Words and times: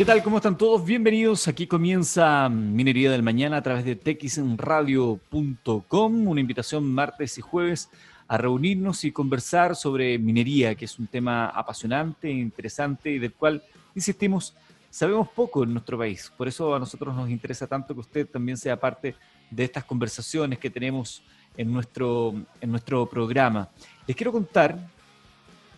¿Qué 0.00 0.06
tal? 0.06 0.22
¿Cómo 0.22 0.38
están 0.38 0.56
todos? 0.56 0.82
Bienvenidos. 0.82 1.46
Aquí 1.46 1.66
comienza 1.66 2.48
Minería 2.48 3.10
del 3.10 3.22
Mañana 3.22 3.58
a 3.58 3.62
través 3.62 3.84
de 3.84 3.96
texradio.com. 3.96 6.26
Una 6.26 6.40
invitación 6.40 6.90
martes 6.90 7.36
y 7.36 7.42
jueves 7.42 7.90
a 8.26 8.38
reunirnos 8.38 9.04
y 9.04 9.12
conversar 9.12 9.76
sobre 9.76 10.18
minería, 10.18 10.74
que 10.74 10.86
es 10.86 10.98
un 10.98 11.06
tema 11.06 11.48
apasionante, 11.48 12.30
interesante 12.30 13.10
y 13.10 13.18
del 13.18 13.34
cual, 13.34 13.62
insistimos, 13.94 14.56
sabemos 14.88 15.28
poco 15.28 15.64
en 15.64 15.74
nuestro 15.74 15.98
país. 15.98 16.32
Por 16.34 16.48
eso 16.48 16.74
a 16.74 16.78
nosotros 16.78 17.14
nos 17.14 17.28
interesa 17.28 17.66
tanto 17.66 17.92
que 17.92 18.00
usted 18.00 18.26
también 18.26 18.56
sea 18.56 18.80
parte 18.80 19.16
de 19.50 19.64
estas 19.64 19.84
conversaciones 19.84 20.58
que 20.58 20.70
tenemos 20.70 21.22
en 21.58 21.70
nuestro, 21.70 22.32
en 22.58 22.70
nuestro 22.70 23.04
programa. 23.04 23.68
Les 24.06 24.16
quiero 24.16 24.32
contar 24.32 24.78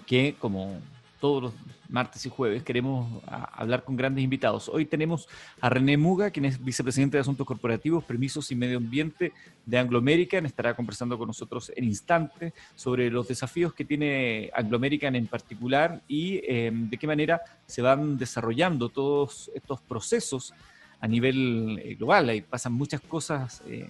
que, 0.07 0.37
como 0.39 0.79
todos 1.23 1.41
los 1.41 1.53
martes 1.89 2.27
y 2.27 2.31
jueves 2.31 2.65
queremos 2.65 3.23
hablar 3.29 3.85
con 3.85 3.95
grandes 3.95 4.25
invitados. 4.25 4.69
Hoy 4.69 4.87
tenemos 4.87 5.29
a 5.61 5.69
René 5.69 5.97
Muga, 5.97 6.33
quien 6.33 6.47
es 6.47 6.63
vicepresidente 6.63 7.17
de 7.17 7.21
Asuntos 7.21 7.47
Corporativos, 7.47 8.03
Permisos 8.03 8.51
y 8.51 8.57
Medio 8.57 8.79
Ambiente 8.79 9.33
de 9.65 9.79
Anglo 9.79 9.99
American. 10.01 10.47
Estará 10.47 10.75
conversando 10.75 11.17
con 11.17 11.29
nosotros 11.29 11.71
en 11.77 11.85
instante 11.85 12.53
sobre 12.75 13.09
los 13.09 13.29
desafíos 13.29 13.73
que 13.73 13.85
tiene 13.85 14.51
Anglo 14.53 14.77
American 14.79 15.15
en 15.15 15.29
particular 15.29 16.03
y 16.09 16.41
em, 16.45 16.91
de 16.91 16.97
qué 16.97 17.07
manera 17.07 17.41
se 17.67 17.83
van 17.83 18.19
desarrollando 18.19 18.89
todos 18.89 19.49
estos 19.55 19.81
procesos 19.81 20.53
a 20.99 21.07
nivel 21.07 21.81
eh, 21.85 21.95
global. 21.95 22.31
Ahí 22.31 22.41
pasan 22.41 22.73
muchas 22.73 23.01
cosas 23.01 23.63
eh, 23.69 23.89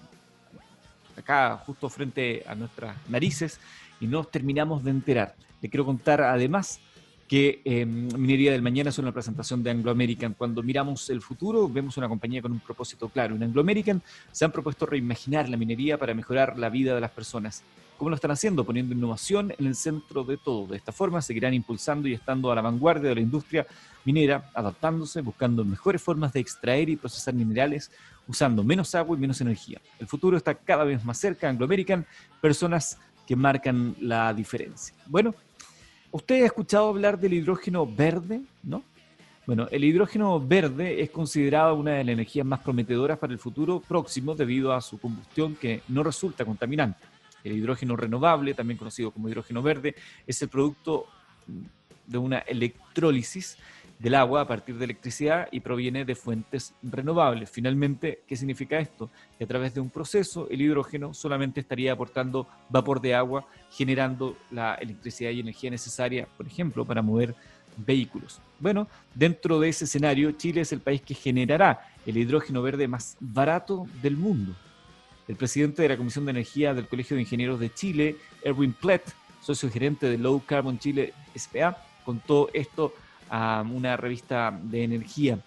acá 1.17 1.57
justo 1.65 1.89
frente 1.89 2.43
a 2.47 2.55
nuestras 2.55 2.95
narices 3.09 3.59
y 4.03 4.07
no 4.07 4.23
terminamos 4.23 4.85
de 4.85 4.91
enterar. 4.91 5.35
Le 5.63 5.71
quiero 5.71 5.87
contar 5.87 6.21
además 6.21 6.79
que 7.29 7.63
eh, 7.65 7.87
Minería 7.87 8.53
del 8.53 8.63
Mañana 8.63 8.91
es 8.91 8.99
una 8.99 9.13
presentación 9.13 9.63
de 9.63 9.71
Anglo 9.71 9.91
American. 9.91 10.35
Cuando 10.35 10.63
miramos 10.63 11.09
el 11.11 11.23
futuro, 11.23 11.69
vemos 11.69 11.97
una 11.97 12.09
compañía 12.09 12.43
con 12.43 12.53
un 12.53 12.61
propósito 12.61 13.09
claro. 13.09 13.35
En 13.35 13.43
Anglo 13.43 13.61
American 13.61 14.03
se 14.31 14.45
han 14.45 14.53
propuesto 14.53 14.87
reimaginar 14.87 15.49
la 15.49 15.57
minería 15.57 15.99
para 15.99 16.15
mejorar 16.15 16.59
la 16.59 16.69
vida 16.69 16.95
de 16.95 17.01
las 17.01 17.11
personas. 17.11 17.63
¿Cómo 17.97 18.11
lo 18.11 18.17
están 18.17 18.33
haciendo? 18.33 18.65
Poniendo 18.65 18.95
innovación 18.95 19.55
en 19.57 19.67
el 19.67 19.77
centro 19.77 20.25
de 20.25 20.37
todo. 20.37 20.67
De 20.67 20.77
esta 20.77 20.91
forma 20.93 21.23
seguirán 21.23 21.55
impulsando 21.55 22.09
y 22.09 22.15
estando 22.15 22.51
a 22.51 22.55
la 22.55 22.61
vanguardia 22.61 23.09
de 23.09 23.15
la 23.15 23.21
industria 23.21 23.67
minera, 24.05 24.51
adaptándose, 24.55 25.21
buscando 25.21 25.65
mejores 25.65 26.03
formas 26.03 26.33
de 26.33 26.41
extraer 26.41 26.89
y 26.89 26.97
procesar 26.97 27.35
minerales, 27.35 27.93
usando 28.27 28.65
menos 28.65 28.95
agua 28.95 29.17
y 29.17 29.21
menos 29.21 29.41
energía. 29.41 29.81
El 30.01 30.09
futuro 30.09 30.37
está 30.37 30.55
cada 30.55 30.85
vez 30.85 31.05
más 31.05 31.19
cerca. 31.19 31.49
Anglo 31.49 31.65
American, 31.65 32.05
personas 32.41 32.99
que 33.27 33.37
marcan 33.37 33.95
la 34.01 34.35
diferencia. 34.35 34.95
Bueno, 35.07 35.35
Usted 36.13 36.43
ha 36.43 36.47
escuchado 36.47 36.89
hablar 36.91 37.19
del 37.19 37.33
hidrógeno 37.33 37.87
verde, 37.87 38.43
¿no? 38.63 38.83
Bueno, 39.47 39.67
el 39.71 39.83
hidrógeno 39.83 40.39
verde 40.39 41.01
es 41.01 41.09
considerado 41.09 41.75
una 41.75 41.93
de 41.93 42.05
las 42.05 42.13
energías 42.13 42.45
más 42.45 42.61
prometedoras 42.61 43.19
para 43.19 43.33
el 43.33 43.39
futuro 43.39 43.81
próximo 43.81 44.35
debido 44.35 44.75
a 44.75 44.83
su 44.83 45.01
combustión 45.01 45.57
que 45.57 45.81
no 45.89 46.03
resulta 46.03 46.45
contaminante. 46.45 47.01
El 47.43 47.53
hidrógeno 47.53 47.97
renovable, 47.97 48.53
también 48.53 48.77
conocido 48.77 49.11
como 49.11 49.31
hidrógeno 49.31 49.63
verde, 49.63 49.95
es 50.27 50.43
el 50.43 50.51
producto 50.51 51.07
de 52.07 52.19
una 52.19 52.41
electrólisis 52.41 53.57
del 54.03 54.17
agua 54.17 54.41
a 54.41 54.49
partir 54.49 54.77
de 54.77 54.85
electricidad 54.85 55.49
y 55.53 55.61
proviene 55.61 56.05
de 56.05 56.17
fuentes 56.17 56.75
renovables. 56.83 57.49
Finalmente, 57.49 58.23
¿qué 58.27 58.35
significa 58.35 58.81
esto? 58.81 59.11
Que 59.39 59.45
a 59.45 59.47
través 59.47 59.75
de 59.75 59.81
un 59.81 59.91
proceso 59.91 60.49
el 60.51 60.61
hidrógeno 60.61 61.15
solamente 61.15 61.61
estaría 61.61 61.93
aportando 61.93 62.49
vapor 62.69 63.01
de 63.01 63.15
agua, 63.15 63.47
generando 63.71 64.37
la 64.51 64.75
electricidad 64.75 65.31
y 65.31 65.39
energía 65.39 65.71
necesaria, 65.71 66.27
por 66.37 66.49
ejemplo, 66.49 66.85
para 66.85 67.01
mover 67.01 67.37
vehículos. 67.77 68.41
Bueno, 68.59 68.89
dentro 69.15 69.61
de 69.61 69.69
ese 69.69 69.85
escenario, 69.85 70.33
Chile 70.33 70.63
es 70.63 70.73
el 70.73 70.81
país 70.81 71.01
que 71.01 71.15
generará 71.15 71.89
el 72.05 72.17
hidrógeno 72.17 72.61
verde 72.61 72.89
más 72.89 73.17
barato 73.21 73.87
del 74.03 74.17
mundo. 74.17 74.57
El 75.29 75.37
presidente 75.37 75.81
de 75.81 75.91
la 75.91 75.97
Comisión 75.97 76.25
de 76.25 76.33
Energía 76.33 76.75
del 76.75 76.89
Colegio 76.89 77.15
de 77.15 77.23
Ingenieros 77.23 77.61
de 77.61 77.73
Chile, 77.73 78.17
Erwin 78.43 78.73
Plett, 78.73 79.15
socio 79.41 79.71
gerente 79.71 80.07
de 80.07 80.19
Low 80.19 80.43
Carbon 80.45 80.81
Chile 80.81 81.15
SPA, 81.37 81.79
contó 82.05 82.51
esto 82.53 82.93
a 83.33 83.63
una 83.63 83.97
revista 83.97 84.57
de 84.63 84.85
energía. 84.85 85.39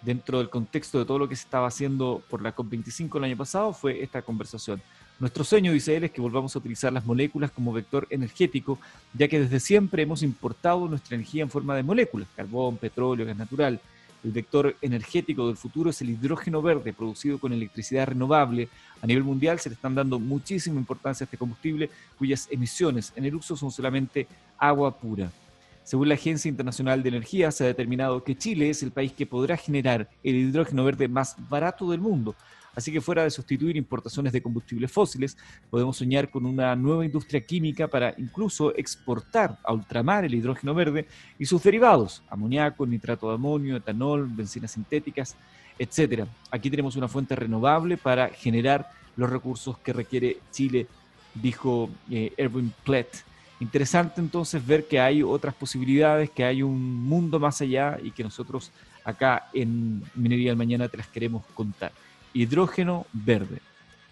Dentro 0.00 0.38
del 0.38 0.48
contexto 0.48 0.98
de 0.98 1.04
todo 1.04 1.18
lo 1.18 1.28
que 1.28 1.36
se 1.36 1.44
estaba 1.44 1.68
haciendo 1.68 2.22
por 2.28 2.42
la 2.42 2.56
COP25 2.56 3.18
el 3.18 3.24
año 3.24 3.36
pasado, 3.36 3.72
fue 3.74 4.02
esta 4.02 4.22
conversación. 4.22 4.80
Nuestro 5.20 5.44
sueño, 5.44 5.72
dice 5.72 5.94
él, 5.94 6.04
es 6.04 6.10
que 6.10 6.22
volvamos 6.22 6.56
a 6.56 6.58
utilizar 6.58 6.92
las 6.92 7.04
moléculas 7.04 7.50
como 7.50 7.72
vector 7.72 8.06
energético, 8.10 8.78
ya 9.12 9.28
que 9.28 9.40
desde 9.40 9.60
siempre 9.60 10.02
hemos 10.02 10.22
importado 10.22 10.88
nuestra 10.88 11.14
energía 11.16 11.42
en 11.42 11.50
forma 11.50 11.76
de 11.76 11.82
moléculas, 11.82 12.28
carbón, 12.34 12.78
petróleo, 12.78 13.26
gas 13.26 13.36
natural. 13.36 13.78
El 14.24 14.32
vector 14.32 14.74
energético 14.80 15.46
del 15.46 15.58
futuro 15.58 15.90
es 15.90 16.00
el 16.00 16.10
hidrógeno 16.10 16.62
verde, 16.62 16.94
producido 16.94 17.38
con 17.38 17.52
electricidad 17.52 18.06
renovable. 18.06 18.70
A 19.02 19.06
nivel 19.06 19.22
mundial 19.22 19.60
se 19.60 19.68
le 19.68 19.74
están 19.74 19.94
dando 19.94 20.18
muchísima 20.18 20.80
importancia 20.80 21.24
a 21.24 21.26
este 21.26 21.36
combustible, 21.36 21.90
cuyas 22.18 22.48
emisiones 22.50 23.12
en 23.14 23.26
el 23.26 23.34
uso 23.34 23.54
son 23.54 23.70
solamente 23.70 24.26
agua 24.58 24.96
pura. 24.96 25.30
Según 25.84 26.08
la 26.08 26.14
Agencia 26.14 26.48
Internacional 26.48 27.02
de 27.02 27.10
Energía, 27.10 27.52
se 27.52 27.62
ha 27.62 27.66
determinado 27.66 28.24
que 28.24 28.38
Chile 28.38 28.70
es 28.70 28.82
el 28.82 28.90
país 28.90 29.12
que 29.12 29.26
podrá 29.26 29.58
generar 29.58 30.08
el 30.22 30.34
hidrógeno 30.34 30.82
verde 30.82 31.08
más 31.08 31.36
barato 31.50 31.90
del 31.90 32.00
mundo. 32.00 32.34
Así 32.74 32.90
que 32.90 33.02
fuera 33.02 33.22
de 33.22 33.30
sustituir 33.30 33.76
importaciones 33.76 34.32
de 34.32 34.42
combustibles 34.42 34.90
fósiles, 34.90 35.36
podemos 35.68 35.98
soñar 35.98 36.30
con 36.30 36.46
una 36.46 36.74
nueva 36.74 37.04
industria 37.04 37.44
química 37.44 37.86
para 37.86 38.14
incluso 38.16 38.74
exportar 38.74 39.58
a 39.62 39.74
ultramar 39.74 40.24
el 40.24 40.34
hidrógeno 40.34 40.74
verde 40.74 41.06
y 41.38 41.44
sus 41.44 41.62
derivados, 41.62 42.22
amoníaco, 42.30 42.86
nitrato 42.86 43.28
de 43.28 43.34
amonio, 43.34 43.76
etanol, 43.76 44.26
bencinas 44.26 44.72
sintéticas, 44.72 45.36
etc. 45.78 46.24
Aquí 46.50 46.70
tenemos 46.70 46.96
una 46.96 47.08
fuente 47.08 47.36
renovable 47.36 47.98
para 47.98 48.28
generar 48.30 48.90
los 49.16 49.28
recursos 49.28 49.76
que 49.78 49.92
requiere 49.92 50.38
Chile, 50.50 50.86
dijo 51.34 51.90
eh, 52.10 52.32
Erwin 52.38 52.72
Plett 52.84 53.33
Interesante 53.60 54.20
entonces 54.20 54.64
ver 54.66 54.86
que 54.86 54.98
hay 54.98 55.22
otras 55.22 55.54
posibilidades, 55.54 56.30
que 56.30 56.44
hay 56.44 56.62
un 56.62 56.96
mundo 57.06 57.38
más 57.38 57.60
allá 57.60 57.98
y 58.02 58.10
que 58.10 58.24
nosotros 58.24 58.72
acá 59.04 59.48
en 59.52 60.02
Minería 60.14 60.50
del 60.50 60.56
Mañana 60.56 60.88
te 60.88 60.96
las 60.96 61.06
queremos 61.06 61.44
contar. 61.54 61.92
Hidrógeno 62.32 63.06
verde. 63.12 63.60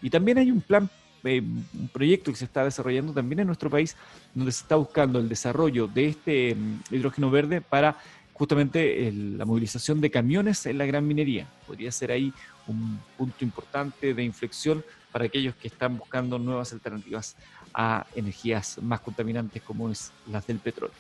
Y 0.01 0.11
también 0.11 0.39
hay 0.39 0.51
un 0.51 0.61
plan, 0.61 0.89
eh, 1.25 1.41
un 1.41 1.89
proyecto 1.93 2.31
que 2.31 2.37
se 2.37 2.45
está 2.45 2.65
desarrollando 2.65 3.13
también 3.13 3.41
en 3.41 3.47
nuestro 3.47 3.69
país, 3.69 3.97
donde 4.35 4.53
se 4.53 4.63
está 4.63 4.77
buscando 4.77 5.19
el 5.19 5.29
desarrollo 5.29 5.89
de 5.89 6.09
este 6.09 6.55
mm, 6.55 6.95
hidrógeno 6.95 7.31
verde 7.31 7.61
para 7.61 7.97
justamente 8.35 9.13
la 9.13 9.45
movilización 9.45 10.01
de 10.01 10.11
camiones 10.11 10.67
en 10.67 10.79
la 10.79 10.87
gran 10.87 11.07
minería. 11.07 11.47
Podría 11.67 11.93
ser 11.93 12.11
ahí 12.11 12.33
un 12.67 12.99
punto 13.17 13.45
importante 13.45 14.15
de 14.15 14.23
inflexión 14.25 14.85
para 15.11 15.27
aquellos 15.27 15.55
que 15.57 15.69
están 15.69 15.99
buscando 15.99 16.39
nuevas 16.39 16.73
alternativas 16.73 17.37
a 17.75 18.07
energías 18.15 18.79
más 18.83 19.01
contaminantes 19.01 19.63
como 19.63 19.91
es 19.91 20.13
las 20.31 20.47
del 20.47 20.59
petróleo. 20.59 20.95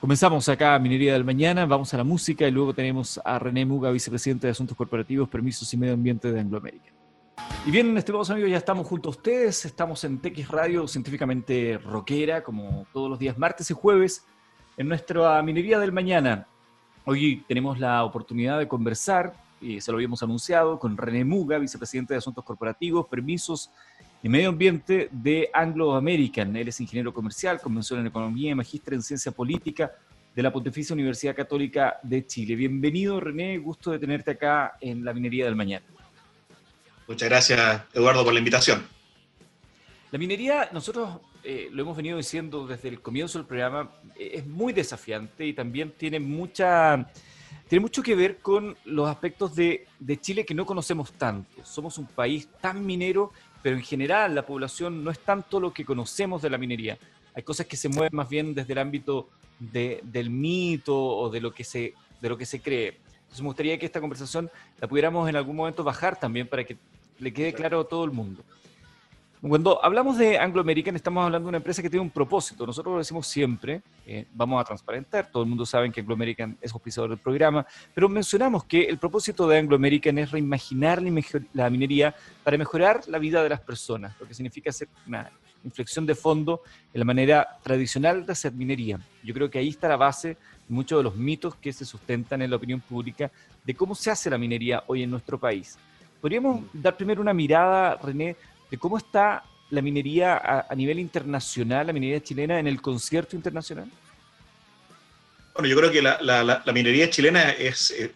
Comenzamos 0.00 0.48
acá 0.48 0.78
Minería 0.78 1.12
del 1.12 1.24
Mañana, 1.24 1.66
vamos 1.66 1.92
a 1.92 1.96
la 1.96 2.04
música 2.04 2.46
y 2.46 2.52
luego 2.52 2.72
tenemos 2.72 3.20
a 3.24 3.36
René 3.40 3.66
Muga, 3.66 3.90
vicepresidente 3.90 4.46
de 4.46 4.52
Asuntos 4.52 4.76
Corporativos, 4.76 5.28
Permisos 5.28 5.74
y 5.74 5.76
Medio 5.76 5.94
Ambiente 5.94 6.30
de 6.30 6.38
Anglo 6.38 6.58
American. 6.58 6.94
Y 7.66 7.70
bien, 7.72 7.96
estimados 7.98 8.30
amigos, 8.30 8.50
ya 8.50 8.58
estamos 8.58 8.86
junto 8.86 9.08
a 9.08 9.10
ustedes, 9.10 9.64
estamos 9.64 10.04
en 10.04 10.20
TX 10.20 10.48
Radio, 10.48 10.86
científicamente 10.86 11.78
rockera, 11.78 12.44
como 12.44 12.86
todos 12.92 13.10
los 13.10 13.18
días 13.18 13.36
martes 13.38 13.70
y 13.70 13.74
jueves, 13.74 14.24
en 14.76 14.86
nuestra 14.86 15.42
Minería 15.42 15.80
del 15.80 15.92
Mañana. 15.92 16.46
Hoy 17.04 17.44
tenemos 17.48 17.80
la 17.80 18.04
oportunidad 18.04 18.58
de 18.58 18.68
conversar, 18.68 19.34
y 19.60 19.80
se 19.80 19.90
lo 19.90 19.96
habíamos 19.96 20.22
anunciado, 20.22 20.78
con 20.78 20.96
René 20.96 21.24
Muga, 21.24 21.58
vicepresidente 21.58 22.14
de 22.14 22.18
Asuntos 22.18 22.44
Corporativos, 22.44 23.08
Permisos 23.08 23.72
y 24.22 24.28
Medio 24.28 24.48
Ambiente 24.48 25.08
de 25.12 25.48
Anglo 25.52 25.94
American. 25.94 26.56
Él 26.56 26.68
es 26.68 26.80
ingeniero 26.80 27.12
comercial, 27.14 27.60
convención 27.60 28.00
en 28.00 28.08
economía 28.08 28.50
y 28.50 28.54
magíster 28.54 28.94
en 28.94 29.02
ciencia 29.02 29.30
política 29.30 29.92
de 30.34 30.42
la 30.42 30.52
Pontificia 30.52 30.94
Universidad 30.94 31.36
Católica 31.36 31.98
de 32.02 32.26
Chile. 32.26 32.56
Bienvenido, 32.56 33.20
René, 33.20 33.58
gusto 33.58 33.90
de 33.90 33.98
tenerte 33.98 34.32
acá 34.32 34.76
en 34.80 35.04
la 35.04 35.12
Minería 35.12 35.44
del 35.44 35.56
Mañana. 35.56 35.86
Muchas 37.06 37.28
gracias, 37.28 37.82
Eduardo, 37.94 38.24
por 38.24 38.32
la 38.32 38.38
invitación. 38.38 38.84
La 40.10 40.18
minería, 40.18 40.68
nosotros 40.72 41.20
eh, 41.44 41.68
lo 41.70 41.82
hemos 41.82 41.96
venido 41.96 42.16
diciendo 42.16 42.66
desde 42.66 42.88
el 42.88 43.00
comienzo 43.00 43.38
del 43.38 43.46
programa, 43.46 43.90
eh, 44.16 44.32
es 44.34 44.46
muy 44.46 44.72
desafiante 44.72 45.46
y 45.46 45.52
también 45.52 45.92
tiene 45.96 46.18
mucha 46.18 47.10
tiene 47.68 47.82
mucho 47.82 48.02
que 48.02 48.14
ver 48.14 48.38
con 48.38 48.76
los 48.86 49.08
aspectos 49.08 49.54
de, 49.54 49.86
de, 49.98 50.18
Chile 50.18 50.46
que 50.46 50.54
no 50.54 50.64
conocemos 50.64 51.12
tanto. 51.12 51.62
Somos 51.64 51.98
un 51.98 52.06
país 52.06 52.48
tan 52.62 52.84
minero 52.84 53.30
pero 53.62 53.76
en 53.76 53.82
general 53.82 54.34
la 54.34 54.46
población 54.46 55.02
no 55.02 55.10
es 55.10 55.18
tanto 55.18 55.60
lo 55.60 55.72
que 55.72 55.84
conocemos 55.84 56.42
de 56.42 56.50
la 56.50 56.58
minería. 56.58 56.98
Hay 57.34 57.42
cosas 57.42 57.66
que 57.66 57.76
se 57.76 57.88
mueven 57.88 58.14
más 58.14 58.28
bien 58.28 58.54
desde 58.54 58.72
el 58.72 58.78
ámbito 58.78 59.28
del 59.58 60.30
mito 60.30 60.96
o 60.96 61.30
de 61.30 61.40
lo, 61.40 61.52
que 61.52 61.64
se, 61.64 61.94
de 62.20 62.28
lo 62.28 62.38
que 62.38 62.46
se 62.46 62.60
cree. 62.60 62.98
Entonces 63.22 63.40
me 63.40 63.48
gustaría 63.48 63.78
que 63.78 63.86
esta 63.86 64.00
conversación 64.00 64.50
la 64.80 64.88
pudiéramos 64.88 65.28
en 65.28 65.36
algún 65.36 65.56
momento 65.56 65.84
bajar 65.84 66.18
también 66.18 66.46
para 66.46 66.64
que 66.64 66.76
le 67.18 67.32
quede 67.32 67.52
claro 67.52 67.80
a 67.80 67.88
todo 67.88 68.04
el 68.04 68.12
mundo. 68.12 68.42
Cuando 69.40 69.84
hablamos 69.84 70.18
de 70.18 70.36
Anglo 70.36 70.60
American, 70.60 70.96
estamos 70.96 71.24
hablando 71.24 71.46
de 71.46 71.50
una 71.50 71.58
empresa 71.58 71.80
que 71.80 71.88
tiene 71.88 72.02
un 72.02 72.10
propósito. 72.10 72.66
Nosotros 72.66 72.92
lo 72.94 72.98
decimos 72.98 73.24
siempre, 73.24 73.82
eh, 74.04 74.26
vamos 74.34 74.60
a 74.60 74.64
transparentar, 74.64 75.30
todo 75.30 75.44
el 75.44 75.48
mundo 75.48 75.64
sabe 75.64 75.88
que 75.92 76.00
Anglo 76.00 76.14
American 76.14 76.58
es 76.60 76.72
auspiciador 76.72 77.10
del 77.10 77.20
programa, 77.20 77.64
pero 77.94 78.08
mencionamos 78.08 78.64
que 78.64 78.82
el 78.82 78.98
propósito 78.98 79.46
de 79.46 79.58
Anglo 79.58 79.76
American 79.76 80.18
es 80.18 80.32
reimaginar 80.32 81.00
la 81.52 81.70
minería 81.70 82.16
para 82.42 82.58
mejorar 82.58 83.02
la 83.06 83.18
vida 83.18 83.40
de 83.44 83.48
las 83.48 83.60
personas, 83.60 84.12
lo 84.18 84.26
que 84.26 84.34
significa 84.34 84.70
hacer 84.70 84.88
una 85.06 85.30
inflexión 85.62 86.04
de 86.04 86.16
fondo 86.16 86.62
en 86.92 86.98
la 86.98 87.04
manera 87.04 87.46
tradicional 87.62 88.26
de 88.26 88.32
hacer 88.32 88.52
minería. 88.52 88.98
Yo 89.22 89.32
creo 89.34 89.48
que 89.48 89.60
ahí 89.60 89.68
está 89.68 89.86
la 89.86 89.96
base 89.96 90.30
de 90.30 90.36
muchos 90.68 90.98
de 90.98 91.04
los 91.04 91.14
mitos 91.14 91.54
que 91.54 91.72
se 91.72 91.84
sustentan 91.84 92.42
en 92.42 92.50
la 92.50 92.56
opinión 92.56 92.80
pública 92.80 93.30
de 93.64 93.74
cómo 93.74 93.94
se 93.94 94.10
hace 94.10 94.30
la 94.30 94.38
minería 94.38 94.82
hoy 94.88 95.04
en 95.04 95.10
nuestro 95.12 95.38
país. 95.38 95.78
¿Podríamos 96.20 96.64
dar 96.72 96.96
primero 96.96 97.22
una 97.22 97.32
mirada, 97.32 97.94
René, 97.94 98.34
de 98.70 98.78
cómo 98.78 98.98
está 98.98 99.44
la 99.70 99.82
minería 99.82 100.66
a, 100.68 100.74
nivel 100.74 100.98
internacional, 100.98 101.86
la 101.86 101.92
minería 101.92 102.22
chilena 102.22 102.58
en 102.58 102.66
el 102.66 102.80
concierto 102.80 103.36
internacional? 103.36 103.90
Bueno, 105.54 105.68
yo 105.68 105.76
creo 105.76 105.90
que 105.90 106.02
la, 106.02 106.62
minería 106.72 107.10
chilena 107.10 107.50
es, 107.50 107.90
eh, 107.90 108.12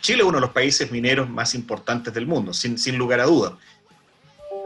Chile 0.00 0.22
es 0.22 0.24
uno 0.24 0.38
de 0.38 0.42
los 0.42 0.50
países 0.50 0.90
mineros 0.90 1.28
más 1.28 1.54
importantes 1.54 2.14
del 2.14 2.26
mundo, 2.26 2.54
sin, 2.54 2.96
lugar 2.96 3.20
a 3.20 3.24
dudas. 3.24 3.52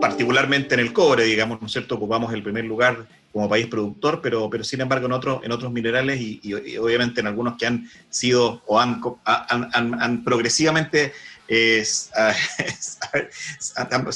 Particularmente 0.01 0.75
en 0.75 0.81
el 0.81 0.93
cobre, 0.93 1.25
digamos, 1.25 1.61
¿no 1.61 1.67
es 1.67 1.73
cierto? 1.73 1.97
Ocupamos 1.97 2.33
el 2.33 2.43
primer 2.43 2.65
lugar 2.65 3.07
como 3.33 3.49
país 3.49 3.67
productor, 3.67 4.21
pero, 4.23 4.49
pero 4.51 4.65
sin 4.65 4.81
embargo 4.81 5.07
en, 5.07 5.13
otros 5.13 5.45
en 5.45 5.53
otros 5.53 5.73
minerales 5.73 6.21
y, 6.21 6.55
obviamente 6.79 7.21
en 7.21 7.27
algunos 7.27 7.57
que 7.57 7.67
han 7.67 7.89
sido 8.09 8.63
o 8.67 8.81
han 8.81 10.25
progresivamente 10.25 11.13
es, 11.51 12.13
han, 13.85 14.13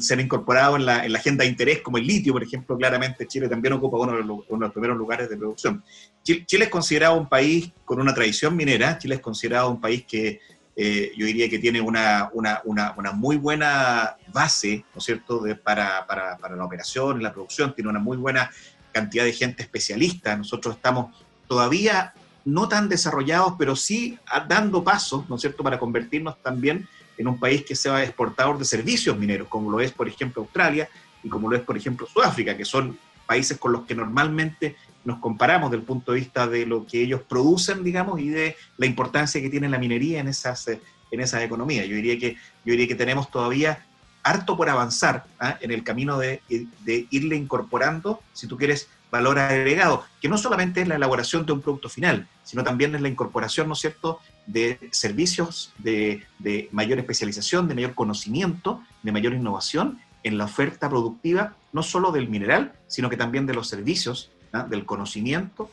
se 0.00 0.14
han 0.14 0.20
incorporado 0.20 0.76
en 0.76 0.86
la, 0.86 1.04
en 1.04 1.12
la, 1.12 1.18
agenda 1.18 1.44
de 1.44 1.50
interés, 1.50 1.82
como 1.82 1.98
el 1.98 2.06
litio, 2.06 2.32
por 2.32 2.42
ejemplo, 2.42 2.78
claramente 2.78 3.26
Chile 3.26 3.50
también 3.50 3.74
ocupa 3.74 3.98
uno 3.98 4.16
de 4.16 4.24
los, 4.24 4.40
uno 4.48 4.60
de 4.60 4.66
los 4.66 4.72
primeros 4.72 4.96
lugares 4.96 5.28
de 5.28 5.36
producción. 5.36 5.84
Chile, 6.22 6.64
es 6.64 6.70
considerado 6.70 7.18
un 7.18 7.28
país 7.28 7.70
con 7.84 8.00
una 8.00 8.14
tradición 8.14 8.56
minera, 8.56 8.96
Chile 8.96 9.16
es 9.16 9.20
considerado 9.20 9.68
un 9.70 9.78
país 9.78 10.04
que 10.08 10.40
eh, 10.74 11.12
yo 11.14 11.26
diría 11.26 11.50
que 11.50 11.58
tiene 11.58 11.82
una, 11.82 12.30
una, 12.32 12.62
una, 12.64 12.94
una, 12.96 13.12
muy 13.12 13.36
buena 13.36 14.16
base, 14.32 14.86
¿no 14.94 15.00
es 15.00 15.04
cierto?, 15.04 15.40
de, 15.40 15.54
para, 15.54 16.06
para, 16.06 16.38
para 16.38 16.56
la 16.56 16.64
operación 16.64 17.22
la 17.22 17.34
producción, 17.34 17.74
tiene 17.74 17.90
una 17.90 17.98
muy 17.98 18.16
buena 18.16 18.50
cantidad 18.90 19.24
de 19.24 19.34
gente 19.34 19.62
especialista. 19.62 20.34
Nosotros 20.34 20.76
estamos 20.76 21.14
todavía 21.46 22.14
no 22.44 22.68
tan 22.68 22.88
desarrollados, 22.88 23.54
pero 23.58 23.76
sí 23.76 24.18
dando 24.48 24.82
pasos, 24.82 25.28
¿no 25.28 25.36
es 25.36 25.40
cierto?, 25.40 25.62
para 25.62 25.78
convertirnos 25.78 26.40
también 26.42 26.88
en 27.16 27.28
un 27.28 27.38
país 27.38 27.64
que 27.64 27.76
sea 27.76 28.02
exportador 28.02 28.58
de 28.58 28.64
servicios 28.64 29.16
mineros, 29.16 29.48
como 29.48 29.70
lo 29.70 29.80
es, 29.80 29.92
por 29.92 30.08
ejemplo, 30.08 30.42
Australia 30.42 30.88
y 31.22 31.28
como 31.28 31.48
lo 31.48 31.56
es, 31.56 31.62
por 31.62 31.76
ejemplo, 31.76 32.06
Sudáfrica, 32.06 32.56
que 32.56 32.64
son 32.64 32.98
países 33.26 33.58
con 33.58 33.72
los 33.72 33.82
que 33.82 33.94
normalmente 33.94 34.76
nos 35.04 35.18
comparamos 35.18 35.70
desde 35.70 35.80
el 35.80 35.86
punto 35.86 36.12
de 36.12 36.20
vista 36.20 36.46
de 36.46 36.66
lo 36.66 36.86
que 36.86 37.02
ellos 37.02 37.22
producen, 37.28 37.82
digamos, 37.82 38.20
y 38.20 38.28
de 38.28 38.56
la 38.76 38.86
importancia 38.86 39.40
que 39.40 39.50
tiene 39.50 39.68
la 39.68 39.78
minería 39.78 40.20
en 40.20 40.28
esas, 40.28 40.68
en 40.68 41.20
esas 41.20 41.42
economías. 41.42 41.86
Yo 41.86 41.96
diría 41.96 42.18
que, 42.18 42.34
yo 42.64 42.72
diría 42.72 42.88
que 42.88 42.94
tenemos 42.94 43.30
todavía 43.30 43.84
harto 44.22 44.56
por 44.56 44.68
avanzar 44.68 45.24
¿ah? 45.40 45.58
en 45.60 45.72
el 45.72 45.82
camino 45.82 46.18
de, 46.18 46.40
de 46.48 47.06
irle 47.10 47.36
incorporando, 47.36 48.20
si 48.32 48.46
tú 48.46 48.56
quieres, 48.56 48.88
valor 49.12 49.38
agregado, 49.38 50.04
que 50.22 50.28
no 50.30 50.38
solamente 50.38 50.80
es 50.80 50.88
la 50.88 50.94
elaboración 50.94 51.44
de 51.44 51.52
un 51.52 51.60
producto 51.60 51.90
final, 51.90 52.26
sino 52.42 52.64
también 52.64 52.94
es 52.94 53.02
la 53.02 53.08
incorporación, 53.08 53.68
¿no 53.68 53.74
es 53.74 53.80
cierto?, 53.80 54.20
de 54.46 54.88
servicios 54.90 55.74
de, 55.76 56.24
mayor 56.72 56.98
especialización, 56.98 57.68
de 57.68 57.74
mayor 57.74 57.94
conocimiento, 57.94 58.82
de 59.02 59.12
mayor 59.12 59.34
innovación 59.34 60.00
en 60.22 60.38
la 60.38 60.46
oferta 60.46 60.88
productiva, 60.88 61.54
no 61.74 61.82
solo 61.82 62.10
del 62.10 62.30
mineral, 62.30 62.72
sino 62.88 63.10
que 63.10 63.18
también 63.18 63.44
de 63.44 63.52
los 63.52 63.68
servicios, 63.68 64.32
¿ah? 64.54 64.66
del 64.68 64.86
conocimiento 64.86 65.70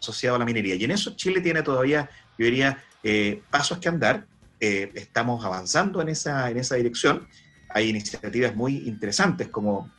asociado 0.00 0.36
a 0.36 0.38
la 0.38 0.46
minería. 0.46 0.74
Y 0.74 0.84
en 0.84 0.92
eso 0.92 1.14
Chile 1.14 1.42
tiene 1.42 1.62
todavía, 1.62 2.08
yo 2.38 2.46
diría, 2.46 2.82
eh, 3.02 3.42
pasos 3.50 3.78
que 3.78 3.88
andar. 3.90 4.24
Eh, 4.60 4.90
estamos 4.94 5.44
avanzando 5.44 6.00
en 6.00 6.08
esa, 6.08 6.50
en 6.50 6.56
esa 6.56 6.76
dirección. 6.76 7.28
Hay 7.68 7.90
iniciativas 7.90 8.56
muy 8.56 8.88
interesantes 8.88 9.48
como 9.48 9.90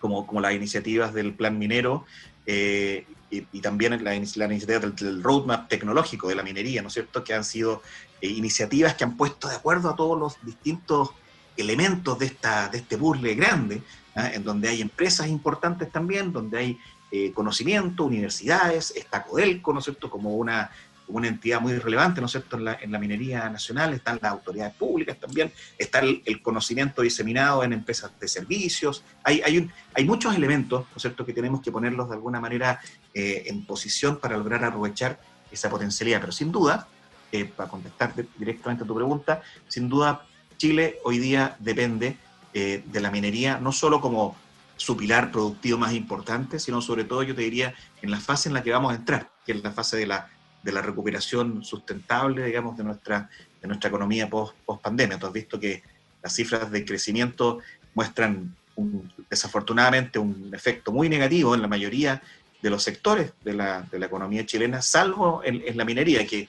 como, 0.00 0.26
como 0.26 0.40
las 0.40 0.54
iniciativas 0.54 1.14
del 1.14 1.34
Plan 1.34 1.58
Minero 1.58 2.04
eh, 2.46 3.06
y, 3.30 3.60
también 3.60 4.02
la, 4.02 4.14
iniciativa 4.14 4.80
del, 4.80 5.22
Roadmap 5.22 5.68
Tecnológico 5.68 6.28
de 6.28 6.34
la 6.34 6.42
minería, 6.42 6.82
¿no 6.82 6.88
es 6.88 6.94
cierto?, 6.94 7.22
que 7.22 7.32
han 7.32 7.44
sido 7.44 7.80
eh, 8.20 8.26
iniciativas 8.28 8.94
que 8.94 9.04
han 9.04 9.16
puesto 9.16 9.48
de 9.48 9.54
acuerdo 9.54 9.88
a 9.88 9.94
todos 9.94 10.18
los 10.18 10.36
distintos 10.42 11.10
elementos 11.56 12.18
de, 12.18 12.26
esta, 12.26 12.68
de 12.68 12.78
este 12.78 12.98
puzzle 12.98 13.34
grande, 13.36 13.82
¿ah? 14.16 14.30
en 14.32 14.42
donde 14.42 14.68
hay 14.68 14.80
empresas 14.80 15.28
importantes 15.28 15.92
también, 15.92 16.32
donde 16.32 16.58
hay 16.58 16.78
eh, 17.12 17.30
conocimiento, 17.32 18.04
universidades, 18.04 18.92
está 18.96 19.22
Codelco, 19.22 19.72
¿no 19.72 19.78
es 19.78 19.84
cierto?, 19.84 20.10
como 20.10 20.34
una 20.36 20.70
una 21.10 21.28
entidad 21.28 21.60
muy 21.60 21.76
relevante, 21.78 22.20
¿no 22.20 22.26
es 22.26 22.32
cierto?, 22.32 22.56
en 22.56 22.92
la, 22.92 22.98
minería 22.98 23.48
nacional, 23.48 23.94
están 23.94 24.18
las 24.20 24.32
autoridades 24.32 24.74
públicas 24.74 25.18
también, 25.18 25.52
está 25.78 26.00
el, 26.00 26.42
conocimiento 26.42 27.02
diseminado 27.02 27.62
en 27.64 27.72
empresas 27.72 28.10
de 28.18 28.28
servicios, 28.28 29.04
hay, 29.22 29.42
hay, 29.44 29.70
hay, 29.94 30.04
muchos 30.04 30.34
elementos, 30.34 30.80
¿no 30.82 30.96
es 30.96 31.02
cierto?, 31.02 31.24
que 31.24 31.32
tenemos 31.32 31.60
que 31.60 31.72
ponerlos 31.72 32.08
de 32.08 32.14
alguna 32.14 32.40
manera 32.40 32.80
eh, 33.14 33.44
en 33.46 33.64
posición 33.64 34.18
para 34.18 34.36
lograr 34.36 34.64
aprovechar 34.64 35.20
esa 35.50 35.68
potencialidad, 35.68 36.20
pero 36.20 36.32
sin 36.32 36.52
duda, 36.52 36.88
eh, 37.32 37.44
para 37.44 37.68
contestar 37.68 38.14
directamente 38.36 38.84
a 38.84 38.86
tu 38.86 38.94
pregunta, 38.94 39.42
sin 39.68 39.88
duda 39.88 40.26
Chile 40.56 40.98
hoy 41.04 41.18
día 41.18 41.56
depende 41.58 42.16
eh, 42.52 42.82
de 42.84 43.00
la 43.00 43.10
minería, 43.10 43.58
no 43.58 43.72
solo 43.72 44.00
como 44.00 44.36
su 44.76 44.96
pilar 44.96 45.30
productivo 45.30 45.78
más 45.78 45.92
importante, 45.92 46.58
sino 46.58 46.80
sobre 46.80 47.04
todo, 47.04 47.22
yo 47.22 47.34
te 47.34 47.42
diría, 47.42 47.74
en 48.02 48.10
la 48.10 48.18
fase 48.18 48.48
en 48.48 48.54
la 48.54 48.62
que 48.62 48.72
vamos 48.72 48.92
a 48.92 48.96
entrar, 48.96 49.30
que 49.44 49.52
es 49.52 49.62
la 49.62 49.70
fase 49.70 49.96
de 49.98 50.06
la 50.06 50.28
de 50.62 50.72
la 50.72 50.82
recuperación 50.82 51.64
sustentable, 51.64 52.44
digamos, 52.44 52.76
de 52.76 52.84
nuestra, 52.84 53.30
de 53.60 53.68
nuestra 53.68 53.88
economía 53.88 54.28
post, 54.28 54.54
post 54.64 54.82
pandemia. 54.82 55.18
Tú 55.18 55.26
has 55.26 55.32
visto 55.32 55.58
que 55.58 55.82
las 56.22 56.34
cifras 56.34 56.70
de 56.70 56.84
crecimiento 56.84 57.60
muestran 57.94 58.54
desafortunadamente 59.28 60.18
un 60.18 60.50
efecto 60.54 60.92
muy 60.92 61.08
negativo 61.08 61.54
en 61.54 61.62
la 61.62 61.68
mayoría 61.68 62.22
de 62.62 62.70
los 62.70 62.82
sectores 62.82 63.32
de 63.42 63.54
la, 63.54 63.82
de 63.82 63.98
la 63.98 64.06
economía 64.06 64.44
chilena, 64.44 64.82
salvo 64.82 65.42
en, 65.44 65.76
la 65.76 65.84
minería, 65.84 66.26
que, 66.26 66.48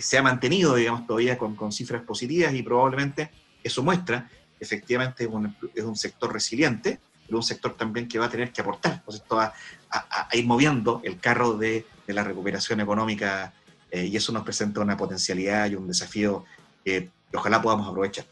se 0.00 0.18
ha 0.18 0.22
mantenido, 0.22 0.74
digamos, 0.74 1.06
todavía 1.06 1.38
con, 1.38 1.72
cifras 1.72 2.02
positivas 2.02 2.52
y 2.54 2.62
probablemente 2.62 3.30
eso 3.64 3.82
muestra, 3.82 4.30
efectivamente, 4.60 5.24
es 5.24 5.30
un, 5.30 5.56
es 5.74 5.82
un 5.82 5.96
sector 5.96 6.32
resiliente, 6.32 7.00
pero 7.26 7.38
un 7.38 7.42
sector 7.42 7.74
también 7.74 8.06
que 8.06 8.18
va 8.18 8.26
a 8.26 8.30
tener 8.30 8.52
que 8.52 8.60
aportar. 8.60 8.92
Entonces, 8.92 9.22
esto 9.22 9.36
va 9.36 9.52
a 9.90 10.36
ir 10.36 10.46
moviendo 10.46 11.00
el 11.04 11.18
carro 11.18 11.54
de 11.54 11.86
de 12.08 12.14
la 12.14 12.24
recuperación 12.24 12.80
económica 12.80 13.52
eh, 13.90 14.06
y 14.06 14.16
eso 14.16 14.32
nos 14.32 14.42
presenta 14.42 14.80
una 14.80 14.96
potencialidad 14.96 15.70
y 15.70 15.74
un 15.74 15.86
desafío 15.86 16.44
que 16.82 17.10
ojalá 17.34 17.60
podamos 17.60 17.86
aprovechar. 17.86 18.24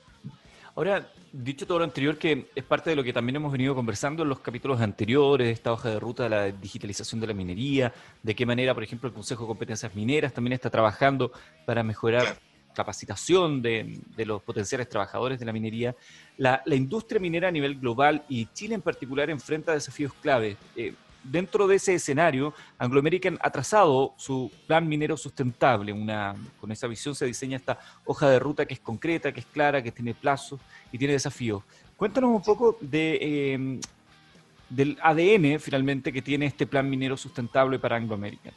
Ahora, 0.74 1.06
dicho 1.30 1.66
todo 1.66 1.78
lo 1.78 1.84
anterior, 1.84 2.16
que 2.16 2.50
es 2.54 2.64
parte 2.64 2.90
de 2.90 2.96
lo 2.96 3.04
que 3.04 3.12
también 3.12 3.36
hemos 3.36 3.52
venido 3.52 3.74
conversando 3.74 4.22
en 4.22 4.30
los 4.30 4.40
capítulos 4.40 4.80
anteriores, 4.80 5.46
de 5.46 5.52
esta 5.52 5.72
hoja 5.72 5.90
de 5.90 6.00
ruta 6.00 6.24
de 6.24 6.30
la 6.30 6.44
digitalización 6.46 7.20
de 7.20 7.26
la 7.26 7.34
minería, 7.34 7.92
de 8.22 8.34
qué 8.34 8.46
manera, 8.46 8.72
por 8.72 8.82
ejemplo, 8.82 9.08
el 9.08 9.14
Consejo 9.14 9.42
de 9.44 9.48
Competencias 9.48 9.94
Mineras 9.94 10.32
también 10.32 10.54
está 10.54 10.70
trabajando 10.70 11.30
para 11.66 11.82
mejorar 11.82 12.38
capacitación 12.74 13.62
de, 13.62 14.00
los 14.18 14.42
potenciales 14.42 14.88
trabajadores 14.88 15.38
de 15.38 15.46
la 15.46 15.52
minería. 15.52 15.94
La, 16.38 16.62
industria 16.66 17.20
minera 17.20 17.48
a 17.48 17.50
nivel 17.50 17.78
global 17.78 18.24
y 18.28 18.46
Chile 18.52 18.74
en 18.74 18.82
particular 18.82 19.28
enfrenta 19.30 19.72
desafíos 19.72 20.12
clave. 20.14 20.56
Eh, 20.76 20.94
dentro 21.30 21.66
de 21.66 21.76
ese 21.76 21.94
escenario, 21.94 22.54
Anglo 22.78 23.00
American 23.00 23.38
ha 23.42 23.50
trazado 23.50 24.14
su 24.16 24.50
plan 24.66 24.88
minero 24.88 25.16
sustentable. 25.16 25.92
Una, 25.92 26.34
con 26.60 26.72
esa 26.72 26.86
visión 26.86 27.14
se 27.14 27.26
diseña 27.26 27.56
esta 27.56 27.78
hoja 28.04 28.28
de 28.28 28.38
ruta 28.38 28.66
que 28.66 28.74
es 28.74 28.80
concreta, 28.80 29.32
que 29.32 29.40
es 29.40 29.46
clara, 29.46 29.82
que 29.82 29.92
tiene 29.92 30.14
plazos 30.14 30.60
y 30.92 30.98
tiene 30.98 31.14
desafíos. 31.14 31.62
Cuéntanos 31.96 32.30
un 32.30 32.42
poco 32.42 32.76
de, 32.80 33.52
em, 33.52 33.80
del 34.68 34.98
ADN 35.02 35.58
finalmente 35.58 36.12
que 36.12 36.22
tiene 36.22 36.46
este 36.46 36.66
plan 36.66 36.88
minero 36.88 37.16
sustentable 37.16 37.78
para 37.78 37.96
Anglo 37.96 38.14
American. 38.14 38.52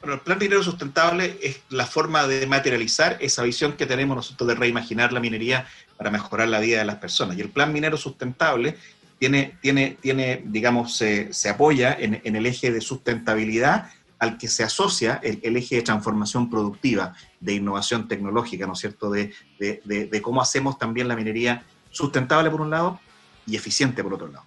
Bueno, 0.00 0.16
el 0.16 0.20
plan 0.20 0.38
minero 0.38 0.62
sustentable 0.62 1.38
es 1.42 1.62
la 1.70 1.86
forma 1.86 2.26
de 2.26 2.46
materializar 2.46 3.16
esa 3.20 3.42
visión 3.42 3.72
que 3.72 3.86
tenemos 3.86 4.14
nosotros 4.16 4.46
de 4.48 4.54
reimaginar 4.54 5.14
la 5.14 5.20
minería 5.20 5.66
para 5.96 6.10
mejorar 6.10 6.48
la 6.48 6.60
vida 6.60 6.78
de 6.78 6.84
las 6.84 6.96
personas. 6.96 7.38
Y 7.38 7.40
el 7.40 7.48
plan 7.48 7.72
minero 7.72 7.96
sustentable 7.96 8.76
tiene, 9.24 9.56
tiene, 9.62 9.96
tiene 10.02 10.42
digamos, 10.44 10.98
se, 10.98 11.32
se 11.32 11.48
apoya 11.48 11.96
en, 11.98 12.20
en, 12.24 12.36
el 12.36 12.44
eje 12.44 12.70
de 12.70 12.82
sustentabilidad 12.82 13.90
al 14.18 14.36
que 14.36 14.48
se 14.48 14.62
asocia 14.62 15.18
el, 15.22 15.56
eje 15.56 15.76
de 15.76 15.82
transformación 15.82 16.50
productiva, 16.50 17.14
de 17.40 17.54
innovación 17.54 18.06
tecnológica, 18.06 18.66
¿no 18.66 18.74
es 18.74 18.80
cierto?, 18.80 19.10
de, 19.10 19.32
de, 19.58 19.80
de, 19.84 20.20
cómo 20.20 20.42
hacemos 20.42 20.76
también 20.76 21.08
la 21.08 21.16
minería 21.16 21.64
sustentable 21.90 22.50
por 22.50 22.60
un 22.60 22.68
lado 22.68 23.00
y 23.46 23.56
eficiente 23.56 24.02
por 24.02 24.12
otro 24.12 24.28
lado. 24.28 24.44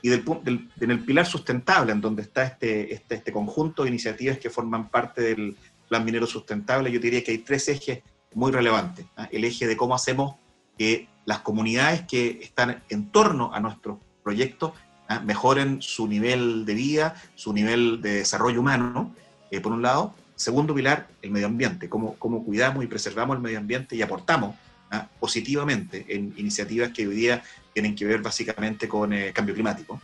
Y 0.00 0.08
del, 0.08 0.24
del, 0.42 0.70
en 0.80 0.90
el 0.90 1.00
pilar 1.00 1.26
sustentable, 1.26 1.92
en 1.92 2.00
donde 2.00 2.22
está 2.22 2.44
este, 2.44 2.94
este, 2.94 3.16
este 3.16 3.32
conjunto 3.32 3.82
de 3.82 3.90
iniciativas 3.90 4.38
que 4.38 4.48
forman 4.48 4.88
parte 4.88 5.20
del 5.20 5.58
plan 5.90 6.06
minero 6.06 6.26
sustentable, 6.26 6.90
yo 6.90 7.00
diría 7.00 7.22
que 7.22 7.32
hay 7.32 7.38
tres 7.38 7.68
ejes 7.68 8.02
muy 8.32 8.50
relevantes. 8.50 9.04
¿ah? 9.18 9.28
El 9.30 9.44
eje 9.44 9.66
de 9.66 9.76
cómo 9.76 9.94
hacemos 9.94 10.36
que 10.78 11.06
las 11.26 11.40
comunidades 11.40 12.06
que 12.06 12.38
están 12.42 12.82
en 12.88 13.10
torno 13.10 13.52
a 13.52 13.60
nuestros 13.60 13.98
proyectos 14.26 14.72
¿ah? 15.08 15.20
mejoren 15.20 15.80
su 15.80 16.08
nivel 16.08 16.66
de 16.66 16.74
vida, 16.74 17.14
su 17.36 17.52
nivel 17.52 18.02
de 18.02 18.14
desarrollo 18.14 18.58
humano, 18.58 19.14
eh, 19.52 19.60
por 19.60 19.70
un 19.70 19.82
lado. 19.82 20.14
Segundo 20.34 20.74
pilar, 20.74 21.06
el 21.22 21.30
medio 21.30 21.46
ambiente, 21.46 21.88
cómo, 21.88 22.16
cómo 22.18 22.44
cuidamos 22.44 22.82
y 22.82 22.88
preservamos 22.88 23.36
el 23.36 23.42
medio 23.42 23.58
ambiente 23.58 23.94
y 23.94 24.02
aportamos 24.02 24.56
¿ah? 24.90 25.06
positivamente 25.20 26.04
en 26.08 26.34
iniciativas 26.36 26.90
que 26.90 27.06
hoy 27.06 27.14
día 27.14 27.44
tienen 27.72 27.94
que 27.94 28.04
ver 28.04 28.20
básicamente 28.20 28.88
con 28.88 29.12
el 29.12 29.32
cambio 29.32 29.54
climático 29.54 30.00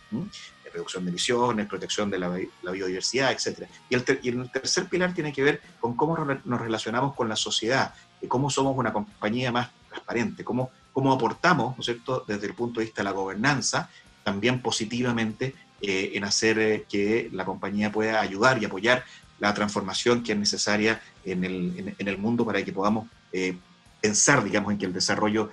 reducción 0.72 1.04
de 1.04 1.10
emisiones, 1.10 1.66
protección 1.66 2.10
de 2.10 2.18
la, 2.18 2.30
biodiversidad, 2.72 3.32
etc. 3.32 3.68
Y 3.90 3.94
el, 3.94 4.04
y 4.22 4.28
el, 4.30 4.50
tercer 4.50 4.86
pilar 4.86 5.12
tiene 5.12 5.32
que 5.32 5.42
ver 5.42 5.60
con 5.80 5.94
cómo 5.96 6.16
nos 6.16 6.60
relacionamos 6.60 7.14
con 7.14 7.28
la 7.28 7.36
sociedad, 7.36 7.92
cómo 8.26 8.48
somos 8.50 8.76
una 8.76 8.92
compañía 8.92 9.52
más 9.52 9.70
transparente, 9.88 10.44
cómo, 10.44 10.70
cómo 10.92 11.12
aportamos, 11.12 11.76
¿no 11.76 11.80
es 11.80 11.84
cierto?, 11.84 12.24
desde 12.26 12.46
el 12.46 12.54
punto 12.54 12.80
de 12.80 12.86
vista 12.86 13.02
de 13.02 13.04
la 13.04 13.10
gobernanza, 13.12 13.90
también 14.24 14.60
positivamente 14.60 15.54
eh, 15.80 16.12
en 16.14 16.24
hacer 16.24 16.58
eh, 16.58 16.84
que 16.88 17.28
la 17.32 17.44
compañía 17.44 17.90
pueda 17.90 18.20
ayudar 18.20 18.62
y 18.62 18.64
apoyar 18.64 19.04
la 19.40 19.52
transformación 19.54 20.22
que 20.22 20.32
es 20.32 20.38
necesaria 20.38 21.00
en 21.24 21.44
el, 21.44 21.94
en, 21.98 22.08
el 22.08 22.18
mundo 22.18 22.44
para 22.46 22.64
que 22.64 22.72
podamos 22.72 23.08
eh, 23.32 23.56
pensar, 24.00 24.44
digamos, 24.44 24.72
en 24.72 24.78
que 24.78 24.86
el 24.86 24.92
desarrollo 24.92 25.50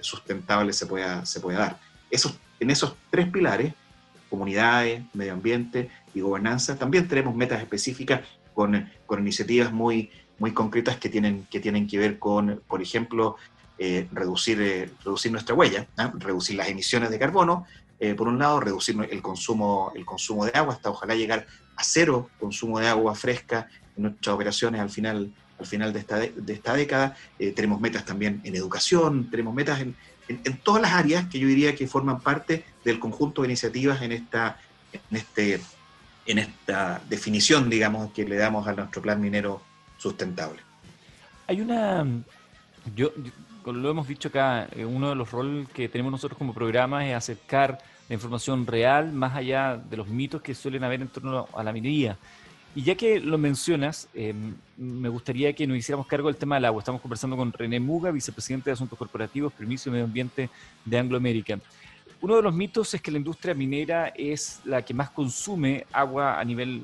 sustentable 0.00 0.72
se 0.72 0.86
pueda, 0.86 1.24
se 1.24 1.38
pueda 1.38 1.58
dar. 1.60 1.80
Esos, 2.10 2.36
en 2.58 2.70
esos 2.70 2.96
tres 3.10 3.28
pilares 3.28 3.72
comunidades, 4.28 5.02
medio 5.14 5.32
ambiente 5.32 5.90
y 6.14 6.20
gobernanza. 6.20 6.76
También 6.76 7.08
tenemos 7.08 7.34
metas 7.34 7.60
específicas 7.60 8.20
con, 8.54 8.88
con 9.06 9.20
iniciativas 9.20 9.72
muy, 9.72 10.10
muy 10.38 10.52
concretas 10.52 10.96
que 10.96 11.08
tienen, 11.08 11.46
que 11.50 11.60
tienen 11.60 11.86
que 11.86 11.98
ver 11.98 12.18
con, 12.18 12.62
por 12.66 12.82
ejemplo, 12.82 13.36
eh, 13.78 14.08
reducir, 14.12 14.60
eh, 14.60 14.90
reducir 15.04 15.32
nuestra 15.32 15.54
huella, 15.54 15.86
reducir 16.18 16.56
las 16.56 16.68
emisiones 16.68 17.10
de 17.10 17.18
carbono, 17.18 17.66
eh, 18.00 18.14
por 18.14 18.28
un 18.28 18.38
lado, 18.38 18.60
reducir 18.60 18.96
el 19.10 19.22
consumo, 19.22 19.92
el 19.94 20.04
consumo 20.04 20.44
de 20.44 20.52
agua, 20.54 20.74
hasta 20.74 20.90
ojalá 20.90 21.14
llegar 21.14 21.46
a 21.76 21.84
cero 21.84 22.30
consumo 22.38 22.78
de 22.78 22.88
agua 22.88 23.14
fresca 23.14 23.68
en 23.96 24.04
nuestras 24.04 24.34
operaciones 24.34 24.80
al 24.80 24.90
final, 24.90 25.32
al 25.58 25.66
final 25.66 25.92
de, 25.92 25.98
esta, 26.00 26.18
de 26.18 26.52
esta 26.52 26.74
década. 26.74 27.16
tenemos 27.38 27.80
metas 27.80 28.04
también 28.04 28.40
en 28.44 28.54
educación, 28.54 29.28
tenemos 29.30 29.54
metas 29.54 29.80
en, 29.80 29.96
en, 30.28 30.58
todas 30.58 30.82
las 30.82 30.92
áreas 30.92 31.26
que 31.28 31.38
yo 31.38 31.48
diría 31.48 31.74
que 31.74 31.86
forman 31.86 32.20
parte 32.20 32.64
del 32.84 32.98
conjunto 32.98 33.42
de 33.42 33.48
iniciativas 33.48 34.02
en 34.02 34.12
esta, 34.12 34.58
en 34.92 35.16
este, 35.16 35.60
en 36.26 36.38
esta 36.38 37.00
definición, 37.08 37.70
digamos, 37.70 38.12
que 38.12 38.24
le 38.24 38.36
damos 38.36 38.66
a 38.68 38.72
nuestro 38.74 39.02
plan 39.02 39.20
minero 39.20 39.62
sustentable. 39.96 40.60
Hay 41.46 41.60
una, 41.60 42.06
yo, 42.94 43.12
lo 43.64 43.90
hemos 43.90 44.08
dicho 44.08 44.28
acá, 44.28 44.68
eh, 44.72 44.84
uno 44.84 45.10
de 45.10 45.14
los 45.14 45.30
roles 45.30 45.68
que 45.70 45.88
tenemos 45.88 46.12
nosotros 46.12 46.38
como 46.38 46.54
programa 46.54 47.06
es 47.06 47.14
acercar 47.14 47.78
la 48.08 48.14
información 48.14 48.66
real 48.66 49.12
más 49.12 49.36
allá 49.36 49.76
de 49.76 49.96
los 49.96 50.08
mitos 50.08 50.40
que 50.40 50.54
suelen 50.54 50.84
haber 50.84 51.02
en 51.02 51.08
torno 51.08 51.46
a 51.54 51.62
la 51.62 51.72
minería. 51.72 52.16
Y 52.74 52.82
ya 52.82 52.94
que 52.94 53.18
lo 53.18 53.38
mencionas, 53.38 54.08
em, 54.14 54.54
me 54.76 55.08
gustaría 55.08 55.52
que 55.52 55.66
nos 55.66 55.76
hiciéramos 55.76 56.06
cargo 56.06 56.28
del 56.28 56.36
tema 56.36 56.56
del 56.56 56.66
agua. 56.66 56.80
Estamos 56.80 57.00
conversando 57.00 57.36
con 57.36 57.52
René 57.52 57.80
Muga, 57.80 58.10
vicepresidente 58.10 58.70
de 58.70 58.74
Asuntos 58.74 58.98
Corporativos, 58.98 59.52
Permiso 59.52 59.88
y 59.88 59.92
Medio 59.92 60.04
Ambiente 60.04 60.48
de 60.84 60.98
Anglo 60.98 61.16
American. 61.16 61.60
Uno 62.20 62.36
de 62.36 62.42
los 62.42 62.54
mitos 62.54 62.92
es 62.94 63.02
que 63.02 63.10
la 63.10 63.18
industria 63.18 63.54
minera 63.54 64.08
es 64.08 64.60
la 64.64 64.82
que 64.82 64.94
más 64.94 65.10
consume 65.10 65.86
agua 65.92 66.38
a 66.38 66.44
nivel 66.44 66.82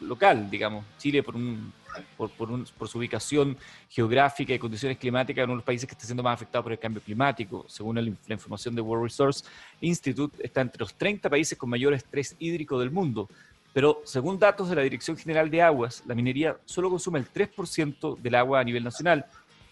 local, 0.00 0.50
digamos. 0.50 0.84
Chile, 0.98 1.22
por, 1.22 1.36
un, 1.36 1.72
por, 2.16 2.30
por, 2.30 2.88
su 2.88 2.98
ubicación 2.98 3.56
geográfica 3.88 4.54
y 4.54 4.58
condiciones 4.58 4.98
climáticas, 4.98 5.44
uno 5.44 5.54
de 5.54 5.56
los 5.56 5.64
países 5.64 5.86
que 5.86 5.92
está 5.92 6.04
siendo 6.04 6.22
más 6.22 6.34
afectado 6.34 6.62
por 6.64 6.72
el 6.72 6.78
cambio 6.78 7.02
climático. 7.02 7.64
Según 7.68 7.96
la 7.96 8.34
información 8.34 8.74
de 8.74 8.80
World 8.80 9.04
Resource 9.04 9.44
Institute, 9.80 10.44
está 10.44 10.60
entre 10.60 10.80
los 10.80 10.94
30 10.94 11.28
países 11.28 11.56
con 11.58 11.70
mayor 11.70 11.94
estrés 11.94 12.36
hídrico 12.38 12.78
del 12.78 12.90
mundo. 12.90 13.28
Pero 13.72 14.02
según 14.04 14.38
datos 14.38 14.68
de 14.68 14.76
la 14.76 14.82
Dirección 14.82 15.16
General 15.16 15.50
de 15.50 15.62
Aguas, 15.62 16.02
la 16.06 16.14
minería 16.14 16.56
solo 16.66 16.90
consume 16.90 17.18
el 17.18 17.32
3% 17.32 18.18
del 18.18 18.34
agua 18.34 18.60
a 18.60 18.64
nivel 18.64 18.84
nacional, 18.84 19.24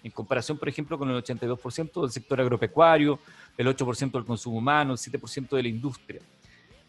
en 0.03 0.11
comparación, 0.11 0.57
por 0.57 0.69
ejemplo, 0.69 0.99
con 0.99 1.11
el 1.11 1.23
82% 1.23 2.01
del 2.01 2.11
sector 2.11 2.41
agropecuario, 2.41 3.19
el 3.59 3.67
8% 3.67 4.13
del 4.13 4.25
consumo 4.25 4.57
humano, 4.57 4.93
el 4.93 4.99
7% 4.99 5.51
de 5.51 5.63
la 5.63 5.69
industria. 5.69 6.21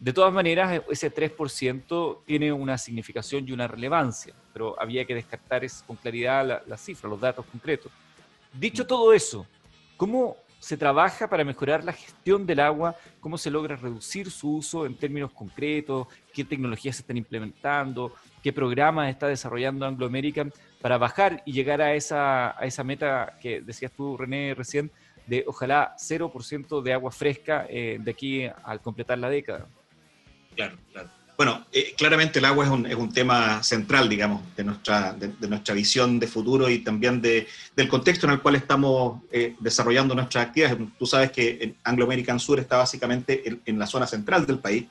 De 0.02 0.12
todas 0.12 0.32
maneras, 0.32 0.82
ese 0.90 1.14
3% 1.14 2.24
tiene 2.26 2.52
una 2.52 2.76
significación 2.76 3.48
y 3.48 3.52
una 3.52 3.68
relevancia, 3.68 4.34
pero 4.52 4.74
había 4.82 5.04
que 5.04 5.14
descartar 5.14 5.64
con 5.86 5.94
claridad 5.94 6.44
la, 6.44 6.62
la 6.66 6.76
cifra, 6.76 7.08
los 7.08 7.20
datos 7.20 7.46
concretos. 7.46 7.92
Dicho 8.52 8.84
todo 8.84 9.12
eso, 9.12 9.46
¿cómo 9.96 10.38
se 10.58 10.76
trabaja 10.76 11.28
para 11.28 11.44
mejorar 11.44 11.84
la 11.84 11.92
gestión 11.92 12.44
del 12.46 12.58
agua, 12.58 12.96
cómo 13.20 13.38
se 13.38 13.48
logra 13.48 13.76
reducir 13.76 14.28
su 14.32 14.56
uso 14.56 14.86
en 14.86 14.96
términos 14.96 15.30
concretos, 15.30 16.08
qué 16.34 16.42
tecnologías 16.42 16.96
se 16.96 17.02
están 17.02 17.16
implementando, 17.16 18.12
qué 18.42 18.52
programas 18.52 19.08
está 19.08 19.28
desarrollando 19.28 19.86
Anglo 19.86 20.06
American 20.06 20.52
para 20.80 20.98
bajar 20.98 21.44
y 21.46 21.52
llegar 21.52 21.80
a 21.80 21.94
esa, 21.94 22.60
a 22.60 22.66
esa 22.66 22.82
meta 22.82 23.38
que 23.40 23.60
decías 23.60 23.92
tú, 23.92 24.16
René, 24.16 24.52
recién, 24.54 24.90
de 25.28 25.44
ojalá 25.46 25.94
0% 25.96 26.82
de 26.82 26.92
agua 26.92 27.12
fresca 27.12 27.66
eh, 27.70 27.98
de 28.00 28.10
aquí 28.10 28.48
al 28.64 28.80
completar 28.80 29.18
la 29.18 29.30
década. 29.30 29.68
Claro, 30.54 30.76
claro. 30.92 31.08
Bueno, 31.36 31.66
eh, 31.72 31.94
claramente 31.96 32.38
el 32.38 32.44
agua 32.44 32.66
es 32.66 32.70
un, 32.70 32.86
es 32.86 32.94
un, 32.94 33.12
tema 33.12 33.62
central, 33.62 34.08
digamos, 34.08 34.42
de 34.54 34.62
nuestra, 34.64 35.12
de, 35.14 35.48
nuestra 35.48 35.74
visión 35.74 36.20
de 36.20 36.28
futuro 36.28 36.68
y 36.68 36.80
también 36.80 37.20
de, 37.20 37.48
del 37.74 37.88
contexto 37.88 38.26
en 38.26 38.34
el 38.34 38.40
cual 38.40 38.54
estamos 38.54 39.22
eh, 39.32 39.56
desarrollando 39.58 40.14
nuestras 40.14 40.46
actividades. 40.46 40.78
Tú 40.98 41.06
sabes 41.06 41.32
que 41.32 41.74
Anglo 41.82 42.04
American 42.04 42.38
Sur 42.38 42.60
está 42.60 42.76
básicamente 42.76 43.58
en, 43.64 43.78
la 43.78 43.86
zona 43.86 44.06
central 44.06 44.46
del 44.46 44.58
país, 44.58 44.84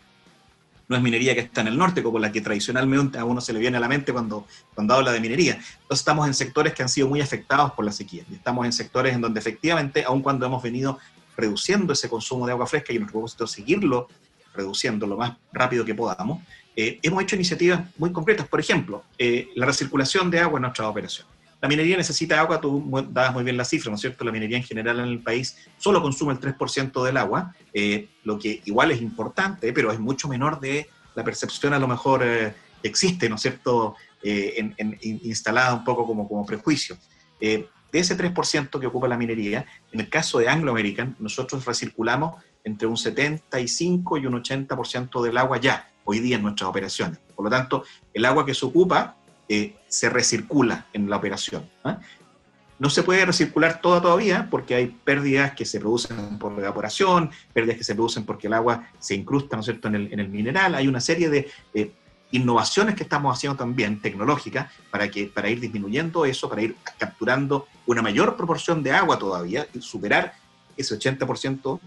no 0.90 0.98
es 0.98 1.02
minería 1.02 1.34
que 1.36 1.40
está 1.40 1.62
en 1.62 1.68
el 1.68 1.78
norte, 1.78 2.04
como 2.04 2.20
la 2.20 2.32
que 2.34 2.42
tradicionalmente 2.42 3.18
a 3.18 3.24
uno 3.24 3.40
se 3.40 3.54
le 3.54 3.60
viene 3.60 3.78
a 3.78 3.80
la 3.80 3.88
mente 3.88 4.12
cuando, 4.12 4.46
cuando 4.74 4.96
habla 4.96 5.14
de 5.14 5.22
minería. 5.22 5.54
Entonces 5.54 6.00
estamos 6.00 6.28
en 6.28 6.34
sectores 6.34 6.74
que 6.74 6.82
han 6.82 6.90
sido 6.90 7.08
muy 7.08 7.22
afectados 7.22 7.72
por 7.72 7.86
la 7.86 7.94
sequía, 7.94 8.24
y 8.30 8.34
estamos 8.34 8.66
en 8.66 8.74
sectores 8.74 9.16
en 9.16 9.22
donde 9.22 9.40
efectivamente, 9.40 10.04
aun 10.04 10.22
cuando 10.22 10.48
hemos 10.48 10.62
venido 10.62 11.00
reduciendo 11.38 11.94
ese 11.94 12.10
consumo 12.10 12.46
de 12.46 12.52
agua 12.52 12.68
fresca 12.68 12.92
y 12.92 12.98
nuestro 12.98 13.20
propósito 13.20 13.46
es 13.46 13.52
seguirlo 13.52 14.10
reduciendo 14.54 15.08
lo 15.08 15.18
más 15.18 15.38
rápido 15.52 15.86
que 15.86 15.96
podamos, 15.96 16.42
eh, 16.76 17.00
hemos 17.04 17.22
hecho 17.24 17.36
iniciativas 17.36 17.82
muy 17.98 18.12
concretas. 18.12 18.48
Por 18.48 18.60
ejemplo, 18.60 19.04
eh, 19.18 19.50
la 19.56 19.66
recirculación 19.66 20.32
de 20.32 20.40
agua 20.40 20.58
en 20.58 20.64
nuestra 20.64 20.88
operación. 20.88 21.28
La 21.62 21.68
minería 21.68 21.96
necesita 21.96 22.40
agua, 22.40 22.60
tú 22.60 22.90
dabas 23.12 23.34
muy 23.34 23.44
bien 23.44 23.56
la 23.56 23.66
cifra, 23.66 23.90
¿no 23.92 23.96
es 23.96 24.02
cierto? 24.02 24.24
La 24.24 24.32
minería 24.32 24.58
en 24.58 24.64
general 24.64 25.00
en 25.00 25.06
el 25.06 25.20
país 25.20 25.58
solo 25.78 26.02
consume 26.02 26.34
el 26.34 26.40
3% 26.40 27.04
del 27.04 27.18
agua, 27.18 27.54
eh, 27.74 28.08
lo 28.24 28.40
que 28.40 28.62
igual 28.66 28.90
es 28.92 29.02
importante, 29.02 29.72
pero 29.72 29.92
es 29.92 30.00
mucho 30.00 30.28
menor 30.28 30.60
de 30.60 30.90
la 31.14 31.24
percepción 31.24 31.74
a 31.74 31.80
lo 31.80 31.88
mejor 31.88 32.22
que 32.22 32.54
existe, 32.82 33.30
¿no 33.30 33.36
es 33.36 33.42
cierto?, 33.42 33.96
instalada 34.24 35.74
un 35.74 35.84
poco 35.84 36.08
como, 36.08 36.28
como 36.28 36.46
prejuicio. 36.46 36.98
de 37.40 37.68
ese 37.92 38.18
3% 38.18 38.80
que 38.80 38.88
ocupa 38.88 39.08
la 39.08 39.18
minería, 39.18 39.66
en 39.92 40.00
el 40.00 40.10
caso 40.10 40.40
de 40.40 40.48
Anglo 40.48 40.72
American, 40.72 41.16
nosotros 41.20 41.64
recirculamos 41.66 42.42
entre 42.64 42.88
un 42.88 42.98
75 42.98 44.18
y 44.18 44.26
un 44.26 44.34
80% 44.42 45.24
del 45.24 45.38
agua 45.38 45.58
ya, 45.58 45.90
hoy 46.04 46.20
día 46.20 46.36
en 46.36 46.44
nuestras 46.44 46.70
operaciones. 46.70 47.20
Por 47.36 47.46
lo 47.46 47.52
tanto, 47.52 47.84
el 48.14 48.26
agua 48.26 48.46
que 48.46 48.54
se 48.54 48.66
ocupa 48.66 49.16
eh, 49.50 49.76
se 49.88 50.10
recircula 50.10 50.88
en 50.94 51.10
la 51.10 51.18
operación. 51.18 51.70
¿ah? 51.84 52.00
No 52.80 52.90
se 52.90 53.04
puede 53.04 53.26
recircular 53.26 53.82
toda 53.82 54.02
todavía 54.02 54.48
porque 54.50 54.76
hay 54.76 54.88
pérdidas 54.88 55.54
que 55.54 55.66
se 55.66 55.80
producen 55.80 56.40
por 56.40 56.58
evaporación, 56.58 57.30
pérdidas 57.54 57.78
que 57.78 57.84
se 57.84 57.94
producen 57.94 58.26
porque 58.26 58.48
el 58.48 58.54
agua 58.54 58.88
se 58.98 59.14
incrusta 59.14 59.56
¿no 59.56 59.60
es 59.60 59.66
cierto? 59.66 59.88
En, 59.88 59.96
el, 59.96 60.30
mineral. 60.30 60.74
Hay 60.76 60.88
una 60.88 61.00
serie 61.00 61.30
de 61.30 61.52
eh, 61.74 61.92
innovaciones 62.32 62.96
que 62.96 63.04
estamos 63.04 63.38
haciendo 63.38 63.58
también 63.58 64.02
tecnológicas 64.02 64.72
para, 64.90 65.08
para 65.34 65.50
ir 65.50 65.60
disminuyendo 65.60 66.26
eso, 66.26 66.50
para 66.50 66.62
ir 66.64 66.76
capturando 66.98 67.68
una 67.86 68.02
mayor 68.02 68.36
proporción 68.36 68.82
de 68.82 68.92
agua 68.92 69.20
todavía 69.20 69.68
y 69.74 69.82
superar 69.82 70.34
ese 70.78 70.98
80% 70.98 71.80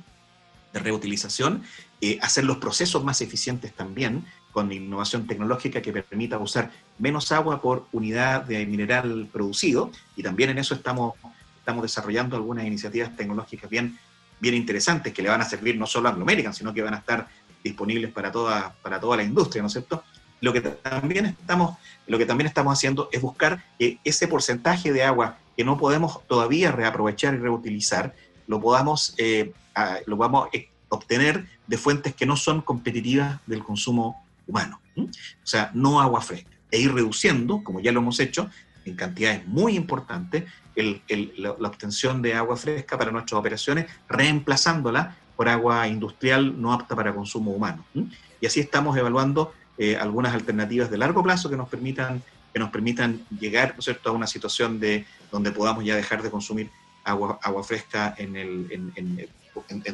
de 0.75 0.81
reutilización, 0.81 1.63
eh, 2.01 2.19
hacer 2.21 2.45
los 2.45 2.59
procesos 2.59 3.03
más 3.05 3.21
eficientes 3.23 3.73
también, 3.73 4.27
con 4.53 4.71
innovación 4.73 5.27
tecnológica 5.27 5.81
que 5.81 5.93
permita 5.93 6.37
usar 6.39 6.71
menos 6.99 7.33
agua 7.33 7.63
por 7.63 7.87
unidad 7.93 8.43
de 8.43 8.67
mineral 8.67 9.29
producido, 9.33 9.91
y 10.17 10.23
también 10.23 10.51
en 10.51 10.59
eso 10.59 10.75
estamos, 10.75 11.15
estamos 11.59 11.83
desarrollando 11.83 12.37
algunas 12.37 12.67
iniciativas 12.67 13.17
tecnológicas 13.17 13.71
bien, 13.71 13.99
bien 14.41 14.55
interesantes 14.55 15.13
que 15.15 15.23
le 15.23 15.29
van 15.29 15.41
a 15.41 15.45
servir 15.45 15.79
no 15.79 15.87
solo 15.87 16.09
a 16.09 16.11
Anglo 16.11 16.25
American, 16.25 16.53
sino 16.53 16.75
que 16.75 16.83
van 16.83 16.95
a 16.95 16.99
estar 16.99 17.29
disponibles 17.63 18.13
para 18.13 18.31
toda, 18.31 18.75
para 18.83 19.01
toda 19.01 19.17
la 19.17 19.23
industria, 19.23 19.63
¿no 19.63 19.69
es 19.69 19.73
cierto? 19.73 20.03
Lo 20.41 20.53
que, 20.53 20.61
también 20.61 21.27
estamos, 21.27 21.79
lo 22.07 22.19
que 22.19 22.27
también 22.27 22.49
estamos 22.49 22.77
haciendo 22.77 23.09
es 23.13 23.23
buscar 23.23 23.65
que 23.79 23.99
ese 24.05 24.29
porcentaje 24.29 24.93
de 24.93 25.05
agua 25.05 25.39
que 25.57 25.65
no 25.65 25.79
podemos 25.79 26.27
todavía 26.27 26.73
reaprovechar 26.73 27.35
y 27.35 27.39
reutilizar, 27.39 28.15
lo 28.47 28.61
podamos, 28.61 29.15
eh, 29.19 29.53
lo 30.07 30.17
podamos 30.17 30.49
eh, 30.53 30.69
obtener 30.89 31.47
de 31.67 31.79
fuentes 31.79 32.15
que 32.15 32.27
no 32.27 32.37
son 32.37 32.61
competitivas 32.61 33.41
del 33.47 33.63
consumo 33.63 34.25
humano. 34.47 34.81
O 34.97 35.09
sea, 35.47 35.71
no 35.75 36.01
agua 36.01 36.21
fresca. 36.21 36.51
E 36.71 36.81
ir 36.81 36.93
reduciendo, 36.93 37.63
como 37.63 37.81
ya 37.81 37.93
lo 37.93 38.01
hemos 38.01 38.21
hecho, 38.21 38.51
en 38.85 38.97
cantidades 38.97 39.47
muy 39.47 39.77
importantes 39.77 40.45
la, 40.77 41.53
obtención 41.53 42.21
de 42.23 42.35
agua 42.35 42.57
fresca 42.57 42.99
para 42.99 43.11
nuestras 43.11 43.39
operaciones, 43.39 43.87
reemplazándola 44.09 45.17
por 45.37 45.49
agua 45.49 45.89
industrial 45.89 46.61
no 46.61 46.73
apta 46.73 46.95
para 46.95 47.15
consumo 47.15 47.53
humano. 47.53 47.85
Y 48.41 48.47
así 48.47 48.61
estamos 48.61 48.97
evaluando 48.97 49.53
eh, 49.79 49.97
algunas 49.97 50.35
alternativas 50.35 50.91
de 50.91 50.99
largo 50.99 51.23
plazo 51.23 51.51
que 51.51 51.57
nos 51.57 51.69
permitan, 51.69 52.23
que 52.53 52.59
nos 52.59 52.71
permitan 52.71 53.25
llegar 53.39 53.75
cierto? 53.79 54.11
a 54.11 54.13
una 54.13 54.27
situación 54.27 54.79
de, 54.79 55.07
donde 55.31 55.51
podamos 55.51 55.85
ya 55.85 55.97
dejar 55.97 56.23
de 56.23 56.31
consumir 56.31 56.71
agua, 57.05 57.65
fresca 57.65 58.15
en, 58.19 59.29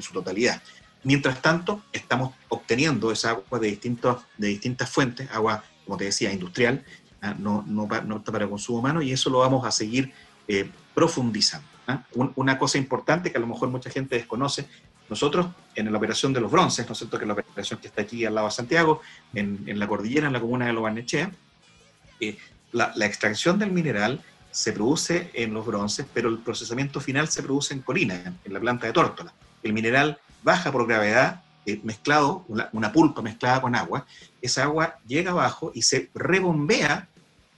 su 0.00 0.12
totalidad. 0.12 0.62
Mientras 1.02 1.40
tanto, 1.40 1.82
estamos 1.92 2.34
obteniendo 2.48 3.10
esa 3.10 3.30
agua 3.30 3.58
de, 3.58 3.68
distintos, 3.68 4.22
de 4.36 4.48
distintas 4.48 4.90
fuentes, 4.90 5.30
agua, 5.30 5.64
como 5.84 5.96
te 5.96 6.04
decía, 6.04 6.32
industrial, 6.32 6.84
ah, 7.22 7.34
no, 7.38 7.64
no, 7.66 7.86
no 7.86 8.16
apta 8.16 8.32
para 8.32 8.48
consumo 8.48 8.78
humano, 8.78 9.02
y 9.02 9.12
eso 9.12 9.30
lo 9.30 9.38
vamos 9.38 9.66
a 9.66 9.70
seguir 9.70 10.12
eh, 10.48 10.70
profundizando. 10.94 11.66
¿ah? 11.86 12.04
una 12.14 12.58
cosa 12.58 12.78
importante 12.78 13.32
que 13.32 13.38
a 13.38 13.40
lo 13.40 13.46
mejor 13.46 13.68
mucha 13.70 13.90
gente 13.90 14.16
desconoce, 14.16 14.66
nosotros 15.10 15.48
en 15.74 15.90
la 15.90 15.98
operación 15.98 16.32
de 16.32 16.40
los 16.40 16.50
bronces, 16.50 16.86
¿no 16.86 16.92
es 16.92 16.98
cierto?, 16.98 17.18
que 17.18 17.24
es 17.24 17.28
la 17.28 17.34
operación 17.34 17.80
que 17.80 17.88
está 17.88 18.02
aquí 18.02 18.24
al 18.24 18.36
lado 18.36 18.46
de 18.46 18.52
Santiago, 18.52 19.00
en, 19.34 19.78
la 19.78 19.88
cordillera, 19.88 20.28
en 20.28 20.32
la 20.32 20.40
comuna 20.40 20.66
de 20.66 20.72
Lobarnechea, 20.72 21.32
eh, 22.20 22.38
la, 22.72 22.94
extracción 23.04 23.58
del 23.58 23.72
mineral 23.72 24.22
se 24.50 24.72
produce 24.72 25.30
en 25.34 25.54
los 25.54 25.64
bronces, 25.66 26.06
pero 26.12 26.28
el 26.28 26.38
procesamiento 26.38 27.00
final 27.00 27.28
se 27.28 27.42
produce 27.42 27.74
en 27.74 27.80
Colina, 27.80 28.34
en 28.44 28.52
la 28.52 28.60
planta 28.60 28.86
de 28.86 28.92
Tórtola. 28.92 29.32
El 29.62 29.72
mineral 29.72 30.18
baja 30.42 30.72
por 30.72 30.86
gravedad, 30.86 31.42
eh, 31.66 31.80
mezclado, 31.84 32.44
una, 32.48 32.68
una, 32.72 32.92
pulpa 32.92 33.22
mezclada 33.22 33.60
con 33.60 33.74
agua, 33.74 34.06
esa 34.40 34.64
agua 34.64 34.98
llega 35.06 35.30
abajo 35.30 35.70
y 35.74 35.82
se 35.82 36.10
rebombea 36.14 37.08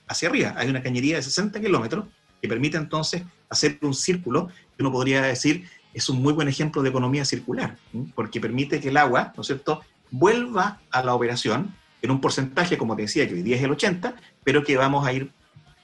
hacia 0.09 0.29
arriba. 0.29 0.55
Hay 0.57 0.69
una 0.69 0.83
cañería 0.83 1.17
de 1.17 1.23
60 1.23 1.61
kilómetros 1.61 2.07
que 2.41 2.49
permite 2.49 2.77
entonces 2.77 3.23
hacer 3.49 3.79
un 3.83 3.95
círculo 3.95 4.49
que 4.77 4.83
uno 4.83 4.91
podría 4.91 5.23
decir 5.23 5.69
es 5.95 6.09
un 6.09 6.23
muy 6.23 6.33
buen 6.33 6.49
ejemplo 6.49 6.83
de 6.83 6.89
economía 6.89 7.25
circular, 7.25 7.77
porque 8.15 8.41
permite 8.41 8.81
que 8.81 8.89
el 8.89 8.97
agua, 8.97 9.33
¿no 9.37 9.43
es 9.43 9.47
cierto?, 9.47 9.83
vuelva 10.11 10.81
a 10.91 11.03
la 11.03 11.15
operación 11.15 11.75
en 12.01 12.11
un 12.11 12.21
porcentaje, 12.21 12.77
como 12.79 12.97
te 12.97 13.03
decía, 13.03 13.29
que 13.29 13.35
hoy 13.35 13.43
día 13.43 13.57
es 13.57 13.63
el 13.63 13.71
80, 13.71 14.17
pero 14.43 14.65
que 14.65 14.77
vamos 14.77 15.07
a 15.07 15.13
ir 15.13 15.31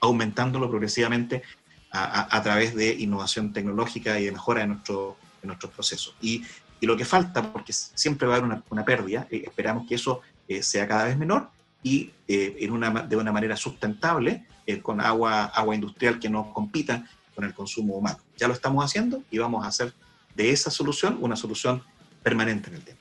aumentándolo 0.00 0.68
progresivamente 0.68 1.42
a, 1.90 2.42
través 2.42 2.74
de 2.74 2.94
innovación 2.94 3.52
tecnológica 3.52 4.20
y 4.20 4.26
de 4.26 4.32
mejora 4.32 4.60
de, 4.60 4.68
nuestro, 4.68 5.16
nuestros 5.42 5.72
procesos. 5.72 6.14
Y, 6.20 6.44
lo 6.80 6.96
que 6.96 7.04
falta, 7.04 7.52
porque 7.52 7.72
siempre 7.72 8.28
va 8.28 8.34
a 8.34 8.38
haber 8.38 8.62
una, 8.70 8.84
pérdida, 8.84 9.26
eh, 9.32 9.42
esperamos 9.44 9.88
que 9.88 9.96
eso 9.96 10.20
eh, 10.46 10.62
sea 10.62 10.86
cada 10.86 11.06
vez 11.06 11.18
menor 11.18 11.50
y 11.82 12.10
eh, 12.26 12.56
en 12.60 12.72
una, 12.72 12.90
de 12.90 13.16
una 13.16 13.32
manera 13.32 13.56
sustentable, 13.56 14.44
eh, 14.66 14.80
con 14.80 15.00
agua, 15.00 15.44
agua 15.44 15.74
industrial 15.74 16.18
que 16.18 16.28
no 16.28 16.52
compita 16.52 17.08
con 17.34 17.44
el 17.44 17.54
consumo 17.54 17.94
humano. 17.94 18.18
Ya 18.36 18.48
lo 18.48 18.54
estamos 18.54 18.84
haciendo 18.84 19.22
y 19.30 19.38
vamos 19.38 19.64
a 19.64 19.68
hacer 19.68 19.92
de 20.34 20.50
esa 20.50 20.70
solución 20.70 21.18
una 21.20 21.36
solución 21.36 21.82
permanente 22.22 22.68
en 22.68 22.76
el 22.76 22.82
tema. 22.82 22.98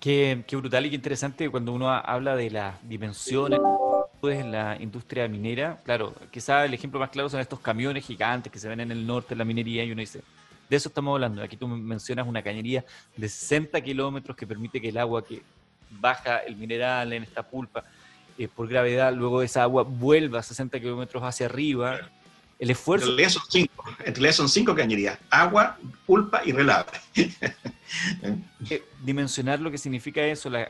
Qué, 0.00 0.44
qué 0.46 0.56
brutal 0.56 0.86
y 0.86 0.90
qué 0.90 0.96
interesante 0.96 1.48
cuando 1.50 1.72
uno 1.72 1.90
habla 1.90 2.36
de 2.36 2.50
las 2.50 2.76
dimensiones 2.86 3.60
en 4.30 4.52
la 4.52 4.76
industria 4.80 5.28
minera. 5.28 5.80
Claro, 5.84 6.14
quizá 6.30 6.64
el 6.64 6.74
ejemplo 6.74 7.00
más 7.00 7.10
claro 7.10 7.28
son 7.28 7.40
estos 7.40 7.60
camiones 7.60 8.04
gigantes 8.04 8.52
que 8.52 8.58
se 8.58 8.68
ven 8.68 8.80
en 8.80 8.90
el 8.90 9.06
norte 9.06 9.30
de 9.30 9.36
la 9.36 9.44
minería 9.44 9.84
y 9.84 9.92
uno 9.92 10.00
dice, 10.00 10.22
de 10.68 10.76
eso 10.76 10.88
estamos 10.88 11.14
hablando. 11.14 11.42
Aquí 11.42 11.56
tú 11.56 11.68
mencionas 11.68 12.26
una 12.26 12.42
cañería 12.42 12.84
de 13.16 13.28
60 13.28 13.80
kilómetros 13.80 14.36
que 14.36 14.46
permite 14.46 14.80
que 14.80 14.88
el 14.88 14.98
agua 14.98 15.24
que 15.24 15.42
baja 15.90 16.38
el 16.38 16.56
mineral 16.56 17.12
en 17.12 17.22
esta 17.22 17.42
pulpa 17.42 17.84
eh, 18.36 18.48
por 18.48 18.68
gravedad, 18.68 19.12
luego 19.14 19.42
esa 19.42 19.62
agua 19.62 19.84
vuelva 19.84 20.40
a 20.40 20.42
60 20.42 20.80
kilómetros 20.80 21.22
hacia 21.22 21.46
arriba. 21.46 22.00
El 22.58 22.70
esfuerzo... 22.70 23.06
En 23.06 23.16
realidad 23.16 23.30
son 23.30 23.42
cinco, 23.48 23.84
en 23.98 24.14
realidad 24.14 24.32
son 24.32 24.48
cinco 24.48 24.74
cañerías, 24.74 25.18
agua, 25.30 25.78
pulpa 26.06 26.42
y 26.44 26.52
relave. 26.52 26.92
Eh, 28.70 28.82
dimensionar 29.02 29.60
lo 29.60 29.70
que 29.70 29.78
significa 29.78 30.22
eso, 30.22 30.48
la, 30.50 30.68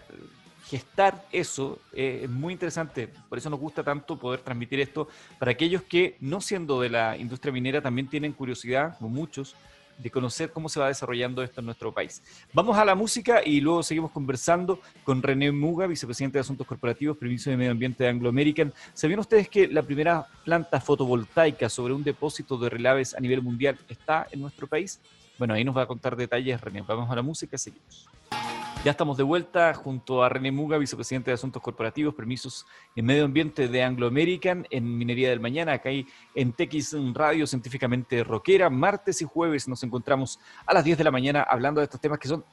gestar 0.68 1.26
eso 1.32 1.78
eh, 1.92 2.20
es 2.24 2.30
muy 2.30 2.52
interesante. 2.52 3.08
Por 3.28 3.38
eso 3.38 3.50
nos 3.50 3.60
gusta 3.60 3.82
tanto 3.82 4.18
poder 4.18 4.40
transmitir 4.40 4.80
esto 4.80 5.08
para 5.38 5.52
aquellos 5.52 5.82
que, 5.82 6.16
no 6.20 6.40
siendo 6.40 6.80
de 6.80 6.90
la 6.90 7.16
industria 7.16 7.52
minera, 7.52 7.82
también 7.82 8.08
tienen 8.08 8.32
curiosidad, 8.32 8.96
como 8.98 9.10
muchos, 9.10 9.54
de 9.98 10.10
conocer 10.10 10.50
cómo 10.50 10.68
se 10.68 10.80
va 10.80 10.88
desarrollando 10.88 11.42
esto 11.42 11.60
en 11.60 11.66
nuestro 11.66 11.92
país. 11.92 12.22
Vamos 12.52 12.76
a 12.76 12.84
la 12.84 12.94
música 12.94 13.42
y 13.44 13.60
luego 13.60 13.82
seguimos 13.82 14.10
conversando 14.10 14.80
con 15.04 15.22
René 15.22 15.52
Muga, 15.52 15.86
vicepresidente 15.86 16.38
de 16.38 16.40
Asuntos 16.40 16.66
Corporativos, 16.66 17.16
Permiso 17.16 17.50
de 17.50 17.56
Medio 17.56 17.70
Ambiente 17.70 18.04
de 18.04 18.10
Anglo 18.10 18.28
American. 18.28 18.72
¿Sabían 18.92 19.20
ustedes 19.20 19.48
que 19.48 19.68
la 19.68 19.82
primera 19.82 20.26
planta 20.44 20.80
fotovoltaica 20.80 21.68
sobre 21.68 21.94
un 21.94 22.02
depósito 22.02 22.58
de 22.58 22.70
relaves 22.70 23.14
a 23.14 23.20
nivel 23.20 23.42
mundial 23.42 23.78
está 23.88 24.26
en 24.30 24.40
nuestro 24.40 24.66
país? 24.66 25.00
Bueno, 25.38 25.54
ahí 25.54 25.64
nos 25.64 25.76
va 25.76 25.82
a 25.82 25.86
contar 25.86 26.16
detalles 26.16 26.60
René. 26.60 26.82
Vamos 26.82 27.10
a 27.10 27.16
la 27.16 27.22
música, 27.22 27.58
seguimos. 27.58 28.08
Ya 28.84 28.90
estamos 28.90 29.16
de 29.16 29.22
vuelta 29.22 29.72
junto 29.72 30.22
a 30.22 30.28
René 30.28 30.52
Muga, 30.52 30.76
vicepresidente 30.76 31.30
de 31.30 31.36
Asuntos 31.36 31.62
Corporativos, 31.62 32.14
Permisos 32.14 32.66
en 32.94 33.06
Medio 33.06 33.24
Ambiente 33.24 33.66
de 33.66 33.82
Anglo 33.82 34.06
American, 34.06 34.66
en 34.68 34.98
Minería 34.98 35.30
del 35.30 35.40
Mañana, 35.40 35.72
acá 35.72 35.88
hay 35.88 36.06
en 36.34 36.52
TX 36.52 36.94
Radio 37.14 37.46
Científicamente 37.46 38.22
Rockera. 38.22 38.68
Martes 38.68 39.22
y 39.22 39.24
jueves 39.24 39.68
nos 39.68 39.82
encontramos 39.84 40.38
a 40.66 40.74
las 40.74 40.84
10 40.84 40.98
de 40.98 41.04
la 41.04 41.10
mañana 41.10 41.46
hablando 41.48 41.80
de 41.80 41.84
estos 41.84 41.98
temas 41.98 42.18
que 42.18 42.28
son 42.28 42.44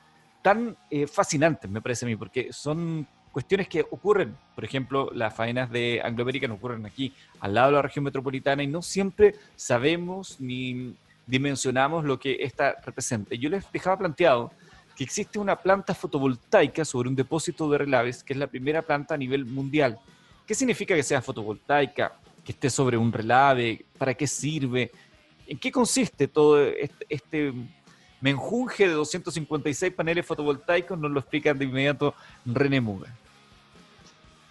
tan 0.41 0.77
eh, 0.89 1.05
fascinantes, 1.05 1.69
me 1.69 1.81
parece 1.81 2.05
a 2.05 2.07
mí, 2.07 2.15
porque 2.15 2.53
son 2.53 3.05
cuestiones 3.33 3.67
que 3.67 3.81
ocurren. 3.91 4.37
Por 4.55 4.63
ejemplo, 4.63 5.11
las 5.13 5.35
faenas 5.35 5.69
de 5.69 5.99
Anglo 6.01 6.23
American 6.23 6.51
ocurren 6.51 6.85
aquí, 6.85 7.13
al 7.41 7.55
lado 7.55 7.71
de 7.71 7.73
la 7.73 7.81
región 7.81 8.05
metropolitana, 8.05 8.63
y 8.63 8.67
no 8.67 8.81
siempre 8.81 9.35
sabemos 9.57 10.39
ni 10.39 10.95
dimensionamos 11.27 12.05
lo 12.05 12.17
que 12.17 12.37
esta 12.39 12.77
representa. 12.85 13.35
Yo 13.35 13.49
les 13.49 13.69
dejaba 13.69 13.97
planteado 13.97 14.53
que 14.95 15.03
existe 15.03 15.39
una 15.39 15.55
planta 15.55 15.93
fotovoltaica 15.93 16.85
sobre 16.85 17.09
un 17.09 17.15
depósito 17.15 17.69
de 17.69 17.77
relaves, 17.77 18.23
que 18.23 18.33
es 18.33 18.39
la 18.39 18.47
primera 18.47 18.81
planta 18.81 19.15
a 19.15 19.17
nivel 19.17 19.45
mundial. 19.45 19.99
¿Qué 20.45 20.55
significa 20.55 20.95
que 20.95 21.03
sea 21.03 21.21
fotovoltaica? 21.21 22.13
Que 22.43 22.51
esté 22.51 22.69
sobre 22.69 22.97
un 22.97 23.11
relave, 23.11 23.85
¿para 23.97 24.13
qué 24.13 24.27
sirve? 24.27 24.91
¿En 25.47 25.57
qué 25.57 25.71
consiste 25.71 26.27
todo 26.27 26.61
este, 26.61 27.05
este 27.09 27.53
menjunje 28.19 28.87
de 28.87 28.93
256 28.93 29.93
paneles 29.93 30.25
fotovoltaicos? 30.25 30.97
Nos 30.97 31.11
lo 31.11 31.19
explican 31.19 31.57
de 31.57 31.65
inmediato 31.65 32.13
René 32.45 32.81
Muga. 32.81 33.15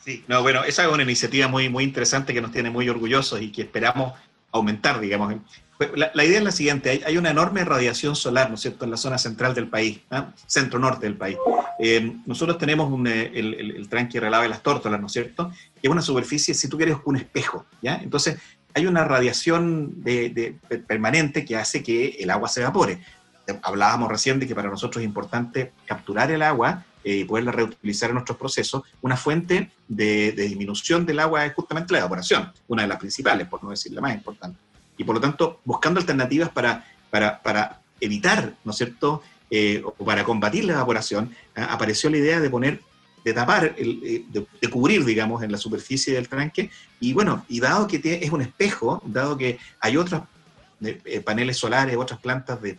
Sí, 0.05 0.25
no, 0.29 0.43
bueno, 0.43 0.65
esa 0.65 0.85
es 0.85 0.93
una 0.93 1.03
iniciativa 1.03 1.47
muy, 1.47 1.69
muy 1.69 1.85
interesante 1.85 2.33
que 2.33 2.41
nos 2.41 2.53
tiene 2.53 2.71
muy 2.71 2.89
orgullosos 2.89 3.41
y 3.43 3.53
que 3.53 3.63
esperamos 3.63 4.15
aumentar, 4.51 4.99
digamos. 5.01 5.35
Pues, 5.81 5.93
la, 5.97 6.25
idea 6.27 6.37
es 6.37 6.45
la 6.45 6.53
siguiente, 6.53 7.01
hay, 7.07 7.17
una 7.17 7.31
enorme 7.31 7.65
radiación 7.65 8.15
solar, 8.15 8.51
¿no 8.51 8.57
es 8.57 8.61
cierto?, 8.61 8.85
en 8.85 8.91
la 8.91 8.99
zona 8.99 9.17
central 9.17 9.55
del 9.55 9.67
país, 9.67 10.01
¿ah? 10.11 10.31
centro-norte 10.47 11.07
del 11.07 11.17
país. 11.17 11.39
Eh, 11.79 12.17
nosotros 12.27 12.59
tenemos 12.59 12.93
eh, 13.09 13.33
el, 13.35 13.55
el, 13.55 13.89
tranque 13.89 14.21
relave 14.21 14.43
de 14.43 14.51
las 14.51 14.63
tórtolas, 14.63 15.01
¿no 15.01 15.07
es 15.07 15.13
cierto?, 15.15 15.51
que 15.81 15.89
es 15.89 15.91
una 15.91 16.03
superficie, 16.03 16.53
si 16.53 16.69
tú 16.69 16.77
quieres, 16.77 16.99
un 17.07 17.17
espejo, 17.17 17.65
¿ya? 17.81 17.95
Entonces, 17.95 18.37
hay 18.75 18.85
una 18.85 19.05
radiación 19.05 20.05
de, 20.05 20.59
permanente 20.87 21.47
que 21.47 21.57
hace 21.57 21.83
que 21.83 22.09
el 22.21 22.29
agua 22.29 22.51
se 22.51 22.61
evapore. 22.61 23.01
Hablábamos 23.63 24.11
recién 24.11 24.39
de 24.39 24.47
que 24.47 24.55
para 24.55 24.69
nosotros 24.69 25.01
es 25.01 25.09
importante 25.09 25.73
capturar 25.87 26.31
el 26.31 26.43
agua 26.43 26.85
eh, 27.03 27.17
y 27.17 27.25
poderla 27.25 27.53
reutilizar 27.53 28.11
en 28.11 28.17
nuestros 28.17 28.37
procesos. 28.37 28.83
Una 29.01 29.17
fuente 29.17 29.71
de 29.89 30.33
disminución 30.33 31.07
del 31.07 31.21
agua 31.21 31.47
es 31.47 31.55
justamente 31.55 31.95
la 31.95 32.01
evaporación, 32.01 32.53
una 32.69 32.83
de 32.83 32.89
las 32.89 32.99
principales, 32.99 33.49
por 33.49 33.65
no 33.65 33.71
decir 33.71 33.93
la 33.93 34.03
más 34.03 34.13
importante 34.13 34.59
y 35.01 35.05
por 35.05 35.15
lo 35.15 35.21
tanto 35.23 35.61
buscando 35.65 35.99
alternativas 35.99 36.51
para, 36.51 36.85
para, 37.11 37.81
evitar, 38.01 38.55
¿no 38.65 38.73
es 38.73 38.77
cierto?, 38.77 39.23
eh, 39.51 39.83
o 39.83 40.05
para 40.05 40.25
combatir 40.25 40.65
la 40.65 40.75
evaporación, 40.75 41.35
ah, 41.57 41.69
apareció 41.71 42.11
la 42.11 42.19
idea 42.19 42.39
de 42.39 42.51
poner, 42.51 42.83
de 43.25 43.33
tapar, 43.33 43.75
eh, 43.79 44.25
de, 44.29 44.69
cubrir, 44.69 45.05
digamos, 45.07 45.43
en 45.43 45.53
la 45.53 45.57
superficie 45.57 46.13
del 46.13 46.29
tanque, 46.29 46.71
y 47.01 47.15
bueno, 47.15 47.47
y 47.49 47.61
dado 47.61 47.87
que 47.87 48.21
es 48.23 48.31
un 48.31 48.43
espejo, 48.43 49.03
dado 49.07 49.39
que 49.39 49.59
hay 49.81 49.97
otros 49.97 50.23
eh, 50.83 51.23
paneles 51.25 51.57
solares, 51.57 51.97
otras 51.97 52.21
plantas 52.21 52.61
de 52.61 52.79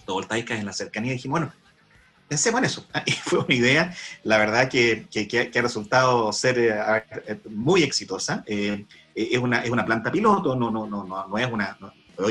fotovoltaicas 0.00 0.58
en 0.58 0.66
la 0.66 0.72
cercanía, 0.72 1.12
dijimos, 1.12 1.40
bueno, 1.40 1.52
pensemos 2.28 2.58
en 2.58 2.64
eso. 2.64 2.86
Y 3.06 3.12
fue 3.12 3.40
una 3.40 3.54
idea, 3.54 3.94
la 4.22 4.38
verdad, 4.38 4.68
que, 4.68 5.06
que, 5.10 5.50
ha 5.58 5.62
resultado 5.62 6.32
ser 6.32 6.84
muy 7.48 7.82
exitosa. 7.82 8.44
Eh, 8.46 8.84
es 9.14 9.38
una, 9.38 9.62
es 9.62 9.70
una 9.70 9.84
planta 9.84 10.10
piloto, 10.10 10.56
no, 10.56 10.70
no, 10.70 10.86
no, 10.86 11.04
no, 11.04 11.38
es 11.38 11.50
una, 11.50 11.78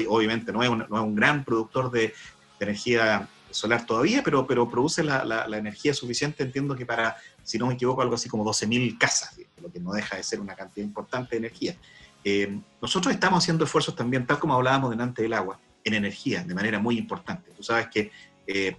obviamente 0.07 0.51
no 0.51 0.61
es, 0.63 0.69
un, 0.69 0.79
no 0.79 0.97
es 0.97 1.03
un 1.03 1.15
gran 1.15 1.45
productor 1.45 1.89
de, 1.91 2.13
energía 2.59 3.27
solar 3.51 3.85
todavía, 3.85 4.23
pero, 4.23 4.47
pero 4.47 4.69
produce 4.69 5.03
la, 5.03 5.23
la, 5.23 5.57
energía 5.57 5.93
suficiente, 5.93 6.43
entiendo 6.43 6.75
que 6.75 6.85
para, 6.85 7.17
si 7.43 7.57
no 7.57 7.67
me 7.67 7.73
equivoco, 7.73 8.01
algo 8.01 8.15
así 8.15 8.29
como 8.29 8.43
12.000 8.45 8.97
casas, 8.97 9.37
lo 9.61 9.71
que 9.71 9.79
no 9.79 9.91
deja 9.91 10.17
de 10.17 10.23
ser 10.23 10.39
una 10.39 10.55
cantidad 10.55 10.85
importante 10.85 11.31
de 11.31 11.37
energía. 11.37 11.75
Eh, 12.23 12.59
nosotros 12.81 13.13
estamos 13.13 13.43
haciendo 13.43 13.65
esfuerzos 13.65 13.95
también, 13.95 14.25
tal 14.25 14.39
como 14.39 14.53
hablábamos 14.53 14.89
delante 14.89 15.21
del 15.21 15.33
agua, 15.33 15.59
en 15.83 15.93
energía, 15.93 16.43
de 16.43 16.55
manera 16.55 16.79
muy 16.79 16.97
importante. 16.97 17.51
Tú 17.51 17.63
sabes 17.63 17.87
que 17.87 18.11
eh, 18.47 18.75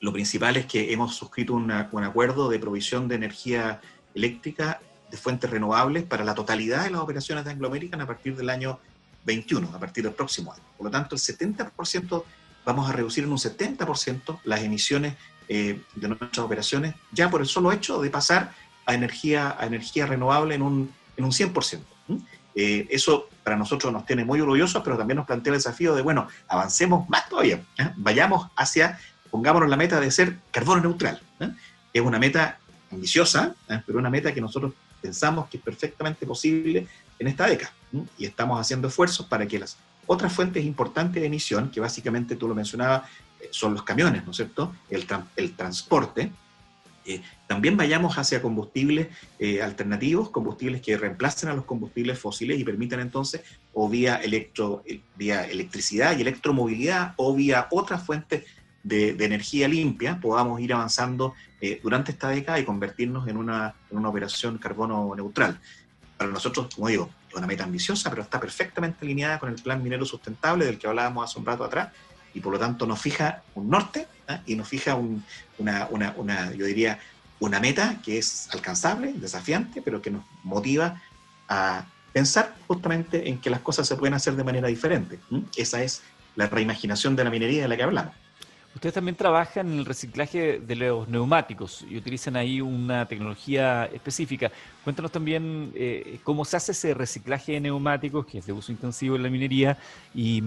lo 0.00 0.12
principal 0.12 0.56
es 0.56 0.66
que 0.66 0.92
hemos 0.92 1.14
suscrito 1.14 1.54
un 1.54 1.70
acuerdo 1.70 2.48
de 2.48 2.58
provisión 2.58 3.08
de 3.08 3.14
energía 3.14 3.80
eléctrica 4.14 4.80
de 5.10 5.16
fuentes 5.16 5.50
renovables 5.50 6.04
para 6.04 6.24
la 6.24 6.34
totalidad 6.34 6.84
de 6.84 6.90
las 6.90 7.00
operaciones 7.00 7.44
de 7.44 7.52
Anglo 7.52 7.68
American 7.68 8.00
a 8.00 8.06
partir 8.06 8.36
del 8.36 8.50
año 8.50 8.78
21, 9.24 9.70
a 9.72 9.78
partir 9.78 10.04
del 10.04 10.12
próximo 10.12 10.52
año. 10.52 10.62
Por 10.76 10.86
lo 10.86 10.90
tanto, 10.90 11.14
el 11.14 11.20
70% 11.20 12.24
vamos 12.64 12.88
a 12.88 12.92
reducir 12.92 13.24
en 13.24 13.30
un 13.30 13.38
70% 13.38 14.40
las 14.44 14.62
emisiones 14.62 15.14
eh, 15.48 15.80
de 15.94 16.08
nuestras 16.08 16.38
operaciones, 16.38 16.94
ya 17.12 17.30
por 17.30 17.40
el 17.40 17.46
solo 17.46 17.70
hecho 17.72 18.00
de 18.00 18.10
pasar 18.10 18.52
a 18.84 18.94
energía, 18.94 19.56
a 19.58 19.66
energía 19.66 20.06
renovable 20.06 20.54
en 20.54 20.62
un, 20.62 20.92
en 21.16 21.24
un 21.24 21.30
100%. 21.30 21.80
Eh, 22.58 22.88
eso 22.90 23.28
para 23.44 23.56
nosotros 23.56 23.92
nos 23.92 24.06
tiene 24.06 24.24
muy 24.24 24.40
orgullosos, 24.40 24.82
pero 24.82 24.96
también 24.96 25.18
nos 25.18 25.26
plantea 25.26 25.52
el 25.52 25.58
desafío 25.58 25.94
de, 25.94 26.02
bueno, 26.02 26.26
avancemos 26.48 27.08
más 27.08 27.28
todavía, 27.28 27.62
vayamos 27.96 28.48
hacia, 28.56 28.98
pongámonos 29.36 29.68
la 29.68 29.76
meta 29.76 30.00
de 30.00 30.10
ser 30.10 30.38
carbono 30.50 30.80
neutral. 30.80 31.20
Es 31.92 32.00
una 32.00 32.18
meta 32.18 32.58
ambiciosa, 32.90 33.54
pero 33.84 33.98
una 33.98 34.08
meta 34.08 34.32
que 34.32 34.40
nosotros 34.40 34.72
pensamos 35.02 35.46
que 35.50 35.58
es 35.58 35.62
perfectamente 35.62 36.24
posible 36.24 36.86
en 37.18 37.26
esta 37.26 37.46
década. 37.46 37.70
Y 38.16 38.24
estamos 38.24 38.58
haciendo 38.58 38.88
esfuerzos 38.88 39.26
para 39.26 39.46
que 39.46 39.58
las 39.58 39.76
otras 40.06 40.32
fuentes 40.32 40.64
importantes 40.64 41.20
de 41.20 41.26
emisión, 41.26 41.70
que 41.70 41.80
básicamente 41.80 42.34
tú 42.36 42.48
lo 42.48 42.54
mencionabas, 42.54 43.10
eh, 43.42 43.48
son 43.50 43.74
los 43.74 43.82
camiones, 43.82 44.24
¿no 44.24 44.30
es 44.30 44.38
cierto? 44.38 44.74
El, 44.88 45.06
el 45.36 45.54
transporte, 45.54 46.32
eh, 47.04 47.20
también 47.46 47.76
vayamos 47.76 48.16
hacia 48.16 48.40
combustibles 48.40 49.08
eh, 49.38 49.60
alternativos, 49.60 50.30
combustibles 50.30 50.80
que 50.80 50.96
reemplacen 50.96 51.50
a 51.50 51.54
los 51.54 51.66
combustibles 51.66 52.18
fósiles 52.18 52.58
y 52.58 52.64
permitan 52.64 53.00
entonces, 53.00 53.42
o 53.74 53.86
vía, 53.86 54.16
electro, 54.16 54.82
vía 55.14 55.44
electricidad 55.44 56.16
y 56.16 56.22
electromovilidad, 56.22 57.12
o 57.16 57.34
vía 57.34 57.66
otras 57.70 58.02
fuentes 58.02 58.44
de, 58.88 59.24
energía 59.24 59.68
limpia, 59.68 60.20
podamos 60.20 60.60
ir 60.60 60.72
avanzando 60.72 61.34
durante 61.82 62.12
esta 62.12 62.28
década 62.28 62.60
y 62.60 62.64
convertirnos 62.64 63.26
en 63.26 63.36
una, 63.36 63.74
en 63.90 63.98
una 63.98 64.08
operación 64.08 64.58
carbono 64.58 65.12
neutral. 65.16 65.58
Para 66.16 66.30
nosotros, 66.30 66.72
como 66.74 66.88
digo, 66.88 67.10
una 67.34 67.46
meta 67.46 67.64
ambiciosa, 67.64 68.10
pero 68.10 68.22
está 68.22 68.40
perfectamente 68.40 69.04
alineada 69.04 69.38
con 69.38 69.50
el 69.50 69.56
plan 69.56 69.82
minero 69.82 70.04
sustentable 70.04 70.64
del 70.64 70.78
que 70.78 70.86
hablábamos 70.86 71.28
hace 71.28 71.38
un 71.38 71.46
rato 71.46 71.64
atrás, 71.64 71.92
y 72.34 72.40
por 72.40 72.52
lo 72.52 72.58
tanto 72.58 72.86
nos 72.86 73.00
fija 73.00 73.42
un 73.54 73.70
norte 73.70 74.06
¿ah? 74.28 74.40
y 74.46 74.54
nos 74.54 74.68
fija 74.68 74.94
una, 74.94 75.88
una, 75.90 76.14
una, 76.16 76.52
yo 76.52 76.66
diría, 76.66 76.98
una 77.40 77.60
meta 77.60 77.96
que 78.04 78.18
es 78.18 78.48
alcanzable, 78.52 79.12
desafiante, 79.14 79.82
pero 79.82 80.02
que 80.02 80.10
nos 80.10 80.24
motiva 80.42 81.00
a 81.48 81.86
pensar 82.12 82.54
justamente 82.66 83.28
en 83.28 83.38
que 83.38 83.50
las 83.50 83.60
cosas 83.60 83.86
se 83.86 83.96
pueden 83.96 84.14
hacer 84.14 84.36
de 84.36 84.44
manera 84.44 84.68
diferente. 84.68 85.18
Esa 85.56 85.82
es 85.82 86.02
la 86.34 86.46
reimaginación 86.46 87.16
de 87.16 87.24
la 87.24 87.30
minería 87.30 87.62
de 87.62 87.68
la 87.68 87.76
que 87.76 87.82
hablamos. 87.82 88.14
Ustedes 88.76 88.92
también 88.92 89.16
trabajan 89.16 89.72
en 89.72 89.78
el 89.78 89.86
reciclaje 89.86 90.58
de 90.58 90.76
los 90.76 91.08
neumáticos 91.08 91.82
y 91.88 91.96
utilizan 91.96 92.36
ahí 92.36 92.60
una 92.60 93.08
tecnología 93.08 93.86
específica. 93.86 94.52
Cuéntanos 94.84 95.10
también 95.10 95.72
eh, 95.74 96.20
cómo 96.22 96.44
se 96.44 96.58
hace 96.58 96.72
ese 96.72 96.92
reciclaje 96.92 97.52
de 97.52 97.60
neumáticos, 97.60 98.26
que 98.26 98.36
es 98.36 98.44
de 98.44 98.52
uso 98.52 98.72
intensivo 98.72 99.16
en 99.16 99.22
la 99.22 99.30
minería, 99.30 99.78
y, 100.14 100.42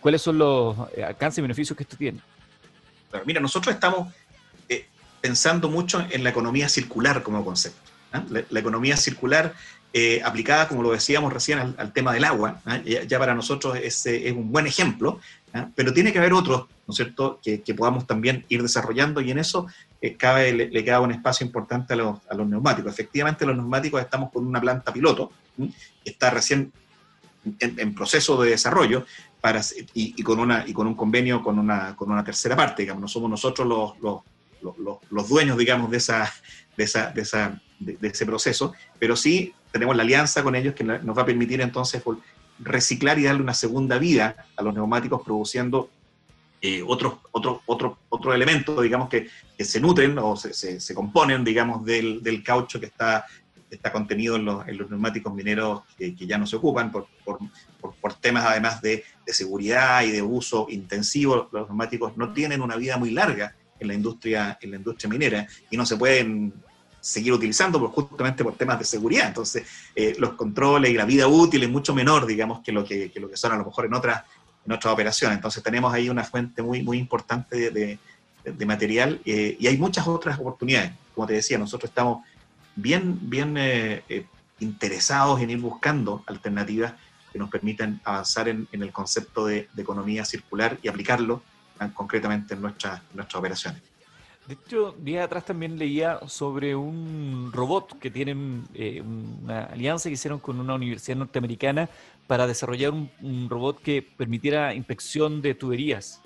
cuáles 0.00 0.22
son 0.22 0.38
los 0.38 0.76
eh, 0.96 1.02
alcances 1.02 1.38
y 1.38 1.42
beneficios 1.42 1.76
que 1.76 1.82
esto 1.82 1.96
tiene. 1.96 2.20
mira, 3.26 3.40
nosotros 3.40 3.74
estamos 3.74 4.06
eh, 4.68 4.86
pensando 5.20 5.68
mucho 5.68 6.06
en 6.08 6.22
la 6.22 6.30
economía 6.30 6.68
circular 6.68 7.24
como 7.24 7.44
concepto. 7.44 7.90
¿ah? 8.12 8.22
La, 8.30 8.60
economía 8.60 8.96
circular 8.96 9.52
aplicada, 10.24 10.68
como 10.68 10.84
lo 10.84 10.92
decíamos 10.92 11.32
recién, 11.32 11.74
al, 11.76 11.92
tema 11.92 12.12
del 12.12 12.22
agua, 12.22 12.60
¿ah? 12.66 12.78
ya, 12.84 13.18
para 13.18 13.34
nosotros 13.34 13.76
es, 13.82 14.06
es 14.06 14.30
un 14.30 14.52
buen 14.52 14.68
ejemplo, 14.68 15.18
pero 15.74 15.92
tiene 15.92 16.12
que 16.12 16.18
haber 16.18 16.32
otros 16.32 16.66
¿no 16.88 16.92
es 16.92 16.96
cierto?, 16.96 17.38
que, 17.42 17.74
podamos 17.74 18.06
también 18.06 18.46
ir 18.48 18.62
desarrollando 18.62 19.20
y 19.20 19.30
en 19.30 19.38
eso 19.38 19.66
eh, 20.00 20.16
cabe, 20.16 20.52
le, 20.54 20.84
queda 20.84 21.00
un 21.00 21.12
espacio 21.12 21.46
importante 21.46 21.92
a 21.92 21.96
los, 21.96 22.18
a 22.30 22.34
los, 22.34 22.48
neumáticos. 22.48 22.90
Efectivamente, 22.90 23.44
los 23.44 23.56
neumáticos 23.56 24.00
estamos 24.00 24.32
con 24.32 24.46
una 24.46 24.58
planta 24.58 24.90
piloto, 24.90 25.30
que 25.58 25.70
está 26.10 26.30
recién 26.30 26.72
en, 27.60 27.94
proceso 27.94 28.40
de 28.42 28.50
desarrollo 28.50 29.04
para, 29.38 29.60
y, 29.92 30.22
con 30.22 30.40
una, 30.40 30.64
y 30.66 30.72
con 30.72 30.86
un 30.86 30.94
convenio 30.94 31.42
con 31.42 31.58
una, 31.58 31.94
con 31.94 32.10
una 32.10 32.24
tercera 32.24 32.56
parte, 32.56 32.82
digamos, 32.82 33.02
no 33.02 33.08
somos 33.08 33.28
nosotros 33.28 33.68
los, 33.68 34.22
los, 34.62 34.98
los, 35.10 35.28
dueños, 35.28 35.58
digamos, 35.58 35.90
de, 35.90 35.98
esa, 35.98 36.32
de, 36.74 36.84
esa, 36.84 37.10
de, 37.10 37.20
esa, 37.20 37.60
de, 37.78 37.98
ese 38.00 38.24
proceso, 38.24 38.72
pero 38.98 39.14
sí 39.14 39.52
tenemos 39.70 39.94
la 39.94 40.04
alianza 40.04 40.42
con 40.42 40.54
ellos 40.54 40.74
que 40.74 40.84
nos 40.84 41.16
va 41.16 41.20
a 41.20 41.26
permitir 41.26 41.60
entonces 41.60 42.02
reciclar 42.58 43.18
y 43.18 43.24
darle 43.24 43.42
una 43.42 43.54
segunda 43.54 43.98
vida 43.98 44.46
a 44.56 44.62
los 44.62 44.74
neumáticos 44.74 45.22
produciendo 45.24 45.90
eh, 46.60 46.82
otros, 46.84 47.14
otros, 47.30 47.60
otros 48.08 48.34
elementos, 48.34 48.82
digamos, 48.82 49.08
que, 49.08 49.28
se 49.58 49.80
nutren 49.80 50.18
o 50.18 50.36
se, 50.36 50.80
se, 50.80 50.94
componen, 50.94 51.44
digamos, 51.44 51.84
del, 51.84 52.22
del, 52.22 52.42
caucho 52.42 52.78
que 52.78 52.86
está, 52.86 53.26
está 53.70 53.92
contenido 53.92 54.36
en 54.36 54.44
los, 54.44 54.66
en 54.68 54.78
los 54.78 54.90
neumáticos 54.90 55.34
mineros 55.34 55.82
que, 55.96 56.14
ya 56.14 56.38
no 56.38 56.46
se 56.46 56.56
ocupan 56.56 56.90
por, 56.90 57.06
por, 57.24 57.38
por, 58.00 58.14
temas 58.14 58.44
además 58.44 58.80
de, 58.82 59.04
de, 59.24 59.32
seguridad 59.32 60.02
y 60.02 60.10
de 60.10 60.22
uso 60.22 60.66
intensivo. 60.68 61.48
Los 61.52 61.68
neumáticos 61.68 62.16
no 62.16 62.32
tienen 62.32 62.60
una 62.60 62.76
vida 62.76 62.96
muy 62.96 63.10
larga 63.10 63.54
en 63.78 63.88
la 63.88 63.94
industria, 63.94 64.58
en 64.60 64.70
la 64.72 64.76
industria 64.76 65.10
minera 65.10 65.46
y 65.70 65.76
no 65.76 65.86
se 65.86 65.96
pueden 65.96 66.52
seguir 67.00 67.32
utilizando 67.32 67.78
por, 67.78 67.90
justamente 67.90 68.42
por 68.44 68.54
temas 68.54 68.78
de 68.78 68.84
seguridad. 68.84 69.28
Entonces, 69.28 69.64
eh, 69.94 70.16
los 70.18 70.32
controles 70.32 70.90
y 70.90 70.94
la 70.94 71.04
vida 71.04 71.26
útil 71.26 71.62
es 71.62 71.70
mucho 71.70 71.94
menor, 71.94 72.26
digamos, 72.26 72.60
que 72.60 72.72
lo 72.72 72.84
que, 72.84 73.12
lo 73.16 73.30
que 73.30 73.36
son 73.36 73.52
a 73.52 73.56
lo 73.56 73.64
mejor 73.64 73.86
en 73.86 73.94
otras 73.94 74.24
nuestra 74.68 74.92
operación. 74.92 75.32
Entonces 75.32 75.62
tenemos 75.62 75.92
ahí 75.92 76.08
una 76.10 76.22
fuente 76.22 76.62
muy, 76.62 76.82
muy 76.82 76.98
importante 76.98 77.70
de, 77.70 77.98
de, 78.44 78.66
material 78.66 79.20
eh, 79.24 79.56
y 79.58 79.66
hay 79.66 79.78
muchas 79.78 80.06
otras 80.06 80.38
oportunidades. 80.38 80.92
Como 81.14 81.26
te 81.26 81.34
decía, 81.34 81.58
nosotros 81.58 81.90
estamos 81.90 82.24
bien, 82.76 83.18
bien 83.22 83.56
eh, 83.56 84.04
eh, 84.08 84.26
interesados 84.60 85.40
en 85.40 85.50
ir 85.50 85.58
buscando 85.58 86.22
alternativas 86.26 86.92
que 87.32 87.38
nos 87.38 87.50
permitan 87.50 88.00
avanzar 88.04 88.48
en, 88.48 88.68
en 88.70 88.82
el 88.82 88.92
concepto 88.92 89.46
de, 89.46 89.68
economía 89.76 90.24
circular 90.24 90.78
y 90.82 90.88
aplicarlo 90.88 91.42
concretamente 91.94 92.54
en 92.54 92.60
nuestras, 92.60 93.00
nuestras 93.14 93.38
operaciones. 93.38 93.87
De 94.48 94.54
hecho, 94.54 94.96
días 94.98 95.26
atrás 95.26 95.44
también 95.44 95.78
leía 95.78 96.20
sobre 96.26 96.74
un 96.74 97.50
robot 97.52 97.98
que 97.98 98.10
tienen 98.10 98.66
una 99.46 99.64
alianza 99.64 100.08
que 100.08 100.14
hicieron 100.14 100.38
con 100.38 100.58
una 100.58 100.74
universidad 100.74 101.18
norteamericana 101.18 101.90
para 102.26 102.46
desarrollar 102.46 102.92
un, 102.92 103.46
robot 103.50 103.82
que 103.82 104.00
permitiera 104.00 104.72
inspección 104.72 105.42
de 105.42 105.54
tuberías. 105.54 106.22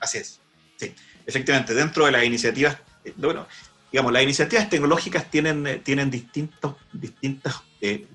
Así 0.00 0.18
es, 0.18 0.40
sí. 0.76 0.94
Efectivamente, 1.26 1.74
dentro 1.74 2.06
de 2.06 2.12
las 2.12 2.24
iniciativas, 2.24 2.78
eh, 3.04 3.12
bueno, 3.18 3.46
digamos, 3.92 4.10
las 4.10 4.22
iniciativas 4.22 4.70
tecnológicas 4.70 5.30
tienen, 5.30 5.66
eh, 5.66 5.76
tienen 5.84 6.10
distintos, 6.10 6.76
distintos 6.94 7.62
eh, 7.82 8.06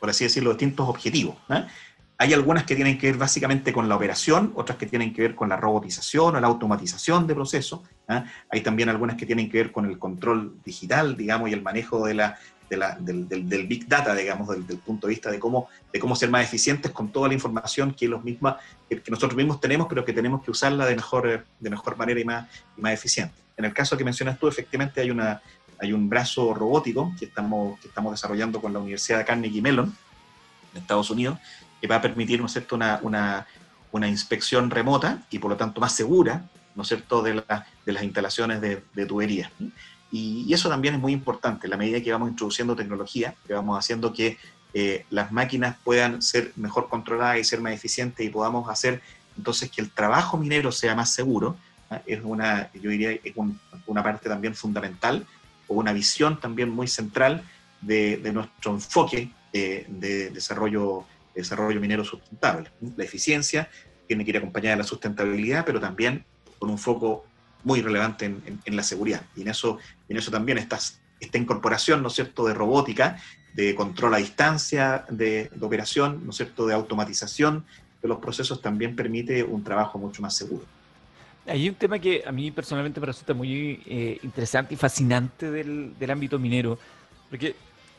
por 0.00 0.10
así 0.10 0.24
decirlo, 0.24 0.50
distintos 0.50 0.88
objetivos. 0.88 1.36
Hay 2.18 2.32
algunas 2.32 2.64
que 2.64 2.74
tienen 2.74 2.98
que 2.98 3.06
ver 3.06 3.16
básicamente 3.16 3.72
con 3.72 3.88
la 3.88 3.96
operación, 3.96 4.52
otras 4.56 4.78
que 4.78 4.86
tienen 4.86 5.14
que 5.14 5.22
ver 5.22 5.34
con 5.36 5.48
la 5.48 5.56
robotización 5.56 6.34
o 6.34 6.40
la 6.40 6.46
automatización 6.48 7.26
de 7.28 7.34
procesos. 7.34 7.80
Hay 8.06 8.60
también 8.60 8.88
algunas 8.88 9.16
que 9.16 9.26
tienen 9.26 9.50
que 9.50 9.58
ver 9.58 9.72
con 9.72 9.86
el 9.86 9.98
control 9.98 10.56
digital, 10.64 11.16
digamos, 11.16 11.50
y 11.50 11.52
el 11.52 11.62
manejo 11.62 12.06
de 12.06 12.14
la, 12.14 12.38
del, 12.68 13.66
Big 13.66 13.88
Data, 13.88 14.14
digamos, 14.14 14.48
del, 14.48 14.78
punto 14.78 15.06
de 15.06 15.12
vista 15.12 15.30
de 15.30 15.38
cómo, 15.38 15.68
de 15.92 15.98
cómo 15.98 16.16
ser 16.16 16.30
más 16.30 16.44
eficientes 16.44 16.90
con 16.90 17.10
toda 17.10 17.28
la 17.28 17.34
información 17.34 17.94
que, 17.94 18.08
los 18.08 18.24
misma, 18.24 18.58
que, 18.88 19.02
nosotros 19.08 19.36
mismos 19.36 19.60
tenemos, 19.60 19.86
pero 19.88 20.04
que 20.04 20.12
tenemos 20.12 20.42
que 20.42 20.50
usarla 20.50 20.86
de 20.86 20.96
mejor, 20.96 21.46
de 21.60 21.70
mejor 21.70 21.96
manera 21.96 22.20
y 22.20 22.24
más, 22.24 22.48
y 22.76 22.80
más 22.80 22.92
eficiente. 22.92 23.34
En 23.56 23.64
el 23.64 23.72
caso 23.72 23.96
que 23.96 24.04
mencionas 24.04 24.38
tú, 24.38 24.48
efectivamente 24.48 25.00
hay, 25.00 25.10
una, 25.10 25.40
hay 25.78 25.92
un 25.92 26.08
brazo 26.08 26.54
robótico 26.54 27.12
que 27.18 27.26
estamos, 27.26 27.78
que 27.80 27.88
estamos 27.88 28.12
desarrollando 28.12 28.60
con 28.60 28.72
la 28.72 28.80
Universidad 28.80 29.18
de 29.18 29.24
Carnegie 29.24 29.62
Mellon, 29.62 29.94
en 30.72 30.80
Estados 30.80 31.10
Unidos, 31.10 31.38
que 31.80 31.86
va 31.86 31.96
a 31.96 32.02
permitir, 32.02 32.40
¿no 32.40 32.46
es 32.46 32.52
cierto?, 32.52 32.74
una, 32.74 32.98
una, 33.02 33.46
una 33.92 34.08
inspección 34.08 34.70
remota 34.70 35.22
y 35.30 35.38
por 35.38 35.50
lo 35.50 35.56
tanto 35.56 35.80
más 35.80 35.94
segura, 35.94 36.44
¿no 36.74 36.82
es 36.82 36.88
cierto?, 36.88 37.22
de, 37.22 37.34
la, 37.34 37.66
de 37.84 37.92
las 37.92 38.02
instalaciones 38.02 38.60
de, 38.60 38.82
de 38.94 39.06
tuberías. 39.06 39.50
Y, 40.14 40.52
eso 40.54 40.68
también 40.68 40.94
es 40.94 41.00
muy 41.00 41.12
importante, 41.12 41.66
la 41.66 41.76
medida 41.76 42.00
que 42.00 42.12
vamos 42.12 42.30
introduciendo 42.30 42.76
tecnología, 42.76 43.34
que 43.46 43.52
vamos 43.52 43.76
haciendo 43.76 44.12
que 44.12 44.38
eh, 44.72 45.04
las 45.10 45.32
máquinas 45.32 45.76
puedan 45.82 46.22
ser 46.22 46.52
mejor 46.54 46.88
controladas 46.88 47.38
y 47.38 47.44
ser 47.44 47.60
más 47.60 47.72
eficientes 47.72 48.24
y 48.24 48.30
podamos 48.30 48.70
hacer 48.70 49.02
entonces 49.36 49.70
que 49.72 49.80
el 49.80 49.90
trabajo 49.90 50.36
minero 50.36 50.70
sea 50.70 50.94
más 50.94 51.12
seguro, 51.12 51.56
¿ah? 51.90 52.00
es 52.06 52.20
una, 52.22 52.70
yo 52.74 52.90
diría, 52.90 53.10
es 53.10 53.34
una 53.86 54.02
parte 54.04 54.28
también 54.28 54.54
fundamental 54.54 55.26
o 55.66 55.74
una 55.74 55.92
visión 55.92 56.38
también 56.38 56.70
muy 56.70 56.86
central 56.86 57.42
de, 57.80 58.20
nuestro 58.32 58.70
enfoque 58.70 59.30
eh, 59.52 59.84
de 59.88 60.30
desarrollo, 60.30 61.04
desarrollo 61.34 61.80
minero 61.80 62.04
sustentable. 62.04 62.70
La 62.96 63.02
eficiencia 63.02 63.68
tiene 64.06 64.24
que 64.24 64.30
ir 64.30 64.36
acompañada 64.36 64.76
de 64.76 64.82
la 64.82 64.88
sustentabilidad, 64.88 65.64
pero 65.64 65.80
también 65.80 66.24
con 66.64 66.70
un 66.70 66.78
foco 66.78 67.26
muy 67.62 67.82
relevante 67.82 68.24
en, 68.24 68.76
la 68.76 68.82
seguridad. 68.82 69.20
Y 69.36 69.42
en 69.42 69.48
eso, 69.48 69.78
en 70.08 70.16
eso 70.16 70.30
también 70.30 70.56
está 70.56 70.78
esta 71.20 71.38
incorporación, 71.38 72.00
¿no 72.02 72.08
es 72.08 72.14
cierto?, 72.14 72.46
de 72.46 72.54
robótica, 72.54 73.18
de 73.52 73.74
control 73.74 74.14
a 74.14 74.16
distancia 74.16 75.04
de, 75.10 75.50
operación, 75.60 76.22
¿no 76.24 76.30
es 76.30 76.36
cierto?, 76.36 76.66
de 76.66 76.72
automatización 76.72 77.66
de 78.00 78.08
los 78.08 78.18
procesos 78.18 78.62
también 78.62 78.96
permite 78.96 79.44
un 79.44 79.62
trabajo 79.62 79.98
mucho 79.98 80.22
más 80.22 80.34
seguro. 80.34 80.64
Hay 81.46 81.68
un 81.68 81.74
tema 81.74 81.98
que 81.98 82.22
a 82.26 82.32
mí 82.32 82.50
personalmente 82.50 82.98
me 82.98 83.06
resulta 83.06 83.34
muy 83.34 83.82
eh, 83.84 84.18
interesante 84.22 84.72
y 84.72 84.76
fascinante 84.78 85.50
del, 85.50 85.92
del, 85.98 86.10
ámbito 86.10 86.38
minero, 86.38 86.78
porque 87.28 87.54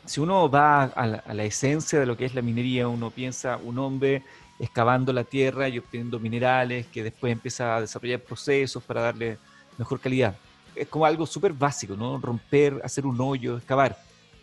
si 0.05 0.19
uno 0.19 0.49
va 0.49 0.83
a 0.83 1.33
la, 1.33 1.43
esencia 1.43 1.99
de 1.99 2.07
lo 2.07 2.17
que 2.17 2.25
es 2.25 2.33
la 2.33 2.41
minería, 2.41 2.87
uno 2.87 3.11
piensa 3.11 3.57
un 3.57 3.77
hombre 3.77 4.23
excavando 4.59 5.11
la 5.11 5.23
tierra 5.23 5.67
y 5.67 5.79
obteniendo 5.79 6.19
minerales, 6.19 6.87
que 6.87 7.03
después 7.03 7.31
empieza 7.31 7.75
a 7.75 7.81
desarrollar 7.81 8.21
procesos 8.21 8.83
para 8.83 9.01
darle 9.01 9.37
mejor 9.77 9.99
calidad. 9.99 10.35
Es 10.75 10.87
como 10.87 11.05
algo 11.05 11.25
súper 11.25 11.53
básico, 11.53 11.95
¿no? 11.95 12.17
Romper, 12.19 12.81
hacer 12.83 13.05
un 13.05 13.19
hoyo, 13.19 13.57
excavar, 13.57 13.97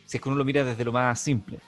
si 0.06 0.16
es 0.16 0.22
que 0.22 0.28
uno 0.28 0.38
lo 0.38 0.44
mira 0.44 0.64
desde 0.64 0.84
lo 0.84 0.92
más 0.92 1.20
simple. 1.20 1.58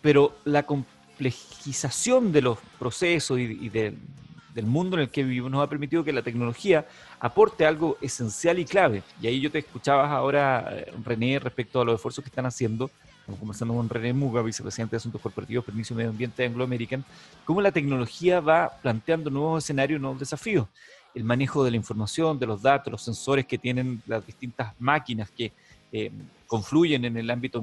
Pero 0.00 0.38
la 0.44 0.64
complejización 0.64 2.32
de 2.32 2.42
los 2.42 2.58
procesos 2.78 3.38
y, 3.38 3.68
del 3.68 3.96
mundo 4.64 4.96
en 4.96 5.02
el 5.02 5.10
que 5.10 5.22
vivimos 5.22 5.50
nos 5.50 5.62
ha 5.62 5.68
permitido 5.68 6.02
que 6.02 6.12
la 6.12 6.22
tecnología 6.22 6.86
aporte 7.20 7.66
algo 7.66 7.98
esencial 8.00 8.58
y 8.58 8.64
clave. 8.64 9.02
Y 9.20 9.26
ahí 9.26 9.40
yo 9.40 9.50
te 9.50 9.58
escuchabas 9.58 10.10
ahora, 10.10 10.68
eh, 10.72 10.92
René, 11.04 11.38
respecto 11.38 11.80
a 11.80 11.84
los 11.84 11.96
esfuerzos 11.96 12.24
que 12.24 12.30
están 12.30 12.46
haciendo 12.46 12.90
conversando 13.34 13.74
con 13.74 13.88
René 13.88 14.12
Muga, 14.12 14.42
vicepresidente 14.42 14.92
de 14.92 14.98
Asuntos 14.98 15.20
Corporativos, 15.20 15.64
Permiso 15.64 15.94
Medio 15.94 16.10
Ambiente 16.10 16.42
de 16.42 16.48
Anglo 16.48 16.64
American, 16.64 17.04
cómo 17.44 17.60
la 17.60 17.72
tecnología 17.72 18.40
va 18.40 18.70
planteando 18.80 19.30
nuevos 19.30 19.64
escenarios, 19.64 20.00
nuevos 20.00 20.20
desafíos. 20.20 20.68
El 21.14 21.24
manejo 21.24 21.64
de 21.64 21.70
la 21.70 21.76
información, 21.76 22.38
de 22.38 22.46
los 22.46 22.62
datos, 22.62 22.92
los 22.92 23.02
sensores 23.02 23.46
que 23.46 23.58
tienen 23.58 24.02
las 24.06 24.24
distintas 24.24 24.74
máquinas 24.78 25.30
que 25.30 25.52
eh, 25.90 26.12
confluyen 26.46 27.04
en 27.04 27.16
el 27.16 27.28
ámbito 27.30 27.62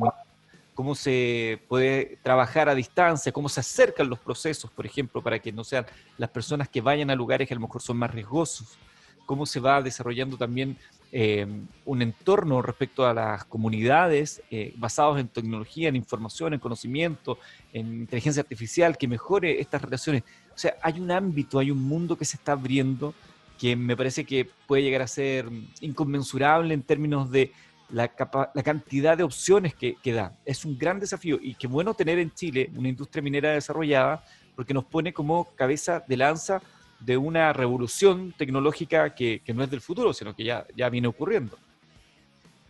cómo 0.73 0.95
se 0.95 1.61
puede 1.67 2.17
trabajar 2.23 2.67
a 2.67 2.75
distancia, 2.75 3.31
cómo 3.31 3.47
se 3.47 3.59
acercan 3.59 4.09
los 4.09 4.19
procesos, 4.19 4.71
por 4.71 4.85
ejemplo, 4.85 5.21
para 5.21 5.39
que 5.39 5.51
no 5.51 5.63
sean 5.63 5.85
las 6.17 6.29
personas 6.29 6.67
que 6.67 6.81
vayan 6.81 7.09
a 7.09 7.15
lugares 7.15 7.47
que 7.47 7.53
a 7.53 7.57
lo 7.57 7.61
mejor 7.61 7.81
son 7.81 7.97
más 7.97 8.11
riesgosos, 8.11 8.75
cómo 9.25 9.45
se 9.45 9.59
va 9.59 9.81
desarrollando 9.81 10.35
también 10.35 10.77
eh, 11.15 11.45
un 11.85 12.01
entorno 12.01 12.63
respecto 12.63 13.05
a 13.05 13.13
las 13.13 13.45
comunidades 13.45 14.41
eh, 14.49 14.73
basados 14.77 15.19
en 15.19 15.27
tecnología, 15.27 15.87
en 15.87 15.95
información, 15.95 16.55
en 16.55 16.59
conocimiento, 16.59 17.37
en 17.71 18.01
inteligencia 18.01 18.41
artificial, 18.41 18.97
que 18.97 19.07
mejore 19.07 19.61
estas 19.61 19.83
relaciones. 19.83 20.23
O 20.55 20.57
sea, 20.57 20.75
hay 20.81 20.99
un 20.99 21.11
ámbito, 21.11 21.59
hay 21.59 21.69
un 21.69 21.83
mundo 21.83 22.17
que 22.17 22.25
se 22.25 22.37
está 22.37 22.53
abriendo 22.53 23.13
que 23.59 23.75
me 23.75 23.95
parece 23.95 24.25
que 24.25 24.49
puede 24.65 24.81
llegar 24.81 25.03
a 25.03 25.07
ser 25.07 25.47
inconmensurable 25.81 26.73
en 26.73 26.81
términos 26.81 27.29
de 27.29 27.51
la, 27.91 28.11
la 28.55 28.63
cantidad 28.63 29.15
de 29.15 29.23
opciones 29.23 29.75
que, 29.75 29.95
que, 30.01 30.13
da. 30.13 30.35
Es 30.45 30.65
un 30.65 30.79
gran 30.79 30.99
desafío 30.99 31.37
y 31.39 31.53
qué 31.53 31.67
bueno 31.67 31.93
tener 31.93 32.17
en 32.17 32.33
Chile 32.33 32.71
una 32.75 32.89
industria 32.89 33.21
minera 33.21 33.51
desarrollada 33.51 34.25
porque 34.55 34.73
nos 34.73 34.85
pone 34.85 35.13
como 35.13 35.53
cabeza 35.53 36.03
de 36.07 36.17
lanza 36.17 36.59
de 36.99 37.17
una 37.17 37.53
revolución 37.53 38.33
tecnológica 38.37 39.13
que, 39.13 39.41
no 39.53 39.63
es 39.63 39.69
del 39.69 39.81
futuro, 39.81 40.13
sino 40.13 40.35
que 40.35 40.43
ya, 40.43 40.65
ya 40.75 40.89
viene 40.89 41.07
ocurriendo. 41.07 41.57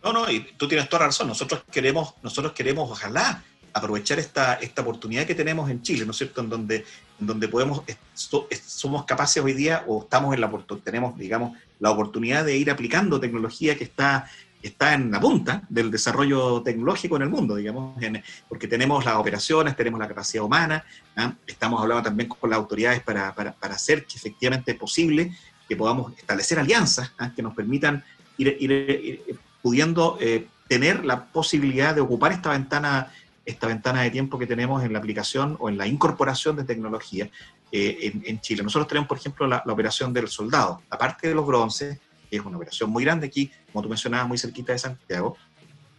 No, 0.03 0.11
no, 0.11 0.29
y 0.29 0.41
tú 0.57 0.67
tienes 0.67 0.89
toda 0.89 1.05
razón. 1.05 1.27
Nosotros 1.27 1.63
queremos, 1.71 2.15
nosotros 2.21 2.53
queremos, 2.53 2.89
ojalá, 2.91 3.43
aprovechar 3.73 4.19
esta, 4.19 4.55
esta 4.55 4.81
oportunidad 4.81 5.25
que 5.25 5.35
tenemos 5.35 5.69
en 5.69 5.81
Chile, 5.81 6.05
¿no 6.05 6.11
es 6.11 6.17
cierto? 6.17 6.41
En 6.41 6.49
donde, 6.49 6.85
en 7.19 7.27
donde 7.27 7.47
podemos, 7.47 7.83
somos 8.13 9.05
capaces 9.05 9.43
hoy 9.43 9.53
día, 9.53 9.83
o 9.87 10.03
estamos 10.03 10.33
en 10.33 10.41
la 10.41 10.51
tenemos, 10.83 11.17
digamos, 11.17 11.57
la 11.79 11.89
oportunidad 11.89 12.45
de 12.45 12.57
ir 12.57 12.69
aplicando 12.69 13.19
tecnología 13.19 13.77
que 13.77 13.83
está 13.83 14.29
está 14.63 14.93
en 14.93 15.11
la 15.11 15.19
punta 15.19 15.63
del 15.67 15.91
desarrollo 15.91 16.61
tecnológico 16.61 17.17
en 17.17 17.23
el 17.23 17.29
mundo, 17.29 17.55
digamos, 17.55 17.99
porque 18.47 18.67
tenemos 18.67 19.03
las 19.03 19.15
operaciones, 19.15 19.75
tenemos 19.75 19.99
la 19.99 20.07
capacidad 20.07 20.43
humana, 20.43 20.85
¿ah? 21.17 21.33
estamos 21.45 21.81
hablando 21.81 22.03
también 22.03 22.29
con 22.29 22.49
las 22.49 22.57
autoridades 22.57 23.03
para, 23.03 23.35
para, 23.35 23.51
para, 23.51 23.75
hacer 23.75 24.05
que 24.05 24.15
efectivamente 24.15 24.71
es 24.71 24.77
posible 24.77 25.35
que 25.67 25.75
podamos 25.75 26.17
establecer 26.17 26.59
alianzas 26.59 27.11
¿ah? 27.17 27.31
que 27.35 27.41
nos 27.41 27.53
permitan 27.53 28.03
ir, 28.37 28.55
ir, 28.59 29.21
pudiendo 29.61 30.17
eh, 30.21 30.47
tener 30.69 31.03
la 31.03 31.25
posibilidad 31.25 31.93
de 31.93 32.01
ocupar 32.01 32.31
esta 32.31 32.51
ventana, 32.51 33.11
esta 33.45 33.67
ventana 33.67 34.01
de 34.01 34.11
tiempo 34.11 34.39
que 34.39 34.47
tenemos 34.47 34.81
en 34.83 34.93
la 34.93 34.99
aplicación 34.99 35.57
o 35.59 35.67
en 35.67 35.77
la 35.77 35.87
incorporación 35.87 36.55
de 36.55 36.63
tecnología 36.63 37.29
eh, 37.69 38.13
en, 38.23 38.39
Chile. 38.39 38.63
Nosotros 38.63 38.87
tenemos, 38.87 39.09
por 39.09 39.17
ejemplo, 39.17 39.45
la, 39.45 39.61
la 39.65 39.73
operación 39.73 40.13
del 40.13 40.29
soldado, 40.29 40.81
aparte 40.89 41.27
de 41.27 41.35
los 41.35 41.45
bronces, 41.45 41.97
que 42.33 42.39
es 42.39 42.45
una 42.45 42.57
operación 42.57 42.89
muy 42.89 43.03
grande 43.03 43.27
aquí, 43.27 43.51
como 43.71 43.83
tú 43.83 43.89
mencionabas, 43.89 44.27
muy 44.27 44.39
cerquita 44.39 44.73
de 44.73 44.79
Santiago. 44.79 45.37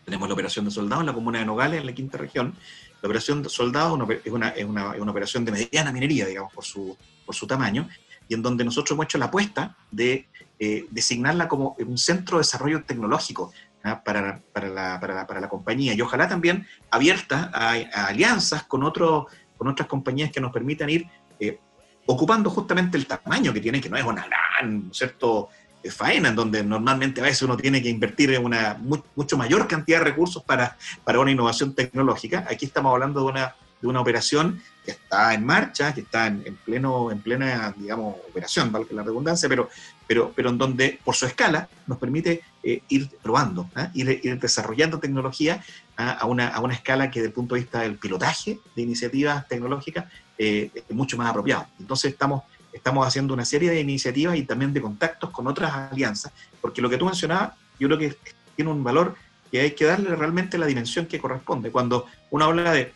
Tenemos 0.04 0.26
la 0.28 0.34
operación 0.34 0.64
de 0.64 0.72
soldados 0.72 1.02
en 1.02 1.06
la 1.06 1.12
comuna 1.12 1.38
de 1.38 1.44
Nogales, 1.44 1.78
en 1.78 1.86
la 1.86 1.94
quinta 1.94 2.18
región. 2.18 2.56
La 3.00 3.08
operación 3.08 3.40
de 3.44 3.48
soldados 3.48 3.96
es 4.24 4.32
una, 4.32 4.48
es 4.48 4.64
una, 4.64 4.90
una 4.90 5.10
operación 5.12 5.44
de 5.44 5.52
mediana 5.52 5.92
minería, 5.92 6.26
digamos, 6.26 6.52
por 6.52 6.64
su, 6.64 6.98
por 7.24 7.36
su 7.36 7.46
tamaño, 7.46 7.88
y 8.26 8.34
en 8.34 8.42
donde 8.42 8.64
nosotros 8.64 8.96
hemos 8.96 9.04
hecho 9.04 9.16
la 9.18 9.26
apuesta 9.26 9.76
de 9.92 10.26
eh, 10.58 10.86
designarla 10.90 11.46
como 11.46 11.76
un 11.78 11.98
centro 11.98 12.38
de 12.38 12.40
desarrollo 12.40 12.82
tecnológico 12.82 13.52
¿ah? 13.84 14.02
para, 14.02 14.42
para, 14.52 14.68
la, 14.70 14.98
para, 14.98 15.14
la, 15.14 15.26
para, 15.28 15.40
la, 15.40 15.48
compañía 15.48 15.94
y 15.94 16.00
ojalá 16.00 16.28
también 16.28 16.66
abierta 16.90 17.52
a, 17.54 18.06
alianzas 18.06 18.64
con, 18.64 18.82
otro, 18.82 19.28
con 19.56 19.68
otras 19.68 19.86
compañías 19.86 20.32
que 20.32 20.40
nos 20.40 20.52
permitan 20.52 20.90
ir 20.90 21.06
eh, 21.38 21.60
ocupando 22.06 22.50
justamente 22.50 22.96
el 22.96 23.06
tamaño 23.06 23.52
que 23.52 23.60
tiene, 23.60 23.80
que 23.80 23.88
no 23.88 23.96
es 23.96 24.04
una 24.04 24.26
gran, 24.26 24.90
¿cierto?, 24.92 25.48
faena, 25.90 26.30
en 26.30 26.34
donde 26.34 26.62
normalmente 26.62 27.20
a 27.20 27.24
veces 27.24 27.42
uno 27.42 27.56
tiene 27.56 27.82
que 27.82 27.88
invertir 27.88 28.38
una 28.38 28.78
mucho 29.14 29.36
mayor 29.36 29.68
cantidad 29.68 29.98
de 29.98 30.04
recursos 30.04 30.42
para, 30.42 30.76
para 31.04 31.20
una 31.20 31.30
innovación 31.30 31.74
tecnológica. 31.74 32.46
Aquí 32.50 32.66
estamos 32.66 32.92
hablando 32.92 33.20
de 33.20 33.26
una, 33.26 33.54
de 33.80 33.88
una 33.88 34.00
operación 34.00 34.62
que 34.84 34.92
está 34.92 35.34
en 35.34 35.44
marcha, 35.44 35.94
que 35.94 36.02
está 36.02 36.26
en, 36.26 36.58
pleno, 36.64 37.10
en 37.10 37.20
plena, 37.20 37.74
digamos, 37.76 38.16
operación, 38.28 38.70
valga 38.70 38.94
la 38.94 39.02
redundancia, 39.02 39.48
pero, 39.48 39.68
pero, 40.06 40.32
pero 40.34 40.50
en 40.50 40.58
donde 40.58 40.98
por 41.04 41.14
su 41.14 41.26
escala 41.26 41.68
nos 41.86 41.98
permite 41.98 42.42
eh, 42.62 42.82
ir 42.88 43.08
probando, 43.22 43.70
¿ah? 43.74 43.90
ir, 43.94 44.38
desarrollando 44.38 44.98
tecnología 44.98 45.62
a, 45.96 46.26
una, 46.26 46.48
a 46.48 46.60
una 46.60 46.74
escala 46.74 47.10
que 47.10 47.20
desde 47.20 47.28
el 47.28 47.34
punto 47.34 47.54
de 47.54 47.62
vista 47.62 47.80
del 47.80 47.98
pilotaje 47.98 48.58
de 48.74 48.82
iniciativas 48.82 49.46
tecnológicas 49.48 50.06
eh, 50.36 50.70
es 50.74 50.96
mucho 50.96 51.16
más 51.16 51.28
apropiado. 51.28 51.66
Entonces 51.78 52.12
estamos 52.12 52.42
estamos 52.74 53.06
haciendo 53.06 53.32
una 53.32 53.44
serie 53.44 53.70
de 53.70 53.80
iniciativas 53.80 54.36
y 54.36 54.42
también 54.42 54.72
de 54.72 54.82
contactos 54.82 55.30
con 55.30 55.46
otras 55.46 55.72
alianzas, 55.72 56.32
porque 56.60 56.82
lo 56.82 56.90
que 56.90 56.98
tú 56.98 57.06
mencionabas, 57.06 57.52
yo 57.78 57.88
creo 57.88 57.98
que 57.98 58.16
tiene 58.56 58.70
un 58.70 58.82
valor 58.82 59.14
que 59.50 59.60
hay 59.60 59.70
que 59.70 59.84
darle 59.84 60.14
realmente 60.16 60.58
la 60.58 60.66
dimensión 60.66 61.06
que 61.06 61.20
corresponde. 61.20 61.70
Cuando 61.70 62.06
uno 62.30 62.44
habla 62.44 62.72
de 62.72 62.92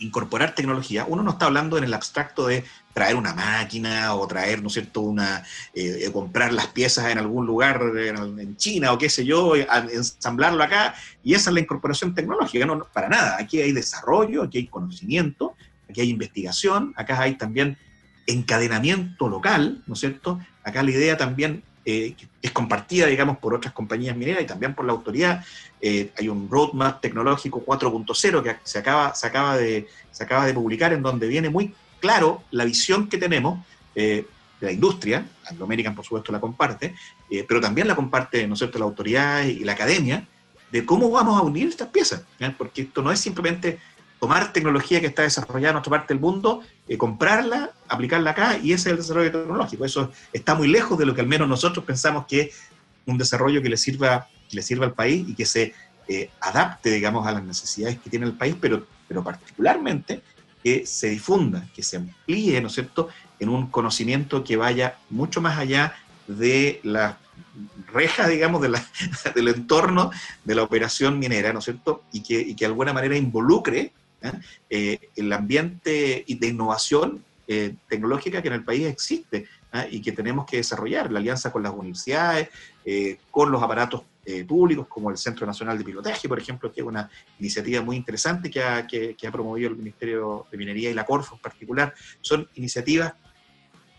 incorporar 0.00 0.54
tecnología, 0.54 1.04
uno 1.06 1.22
no 1.22 1.32
está 1.32 1.46
hablando 1.46 1.78
en 1.78 1.84
el 1.84 1.94
abstracto 1.94 2.46
de 2.46 2.64
traer 2.92 3.14
una 3.14 3.34
máquina 3.34 4.14
o 4.14 4.26
traer, 4.26 4.62
¿no 4.62 4.66
es 4.66 4.72
cierto?, 4.72 5.02
una, 5.02 5.44
eh, 5.74 6.04
eh, 6.06 6.12
comprar 6.12 6.52
las 6.52 6.68
piezas 6.68 7.10
en 7.10 7.18
algún 7.18 7.46
lugar 7.46 7.80
en, 7.96 8.56
China 8.56 8.92
o 8.92 8.98
qué 8.98 9.08
sé 9.08 9.24
yo, 9.24 9.54
ensamblarlo 9.54 10.62
acá, 10.64 10.94
y 11.22 11.34
esa 11.34 11.50
es 11.50 11.54
la 11.54 11.60
incorporación 11.60 12.14
tecnológica, 12.14 12.66
no, 12.66 12.82
para 12.92 13.08
nada, 13.08 13.36
aquí 13.38 13.60
hay 13.60 13.72
desarrollo, 13.72 14.42
aquí 14.42 14.58
hay 14.58 14.66
conocimiento, 14.66 15.54
aquí 15.88 16.00
hay 16.00 16.10
investigación, 16.10 16.92
acá 16.96 17.20
hay 17.20 17.36
también 17.36 17.76
encadenamiento 18.30 19.28
local, 19.28 19.82
¿no 19.86 19.94
es 19.94 20.00
cierto? 20.00 20.40
Acá 20.64 20.82
la 20.82 20.90
idea 20.90 21.16
también 21.16 21.62
eh, 21.84 22.14
es 22.42 22.50
compartida, 22.52 23.06
digamos, 23.06 23.38
por 23.38 23.54
otras 23.54 23.72
compañías 23.72 24.16
mineras 24.16 24.42
y 24.42 24.46
también 24.46 24.74
por 24.74 24.84
la 24.84 24.92
autoridad. 24.92 25.44
Eh, 25.80 26.12
hay 26.18 26.28
un 26.28 26.48
roadmap 26.50 27.00
tecnológico 27.00 27.64
4.0 27.64 28.42
que 28.42 28.56
se 28.62 28.78
acaba, 28.78 29.14
se, 29.14 29.26
acaba 29.26 29.56
de, 29.56 29.88
se 30.10 30.24
acaba 30.24 30.46
de 30.46 30.52
publicar 30.52 30.92
en 30.92 31.02
donde 31.02 31.26
viene 31.26 31.48
muy 31.48 31.74
claro 31.98 32.42
la 32.50 32.64
visión 32.64 33.08
que 33.08 33.18
tenemos 33.18 33.64
eh, 33.94 34.26
de 34.60 34.66
la 34.66 34.72
industria, 34.72 35.26
Anglo 35.48 35.64
American 35.64 35.94
por 35.94 36.04
supuesto 36.04 36.32
la 36.32 36.38
comparte, 36.40 36.94
pero 37.48 37.62
también 37.62 37.88
la 37.88 37.96
comparte, 37.96 38.46
¿no 38.46 38.52
es 38.52 38.58
cierto?, 38.58 38.78
la 38.78 38.84
autoridad 38.84 39.44
y 39.44 39.64
la 39.64 39.72
academia, 39.72 40.28
de 40.70 40.84
cómo 40.84 41.10
vamos 41.10 41.38
a 41.40 41.42
unir 41.42 41.68
estas 41.68 41.88
piezas, 41.88 42.22
porque 42.58 42.82
esto 42.82 43.00
no 43.00 43.10
es 43.10 43.18
simplemente 43.18 43.78
tomar 44.20 44.52
tecnología 44.52 45.00
que 45.00 45.06
está 45.06 45.22
desarrollada 45.22 45.72
en 45.72 45.76
otra 45.78 45.90
parte 45.90 46.12
del 46.12 46.20
mundo, 46.20 46.60
eh, 46.86 46.98
comprarla, 46.98 47.72
aplicarla 47.88 48.32
acá, 48.32 48.58
y 48.58 48.72
ese 48.72 48.90
es 48.90 48.92
el 48.92 48.96
desarrollo 48.98 49.32
tecnológico. 49.32 49.84
Eso 49.84 50.12
está 50.32 50.54
muy 50.54 50.68
lejos 50.68 50.98
de 50.98 51.06
lo 51.06 51.14
que 51.14 51.22
al 51.22 51.26
menos 51.26 51.48
nosotros 51.48 51.84
pensamos 51.84 52.26
que 52.26 52.40
es 52.42 52.54
un 53.06 53.16
desarrollo 53.16 53.62
que 53.62 53.70
le 53.70 53.78
sirva, 53.78 54.28
le 54.52 54.62
sirva 54.62 54.86
al 54.86 54.92
país 54.92 55.26
y 55.26 55.34
que 55.34 55.46
se 55.46 55.72
eh, 56.06 56.30
adapte, 56.40 56.90
digamos, 56.90 57.26
a 57.26 57.32
las 57.32 57.42
necesidades 57.42 57.98
que 57.98 58.10
tiene 58.10 58.26
el 58.26 58.34
país, 58.34 58.54
pero, 58.60 58.86
pero 59.08 59.24
particularmente 59.24 60.20
que 60.62 60.84
se 60.84 61.08
difunda, 61.08 61.66
que 61.74 61.82
se 61.82 61.96
amplíe, 61.96 62.60
¿no 62.60 62.68
es 62.68 62.74
cierto?, 62.74 63.08
en 63.38 63.48
un 63.48 63.68
conocimiento 63.68 64.44
que 64.44 64.58
vaya 64.58 64.98
mucho 65.08 65.40
más 65.40 65.58
allá 65.58 65.94
de 66.26 66.80
la 66.82 67.18
reja, 67.90 68.28
digamos, 68.28 68.60
del 69.34 69.48
entorno 69.48 70.10
de 70.44 70.54
la 70.54 70.62
operación 70.62 71.18
minera, 71.18 71.54
¿no 71.54 71.60
es 71.60 71.64
cierto? 71.64 72.04
Y 72.12 72.22
que, 72.22 72.38
y 72.38 72.54
que 72.54 72.66
de 72.66 72.70
alguna 72.70 72.92
manera 72.92 73.16
involucre 73.16 73.94
el 74.68 75.32
ambiente 75.32 76.24
de 76.26 76.46
innovación 76.46 77.24
eh, 77.48 77.74
tecnológica 77.88 78.42
que 78.42 78.48
en 78.48 78.54
el 78.54 78.64
país 78.64 78.86
existe 78.86 79.46
y 79.90 80.02
que 80.02 80.12
tenemos 80.12 80.46
que 80.46 80.56
desarrollar, 80.56 81.12
la 81.12 81.20
alianza 81.20 81.52
con 81.52 81.62
las 81.62 81.72
universidades, 81.72 82.48
con 83.30 83.52
los 83.52 83.62
aparatos 83.62 84.02
públicos 84.48 84.88
como 84.88 85.10
el 85.10 85.16
Centro 85.16 85.46
Nacional 85.46 85.78
de 85.78 85.84
Pilotaje, 85.84 86.28
por 86.28 86.40
ejemplo, 86.40 86.72
que 86.72 86.80
es 86.80 86.86
una 86.86 87.08
iniciativa 87.38 87.80
muy 87.80 87.94
interesante 87.94 88.50
que 88.50 88.64
ha, 88.64 88.84
que, 88.86 89.16
ha 89.24 89.30
promovido 89.30 89.70
el 89.70 89.76
Ministerio 89.76 90.46
de 90.50 90.58
Minería 90.58 90.90
y 90.90 90.94
la 90.94 91.06
Corfo 91.06 91.36
en 91.36 91.40
particular. 91.40 91.94
Son 92.20 92.48
iniciativas 92.56 93.14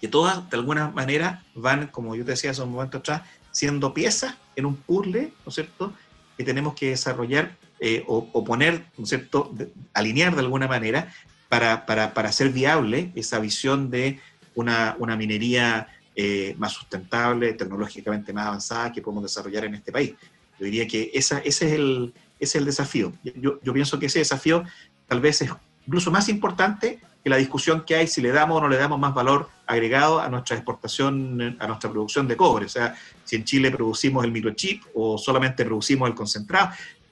que 0.02 0.08
todas, 0.08 0.50
de 0.50 0.58
alguna 0.58 0.90
manera, 0.90 1.46
van, 1.54 1.88
como 1.88 2.16
yo 2.16 2.26
te 2.26 2.32
decía 2.32 2.52
hace 2.52 2.64
un 2.64 2.72
momento 2.72 2.98
atrás, 2.98 3.22
siendo 3.52 3.94
piezas 3.94 4.36
en 4.56 4.66
un 4.66 4.76
puzzle, 4.76 5.32
¿no 5.46 5.50
es 5.50 5.54
cierto?, 5.54 5.94
que 6.36 6.44
tenemos 6.44 6.74
que 6.74 6.90
desarrollar 6.90 7.56
eh, 7.84 8.04
o, 8.08 8.44
poner, 8.44 8.86
¿no 8.96 9.08
cierto?, 9.08 9.56
alinear 9.92 10.36
de 10.36 10.42
alguna 10.42 10.68
manera 10.68 11.12
para, 11.50 11.88
para, 11.88 12.14
para, 12.14 12.30
hacer 12.30 12.50
viable 12.52 13.12
esa 13.16 13.40
visión 13.40 13.90
de 13.90 14.20
una, 14.54 14.96
una 15.00 15.16
minería 15.18 15.88
eh, 16.16 16.54
más 16.60 16.74
sustentable, 16.74 17.54
tecnológicamente 17.54 18.34
más 18.34 18.46
avanzada 18.46 18.92
que 18.92 19.02
podemos 19.02 19.24
desarrollar 19.24 19.66
en 19.66 19.74
este 19.74 19.92
país. 19.92 20.14
Yo 20.60 20.66
diría 20.66 20.88
que 20.88 21.10
esa, 21.12 21.40
ese, 21.40 21.70
es 21.70 21.74
el, 21.74 22.14
ese 22.40 22.46
es 22.46 22.56
el 22.56 22.66
desafío. 22.66 23.14
Yo, 23.24 23.60
yo 23.64 23.74
pienso 23.74 23.98
que 23.98 24.06
ese 24.06 24.20
desafío 24.20 24.64
tal 25.08 25.20
vez 25.20 25.42
es 25.42 25.50
incluso 25.88 26.12
más 26.12 26.30
importante 26.30 27.00
que 27.24 27.30
la 27.30 27.38
discusión 27.38 27.84
que 27.86 27.96
hay 27.96 28.08
si 28.08 28.22
le 28.22 28.32
damos 28.32 28.58
o 28.58 28.62
no 28.62 28.68
le 28.68 28.78
damos 28.78 29.00
más 29.00 29.14
valor 29.14 29.50
agregado 29.66 30.20
a 30.20 30.30
nuestra 30.30 30.56
exportación, 30.56 31.58
a 31.60 31.68
nuestra 31.68 31.90
producción 31.90 32.28
de 32.28 32.38
cobre. 32.38 32.66
O 32.66 32.70
sea, 32.70 32.96
si 33.24 33.36
en 33.38 33.44
Chile 33.44 33.72
producimos 33.72 34.24
el 34.24 34.32
microchip 34.32 34.84
o 34.94 35.18
solamente 35.18 35.66
producimos 35.66 36.10
el 36.10 36.16
concentrado. 36.16 36.72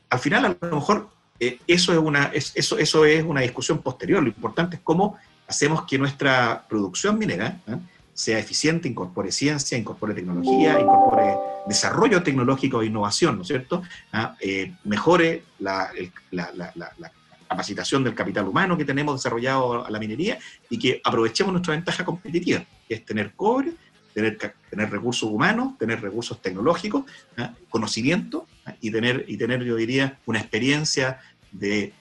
Al 0.10 0.20
final, 0.20 0.46
a 0.46 0.66
lo 0.66 0.76
mejor, 0.76 1.10
eh, 1.40 1.60
eso, 1.68 1.94
es 1.94 2.00
una, 2.00 2.32
eso, 2.34 2.78
eso 2.78 3.06
es 3.06 3.24
una 3.24 3.42
discusión 3.42 3.82
posterior. 3.82 4.22
Lo 4.22 4.30
importante 4.30 4.78
es 4.78 4.82
cómo 4.84 5.18
hacemos 5.48 5.84
que 5.84 5.98
nuestra 5.98 6.66
producción 6.68 7.18
minera 7.18 7.60
¿eh? 7.68 7.76
sea 8.14 8.40
eficiente, 8.40 8.88
incorpore 8.88 9.32
ciencia, 9.32 9.78
incorpore 9.78 10.14
tecnología, 10.14 10.80
incorpore 10.80 11.36
desarrollo 11.68 12.22
tecnológico 12.24 12.82
e 12.82 12.88
innovación, 12.88 13.38
¿no 13.38 13.42
es 13.44 13.48
cierto? 13.48 13.84
¿Ah? 14.12 14.36
Eh, 14.40 14.74
mejore 14.84 15.44
la, 15.60 15.92
la 16.32 17.12
capacitación 17.50 18.04
del 18.04 18.14
capital 18.14 18.48
humano 18.48 18.78
que 18.78 18.86
tenemos 18.86 19.16
desarrollado 19.16 19.86
a 19.86 19.90
la 19.90 20.00
minería 20.00 20.38
y 20.70 20.78
que 20.78 21.02
aprovechemos 21.04 21.52
nuestra 21.52 21.74
ventaja 21.74 22.06
competitiva, 22.06 22.64
que 22.88 22.96
es 22.96 23.06
tener 23.06 23.34
cobre, 23.34 23.74
tener, 24.14 24.38
tener 24.70 24.90
recursos 24.90 25.30
humanos, 25.30 25.78
tener 25.78 26.02
recursos 26.02 26.42
tecnológicos, 26.42 27.06
¿ah? 27.38 27.54
conocimiento 27.70 28.48
¿ah? 28.66 28.76
y, 28.82 28.92
tener, 28.92 29.26
y 29.28 29.38
tener, 29.38 29.64
yo 29.64 29.76
diría, 29.76 30.20
una 30.26 30.40
experiencia 30.40 31.20
de 31.52 31.94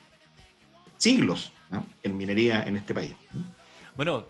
siglos 0.97 1.53
en 2.03 2.17
minería 2.17 2.63
en 2.63 2.77
este 2.77 2.95
país. 2.95 3.15
Bueno, 3.97 4.27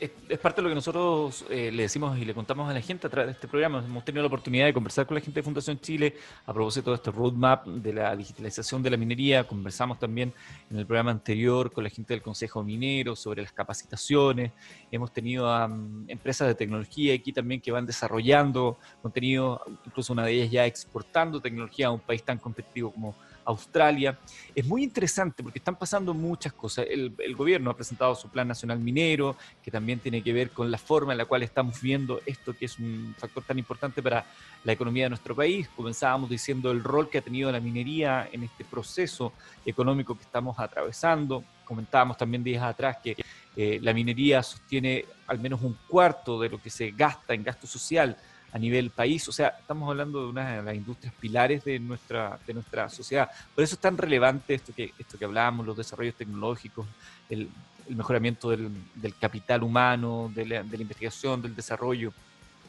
es, 0.00 0.38
parte 0.38 0.60
de 0.60 0.62
lo 0.62 0.68
que 0.68 0.74
nosotros 0.74 1.44
eh, 1.50 1.70
le 1.72 1.82
decimos 1.82 2.18
y 2.18 2.24
le 2.24 2.34
contamos 2.34 2.68
a 2.68 2.72
la 2.72 2.80
gente 2.80 3.06
a 3.06 3.10
través 3.10 3.28
de 3.28 3.32
este 3.32 3.48
programa. 3.48 3.82
Hemos 3.84 4.04
tenido 4.04 4.22
la 4.22 4.28
oportunidad 4.28 4.66
de 4.66 4.74
conversar 4.74 5.06
con 5.06 5.14
la 5.14 5.20
gente 5.20 5.40
de 5.40 5.42
Fundación 5.42 5.78
Chile 5.80 6.16
a 6.46 6.52
propósito 6.52 6.90
de 6.90 6.96
este 6.96 7.10
roadmap 7.10 7.66
de 7.66 7.92
la 7.92 8.14
digitalización 8.16 8.82
de 8.82 8.90
la 8.90 8.96
minería. 8.96 9.44
Conversamos 9.44 9.98
también 9.98 10.32
en 10.70 10.78
el 10.78 10.86
programa 10.86 11.10
anterior 11.10 11.72
con 11.72 11.84
la 11.84 11.90
gente 11.90 12.14
del 12.14 12.22
Consejo 12.22 12.62
Minero 12.62 13.16
sobre 13.16 13.42
las 13.42 13.52
capacitaciones. 13.52 14.52
Hemos 14.90 15.12
tenido 15.12 15.52
a 15.52 15.70
empresas 16.08 16.48
de 16.48 16.54
tecnología 16.54 17.14
aquí 17.14 17.32
también 17.32 17.60
que 17.60 17.70
van 17.70 17.86
desarrollando 17.86 18.78
contenido, 19.02 19.62
incluso 19.84 20.12
una 20.12 20.24
de 20.24 20.32
ellas 20.32 20.50
ya 20.50 20.66
exportando 20.66 21.40
tecnología 21.40 21.88
a 21.88 21.90
un 21.90 22.00
país 22.00 22.22
tan 22.22 22.38
competitivo 22.38 22.92
como 22.92 23.14
Australia. 23.44 24.18
Es 24.54 24.64
muy 24.64 24.82
interesante 24.82 25.42
porque 25.42 25.58
están 25.58 25.76
pasando 25.76 26.14
muchas 26.14 26.52
cosas. 26.52 26.86
El, 26.88 27.14
gobierno 27.34 27.70
ha 27.70 27.76
presentado 27.76 28.14
su 28.14 28.28
Plan 28.28 28.46
Nacional 28.46 28.78
Minero, 28.78 29.36
que 29.62 29.70
también 29.70 29.98
tiene 29.98 30.22
que 30.22 30.32
ver 30.32 30.50
con 30.50 30.70
la 30.70 30.78
forma 30.78 31.12
en 31.12 31.18
la 31.18 31.24
cual 31.24 31.42
estamos 31.42 31.80
viendo 31.80 32.20
esto, 32.26 32.54
que 32.54 32.66
es 32.66 32.78
un 32.78 33.14
factor 33.18 33.42
tan 33.42 33.58
importante 33.58 34.02
para 34.02 34.24
la 34.62 34.72
economía 34.72 35.04
de 35.04 35.10
nuestro 35.10 35.34
país. 35.34 35.68
Comenzábamos 35.74 36.30
diciendo 36.30 36.70
el 36.70 36.82
rol 36.82 37.10
que 37.10 37.18
ha 37.18 37.22
tenido 37.22 37.50
la 37.50 37.60
minería 37.60 38.28
en 38.32 38.44
este 38.44 38.64
proceso 38.64 39.32
económico 39.66 40.16
que 40.16 40.22
estamos 40.22 40.58
atravesando. 40.58 41.44
Comentábamos 41.64 42.16
también 42.16 42.44
días 42.44 42.62
atrás 42.62 42.98
que 43.02 43.16
eh, 43.56 43.78
la 43.82 43.92
minería 43.92 44.42
sostiene 44.42 45.04
al 45.26 45.38
menos 45.38 45.62
un 45.62 45.76
cuarto 45.88 46.40
de 46.40 46.48
lo 46.48 46.60
que 46.60 46.70
se 46.70 46.90
gasta 46.90 47.34
en 47.34 47.44
gasto 47.44 47.66
social 47.66 48.16
a 48.54 48.58
nivel 48.58 48.90
país. 48.90 49.28
O 49.28 49.32
sea, 49.32 49.48
estamos 49.58 49.90
hablando 49.90 50.22
de 50.22 50.28
una 50.28 50.56
de 50.56 50.62
las 50.62 50.74
industrias 50.76 51.12
pilares 51.20 51.64
de 51.64 51.80
nuestra, 51.80 52.38
de 52.46 52.54
nuestra 52.54 52.88
sociedad. 52.88 53.28
Por 53.52 53.64
eso 53.64 53.74
es 53.74 53.80
tan 53.80 53.98
relevante 53.98 54.54
esto 54.54 54.72
que, 54.72 54.94
esto 54.96 55.18
que 55.18 55.24
hablábamos, 55.24 55.66
los 55.66 55.76
desarrollos 55.76 56.14
tecnológicos, 56.14 56.86
el, 57.28 57.50
mejoramiento 57.88 58.48
del, 58.48 58.72
capital 59.20 59.62
humano, 59.62 60.30
de 60.34 60.46
la, 60.46 60.60
investigación, 60.60 61.42
del 61.42 61.54
desarrollo. 61.54 62.12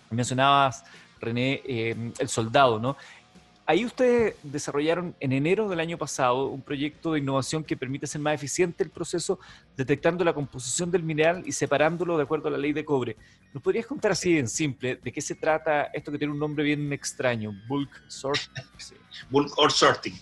Mencionabas, 0.09 0.83
René, 1.21 1.61
eh, 1.63 2.11
el 2.17 2.29
soldado, 2.29 2.79
¿no? 2.79 2.97
Ahí 3.67 3.83
ustedes 3.83 4.35
desarrollaron 4.43 5.15
en 5.19 5.31
enero 5.31 5.67
del 5.67 5.79
año 5.79 5.97
pasado 5.97 6.49
un 6.49 6.61
proyecto 6.61 7.13
de 7.13 7.19
innovación 7.19 7.63
que 7.63 7.75
permite 7.75 8.05
hacer 8.05 8.21
más 8.21 8.35
eficiente 8.35 8.83
el 8.83 8.91
proceso 8.91 9.39
detectando 9.75 10.23
la 10.23 10.33
composición 10.33 10.91
del 10.91 11.01
mineral 11.01 11.41
y 11.47 11.51
separándolo 11.51 12.15
de 12.15 12.23
acuerdo 12.23 12.49
a 12.49 12.51
la 12.51 12.59
ley 12.59 12.73
de 12.73 12.85
cobre. 12.85 13.17
¿Nos 13.53 13.63
podrías 13.63 13.87
contar 13.87 14.11
así 14.11 14.37
en 14.37 14.47
simple 14.47 14.99
de 15.01 15.11
qué 15.11 15.19
se 15.19 15.33
trata 15.33 15.85
esto 15.85 16.11
que 16.11 16.19
tiene 16.19 16.31
un 16.31 16.39
nombre 16.39 16.63
bien 16.63 16.93
extraño? 16.93 17.53
Bulk 17.67 17.89
sorting. 18.07 18.53
Bulk 19.31 19.57
or 19.57 19.71
sorting, 19.71 20.13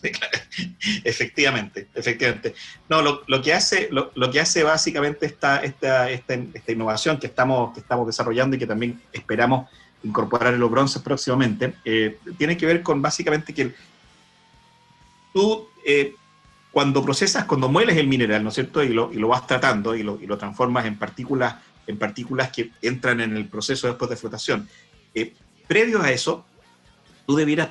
efectivamente, 1.03 1.89
efectivamente. 1.95 2.56
No, 2.88 3.01
lo, 3.01 3.41
que 3.41 3.51
hace, 3.51 3.89
lo, 3.91 4.32
que 4.32 4.39
hace 4.39 4.63
básicamente 4.63 5.25
esta, 5.25 5.58
esta, 5.58 6.10
esta, 6.10 6.34
esta 6.34 6.71
innovación 6.71 7.19
que 7.19 7.27
estamos, 7.27 7.73
que 7.73 7.82
estamos 7.82 8.08
desarrollando 8.08 8.56
y 8.56 8.60
que 8.60 8.67
también 8.67 9.01
esperamos 9.12 9.69
incorporar 10.04 10.54
en 10.54 10.60
los 10.60 10.70
bronces 10.70 11.02
próximamente, 11.02 11.76
eh, 11.86 12.20
tiene 12.38 12.58
que 12.58 12.66
ver 12.66 12.84
con 12.84 13.02
básicamente 13.02 13.54
que 13.54 13.74
tú 15.34 15.68
eh, 15.86 16.16
cuando 16.72 17.04
procesas, 17.04 17.46
cuando 17.46 17.70
mueles 17.70 17.98
el 17.98 18.08
mineral, 18.08 18.44
¿no 18.44 18.50
es 18.50 18.56
cierto? 18.56 18.84
Y 18.84 18.89
lo, 18.89 19.12
y 19.13 19.18
lo 19.18 19.30
vas 19.30 19.48
tratando 19.48 19.96
y 19.96 20.04
lo, 20.04 20.20
y 20.22 20.28
lo, 20.28 20.38
transformas 20.38 20.86
en 20.86 20.98
partículas, 20.98 21.56
en 21.88 21.98
partículas 21.98 22.52
que 22.52 22.72
entran 22.82 23.22
en 23.22 23.38
el 23.38 23.48
proceso 23.48 23.88
después 23.88 24.10
de 24.10 24.18
flotación. 24.18 24.68
Eh, 25.13 25.34
previo 25.68 26.02
a 26.02 26.12
eso, 26.12 26.46
tú 27.26 27.36
debieras, 27.36 27.70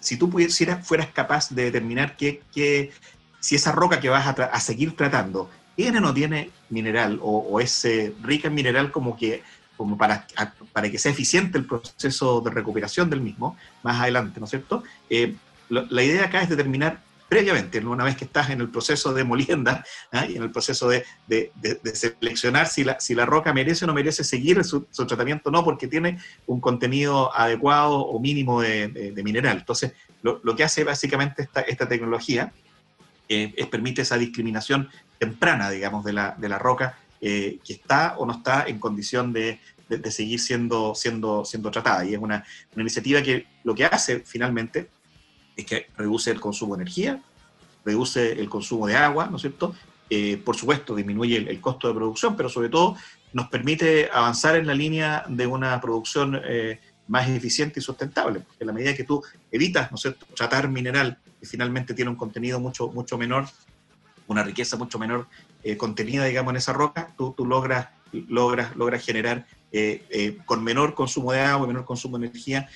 si 0.00 0.16
tú 0.16 0.30
pudieras, 0.30 0.86
fueras 0.86 1.08
capaz 1.08 1.50
de 1.50 1.64
determinar 1.64 2.16
que, 2.16 2.42
que 2.52 2.92
si 3.38 3.54
esa 3.54 3.72
roca 3.72 4.00
que 4.00 4.08
vas 4.08 4.26
a, 4.26 4.60
seguir 4.60 4.96
tratando 4.96 5.50
tiene 5.76 5.98
o 5.98 6.00
no 6.00 6.12
tiene 6.12 6.50
mineral 6.68 7.18
o 7.22 7.60
es 7.60 7.86
rica 8.22 8.48
en 8.48 8.54
mineral 8.54 8.90
como 8.90 9.16
que 9.16 9.42
como 9.80 9.96
para, 9.96 10.26
para 10.74 10.90
que 10.90 10.98
sea 10.98 11.10
eficiente 11.10 11.56
el 11.56 11.64
proceso 11.64 12.42
de 12.42 12.50
recuperación 12.50 13.08
del 13.08 13.22
mismo 13.22 13.56
más 13.82 13.98
adelante, 13.98 14.38
¿no 14.38 14.44
es 14.44 14.50
cierto? 14.50 14.84
Eh, 15.08 15.36
la 15.70 16.02
idea 16.02 16.26
acá 16.26 16.42
es 16.42 16.50
determinar 16.50 17.00
previamente, 17.30 17.78
una 17.78 18.04
vez 18.04 18.14
que 18.14 18.26
estás 18.26 18.50
en 18.50 18.60
el 18.60 18.68
proceso 18.68 19.14
de 19.14 19.24
molienda 19.24 19.82
¿ah? 20.12 20.26
y 20.26 20.36
en 20.36 20.42
el 20.42 20.50
proceso 20.50 20.86
de, 20.86 21.06
de, 21.26 21.50
seleccionar 21.94 22.66
si 22.66 22.84
la, 22.84 23.00
si 23.00 23.14
la, 23.14 23.24
roca 23.24 23.54
merece 23.54 23.86
o 23.86 23.88
no 23.88 23.94
merece 23.94 24.22
seguir 24.22 24.62
su, 24.64 24.82
tratamiento, 24.82 25.50
no, 25.50 25.64
porque 25.64 25.88
tiene 25.88 26.18
un 26.46 26.60
contenido 26.60 27.34
adecuado 27.34 28.00
o 28.00 28.20
mínimo 28.20 28.60
de, 28.60 29.14
mineral. 29.24 29.60
Entonces, 29.60 29.94
lo, 30.20 30.42
lo, 30.44 30.54
que 30.54 30.64
hace 30.64 30.84
básicamente 30.84 31.44
esta, 31.44 31.62
esta 31.62 31.88
tecnología 31.88 32.52
eh, 33.30 33.54
es 33.56 33.66
permite 33.68 34.02
esa 34.02 34.18
discriminación 34.18 34.90
temprana, 35.18 35.70
digamos, 35.70 36.04
de 36.04 36.12
la, 36.12 36.34
de 36.36 36.50
la 36.50 36.58
roca 36.58 36.98
eh, 37.20 37.58
que 37.64 37.74
está 37.74 38.16
o 38.18 38.26
no 38.26 38.32
está 38.32 38.64
en 38.66 38.78
condición 38.78 39.32
de, 39.32 39.60
de, 39.88 40.10
seguir 40.10 40.40
siendo, 40.40 40.94
siendo, 40.94 41.44
siendo 41.44 41.70
tratada. 41.70 42.04
Y 42.04 42.14
es 42.14 42.20
una, 42.20 42.44
una, 42.74 42.82
iniciativa 42.82 43.22
que 43.22 43.46
lo 43.64 43.74
que 43.74 43.84
hace 43.84 44.20
finalmente 44.20 44.88
es 45.56 45.66
que 45.66 45.86
reduce 45.96 46.30
el 46.30 46.40
consumo 46.40 46.76
de 46.76 46.82
energía, 46.82 47.20
reduce 47.84 48.32
el 48.32 48.48
consumo 48.48 48.86
de 48.86 48.96
agua, 48.96 49.26
¿no 49.26 49.36
es 49.36 49.42
cierto? 49.42 49.74
Eh, 50.08 50.40
por 50.44 50.56
supuesto, 50.56 50.96
disminuye 50.96 51.36
el, 51.36 51.60
costo 51.60 51.88
de 51.88 51.94
producción, 51.94 52.36
pero 52.36 52.48
sobre 52.48 52.68
todo 52.68 52.96
nos 53.32 53.48
permite 53.48 54.10
avanzar 54.12 54.56
en 54.56 54.66
la 54.66 54.74
línea 54.74 55.24
de 55.28 55.46
una 55.46 55.80
producción 55.80 56.40
eh, 56.44 56.80
más 57.06 57.28
eficiente 57.28 57.78
y 57.78 57.82
sustentable, 57.82 58.40
porque 58.40 58.64
en 58.64 58.66
la 58.66 58.72
medida 58.72 58.94
que 58.94 59.04
tú 59.04 59.22
evitas, 59.52 59.90
¿no 59.90 59.94
es 59.94 60.02
cierto?, 60.02 60.26
tratar 60.34 60.68
mineral 60.68 61.18
que 61.38 61.46
finalmente 61.46 61.94
tiene 61.94 62.10
un 62.10 62.16
contenido 62.16 62.58
mucho, 62.58 62.88
mucho 62.88 63.16
menor, 63.16 63.46
una 64.26 64.42
riqueza 64.42 64.76
mucho 64.76 64.98
menor 64.98 65.28
eh, 65.62 65.76
contenida, 65.76 66.24
digamos, 66.24 66.52
en 66.52 66.56
esa 66.56 66.72
roca, 66.72 67.12
tú, 67.18 67.34
tú 67.36 67.44
logras, 67.44 67.88
logras, 68.12 68.74
logras 68.76 69.04
generar 69.04 69.46
eh, 69.72 70.04
eh, 70.10 70.38
con 70.46 70.64
menor 70.64 70.94
consumo 70.94 71.32
de 71.32 71.40
agua, 71.40 71.66
menor 71.66 71.84
consumo 71.84 72.18
de 72.18 72.26
energía, 72.26 72.68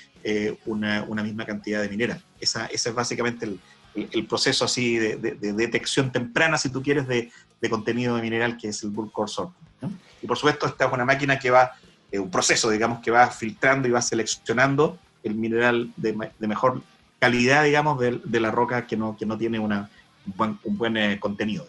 una, 0.65 1.05
una, 1.07 1.23
misma 1.23 1.45
cantidad 1.45 1.83
de 1.83 1.89
minera. 1.89 2.19
Esa, 2.41 2.67
ese 2.67 2.89
es 2.89 2.95
básicamente 2.95 3.45
el, 3.45 3.61
el, 3.95 4.27
proceso 4.27 4.65
así 4.65 4.97
de, 4.97 5.17
de, 5.17 5.53
detección 5.53 6.11
temprana, 6.11 6.57
si 6.57 6.71
tú 6.71 6.83
quieres, 6.83 7.07
de, 7.07 7.31
de, 7.61 7.71
contenido 7.71 8.17
de 8.17 8.23
mineral, 8.23 8.57
que 8.57 8.69
es 8.69 8.83
el 8.83 8.91
bulk 8.91 9.13
core 9.13 9.31
sorting. 9.31 9.99
Y 10.23 10.27
por 10.27 10.39
supuesto, 10.39 10.67
esta 10.67 10.87
es 10.87 10.93
una 10.93 11.05
máquina 11.05 11.39
que 11.39 11.51
va, 11.51 11.73
un 12.13 12.31
proceso, 12.31 12.71
digamos, 12.71 13.01
que 13.01 13.11
va 13.11 13.29
filtrando 13.29 13.87
y 13.87 13.91
va 13.91 14.01
seleccionando 14.01 14.99
el 15.23 15.35
mineral 15.35 15.93
de, 15.97 16.17
mejor 16.41 16.83
calidad, 17.19 17.65
digamos, 17.65 18.01
de, 18.01 18.41
la 18.41 18.51
roca 18.51 18.87
que 18.87 18.97
no, 18.97 19.15
que 19.19 19.27
no 19.27 19.37
tiene 19.37 19.59
una, 19.59 19.91
un 20.27 20.33
buen, 20.37 20.59
un 20.65 20.79
buen 20.79 21.19
contenido. 21.19 21.67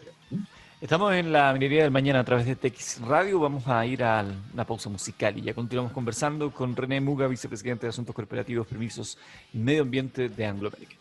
Estamos 0.85 1.15
en 1.15 1.31
la 1.31 1.51
minería 1.51 1.81
del 1.81 1.89
mañana 1.89 2.19
a 2.19 2.23
través 2.23 2.45
de 2.45 2.55
TX 2.55 3.01
Radio. 3.01 3.39
Vamos 3.39 3.67
a 3.67 3.83
ir 3.87 4.03
a 4.03 4.23
la 4.53 4.65
pausa 4.67 4.87
musical 4.87 5.35
y 5.35 5.41
ya 5.41 5.55
continuamos 5.55 5.91
conversando 5.91 6.51
con 6.51 6.75
René 6.75 7.01
Muga, 7.01 7.25
vicepresidente 7.25 7.87
de 7.87 7.89
Asuntos 7.89 8.13
Corporativos, 8.13 8.67
Permisos 8.67 9.17
y 9.51 9.57
Medio 9.57 9.81
Ambiente 9.81 10.29
de 10.29 10.45
Anglo 10.45 10.67
American. 10.69 10.99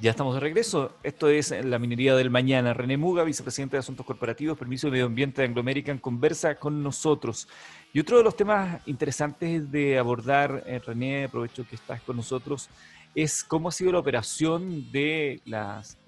Ya 0.00 0.10
estamos 0.10 0.34
de 0.34 0.40
regreso. 0.40 0.96
Esto 1.04 1.28
es 1.28 1.54
la 1.64 1.78
minería 1.78 2.16
del 2.16 2.28
mañana. 2.28 2.74
René 2.74 2.96
Muga, 2.96 3.22
vicepresidente 3.22 3.76
de 3.76 3.78
Asuntos 3.78 4.04
Corporativos, 4.04 4.58
Permisos 4.58 4.88
y 4.88 4.90
Medio 4.90 5.06
Ambiente 5.06 5.40
de 5.40 5.46
Anglo 5.46 5.60
American, 5.60 5.98
conversa 5.98 6.56
con 6.56 6.82
nosotros. 6.82 7.46
Y 7.92 8.00
otro 8.00 8.18
de 8.18 8.24
los 8.24 8.34
temas 8.34 8.80
interesantes 8.88 9.70
de 9.70 9.96
abordar, 9.96 10.64
eh, 10.66 10.80
René, 10.84 11.26
aprovecho 11.26 11.64
que 11.68 11.76
estás 11.76 12.00
con 12.00 12.16
nosotros, 12.16 12.68
es 13.14 13.44
cómo 13.44 13.68
ha 13.68 13.72
sido 13.72 13.92
la 13.92 14.00
operación 14.00 14.90
de 14.90 15.40
las, 15.44 15.98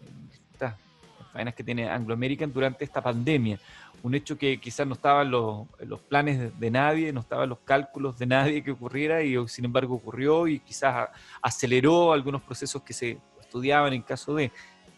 faenas 1.32 1.54
que 1.54 1.64
tiene 1.64 1.88
Anglo 1.88 2.14
American 2.14 2.52
durante 2.52 2.84
esta 2.84 3.02
pandemia. 3.02 3.58
Un 4.02 4.14
hecho 4.14 4.36
que 4.36 4.60
quizás 4.60 4.86
no 4.86 4.94
estaba 4.94 5.22
en 5.22 5.30
los, 5.30 6.00
planes 6.08 6.58
de, 6.58 6.70
nadie, 6.70 7.12
no 7.12 7.20
estaba 7.20 7.44
en 7.44 7.50
los 7.50 7.60
cálculos 7.60 8.18
de 8.18 8.26
nadie 8.26 8.62
que 8.62 8.72
ocurriera 8.72 9.22
y 9.22 9.36
sin 9.48 9.64
embargo 9.64 9.94
ocurrió 9.94 10.48
y 10.48 10.58
quizás 10.58 11.08
aceleró 11.40 12.12
algunos 12.12 12.42
procesos 12.42 12.82
que 12.82 12.92
se 12.92 13.18
estudiaban 13.40 13.92
en 13.92 14.02
caso 14.02 14.34
de... 14.34 14.50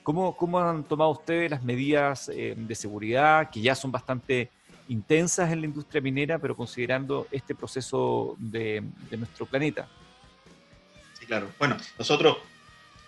¿Cómo, 0.03 0.37
cómo 0.37 0.61
han 0.61 0.85
tomado 0.85 1.11
ustedes 1.11 1.51
las 1.51 1.63
medidas 1.63 2.29
eh, 2.29 2.55
de 2.55 2.75
seguridad 2.75 3.49
que 3.49 3.63
ya 3.63 3.75
son 3.75 3.91
bastante 3.91 4.51
intensas 4.89 5.51
en 5.51 5.61
la 5.61 5.67
industria 5.67 6.01
minera, 6.01 6.39
pero 6.39 6.55
considerando 6.55 7.27
este 7.31 7.55
proceso 7.55 8.37
de, 8.39 8.83
nuestro 9.17 9.47
planeta? 9.47 9.89
Sí, 11.19 11.27
claro. 11.27 11.51
Bueno, 11.59 11.77
nosotros, 11.99 12.37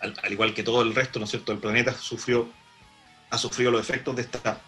al, 0.01 0.33
igual 0.33 0.55
que 0.55 0.63
todo 0.63 0.83
el 0.83 0.95
resto, 0.95 1.19
¿no 1.19 1.25
es 1.25 1.31
cierto?, 1.31 1.53
del 1.53 1.61
planeta 1.61 1.93
sufrió 1.93 2.49
ha 3.31 3.39
sufrido 3.39 3.71
los 3.71 3.81
efectos 3.81 4.15
de 4.17 4.23
esta, 4.23 4.61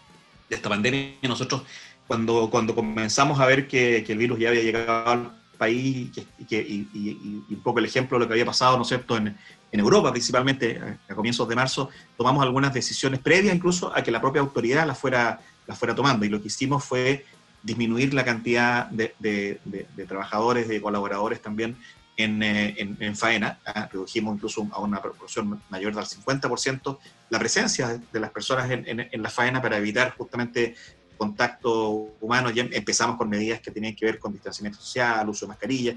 de 0.48 0.56
esta 0.56 0.68
pandemia. 0.68 1.14
Nosotros, 1.22 1.62
cuando, 2.06 2.48
cuando 2.50 2.74
comenzamos 2.74 3.40
a 3.40 3.46
ver 3.46 3.68
que, 3.68 4.02
que 4.06 4.12
el 4.12 4.18
virus 4.18 4.38
ya 4.38 4.48
había 4.48 4.62
llegado 4.62 5.06
al 5.06 5.32
país 5.56 6.11
y, 6.38 6.44
que, 6.44 6.61
y, 6.61 7.44
un 7.50 7.61
poco 7.62 7.78
el 7.80 7.84
ejemplo 7.84 8.16
de 8.16 8.24
lo 8.24 8.28
que 8.28 8.34
había 8.34 8.46
pasado, 8.46 8.76
¿no 8.76 8.82
es 8.82 8.88
cierto?, 8.88 9.16
en, 9.16 9.36
en 9.70 9.80
Europa, 9.80 10.11
principalmente 10.11 10.80
a, 11.09 11.14
comienzos 11.14 11.48
de 11.48 11.56
marzo, 11.56 11.90
tomamos 12.16 12.42
algunas 12.42 12.72
decisiones 12.72 13.20
previas 13.20 13.54
incluso 13.54 13.94
a 13.94 14.02
que 14.02 14.11
la 14.11 14.20
propia 14.20 14.40
autoridad 14.40 14.86
las 14.86 14.98
fuera, 14.98 15.40
la 15.66 15.74
fuera 15.74 15.94
tomando. 15.94 16.24
Y 16.24 16.28
lo 16.28 16.40
que 16.40 16.48
hicimos 16.48 16.84
fue 16.84 17.26
disminuir 17.62 18.14
la 18.14 18.24
cantidad 18.24 18.86
de, 18.86 19.14
de, 19.18 19.61
de 19.64 20.06
trabajadores, 20.06 20.68
de 20.68 20.80
colaboradores 20.80 21.42
también 21.42 21.76
eh, 22.18 22.74
en, 22.78 22.96
en, 22.98 23.16
faena, 23.16 23.60
¿ah? 23.64 23.88
redujimos 23.92 24.34
incluso 24.34 24.66
a 24.72 24.80
una 24.80 25.00
proporción 25.00 25.62
mayor 25.70 25.94
del 25.94 26.04
50% 26.04 26.98
la 27.30 27.38
presencia 27.38 28.00
de 28.12 28.20
las 28.20 28.30
personas 28.30 28.70
en, 28.70 28.84
en, 28.86 29.22
la 29.22 29.30
faena 29.30 29.62
para 29.62 29.76
evitar 29.78 30.16
justamente 30.16 30.74
contacto 31.16 31.90
humano. 32.20 32.50
Ya 32.50 32.66
empezamos 32.70 33.16
con 33.16 33.28
medidas 33.28 33.60
que 33.60 33.70
tenían 33.70 33.94
que 33.94 34.06
ver 34.06 34.18
con 34.18 34.32
distanciamiento 34.32 34.80
social, 34.80 35.28
uso 35.28 35.46
de 35.46 35.50
mascarilla. 35.50 35.94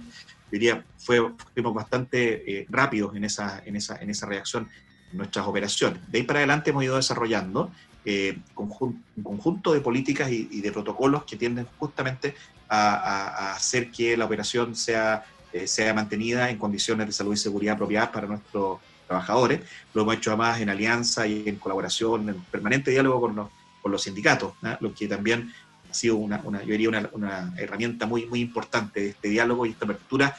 Diría, 0.52 0.84
fue, 0.98 1.32
fuimos 1.54 1.74
bastante 1.74 2.60
eh, 2.60 2.66
rápidos 2.70 3.16
en 3.16 3.24
esa, 3.24 3.64
en, 3.66 3.76
esa, 3.76 3.98
en 3.98 4.10
esa 4.10 4.26
reacción 4.26 4.70
en 5.12 5.18
nuestras 5.18 5.48
operaciones. 5.48 6.02
De 6.12 6.20
ahí 6.20 6.24
para 6.24 6.40
adelante 6.40 6.70
hemos 6.72 6.84
ido 6.84 6.98
desarrollando 6.98 7.72
eh, 8.04 8.38
un 8.56 9.04
conjunto 9.24 9.74
de 9.74 9.82
políticas 9.82 10.30
y, 10.32 10.60
de 10.60 10.72
protocolos 10.72 11.24
que 11.24 11.36
tienden 11.36 11.68
justamente 11.78 12.36
a, 12.68 13.54
hacer 13.54 13.92
que 13.92 14.18
la 14.18 14.26
operación 14.26 14.76
sea 14.76 15.24
eh, 15.54 15.68
sea 15.68 15.94
mantenida 15.94 16.50
en 16.50 16.58
condiciones 16.58 17.08
de 17.08 17.14
salud 17.14 17.34
y 17.34 17.38
seguridad 17.38 17.76
apropiadas 17.76 18.10
para 18.10 18.28
nuestros 18.28 18.80
trabajadores. 19.08 19.62
Lo 19.94 20.04
hemos 20.04 20.16
hecho 20.16 20.32
además 20.32 20.62
en 20.62 20.70
alianza 20.70 21.28
y 21.28 21.48
en 21.48 21.58
colaboración, 21.58 22.30
en 22.30 22.42
permanente 22.52 22.92
diálogo 22.92 23.22
con 23.22 23.36
los, 23.36 23.50
con 23.82 23.92
los 23.92 24.04
sindicatos, 24.04 24.54
lo 24.80 24.94
que 24.94 25.08
también 25.08 25.54
ha 25.90 25.94
sido 25.94 26.16
una, 26.16 26.42
una 26.44 26.62
yo 26.62 26.72
diría 26.72 26.90
una, 26.90 27.10
una, 27.12 27.54
herramienta 27.58 28.06
muy, 28.06 28.26
muy 28.28 28.40
importante 28.40 29.02
de 29.02 29.10
este 29.10 29.28
diálogo 29.28 29.66
y 29.66 29.72
esta 29.72 29.86
apertura 29.86 30.36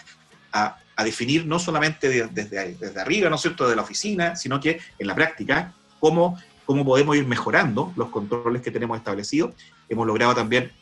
a, 0.52 0.78
a 0.96 1.04
definir 1.04 1.46
no 1.46 1.58
solamente 1.58 2.08
desde, 2.08 2.74
desde 2.74 3.00
arriba, 3.00 3.28
¿no 3.28 3.36
es 3.36 3.42
cierto?, 3.42 3.68
de 3.68 3.76
la 3.76 3.82
oficina, 3.82 4.36
sino 4.36 4.60
que 4.60 4.80
en 4.98 5.06
la 5.06 5.14
práctica, 5.14 5.74
cómo, 6.00 6.38
cómo 6.64 6.84
podemos 6.84 7.16
ir 7.16 7.26
mejorando 7.26 7.92
los 7.96 8.08
controles 8.08 8.62
que 8.62 8.70
tenemos 8.70 8.96
establecidos. 8.96 9.52
Hemos 9.88 10.06
logrado 10.06 10.34
también 10.34 10.72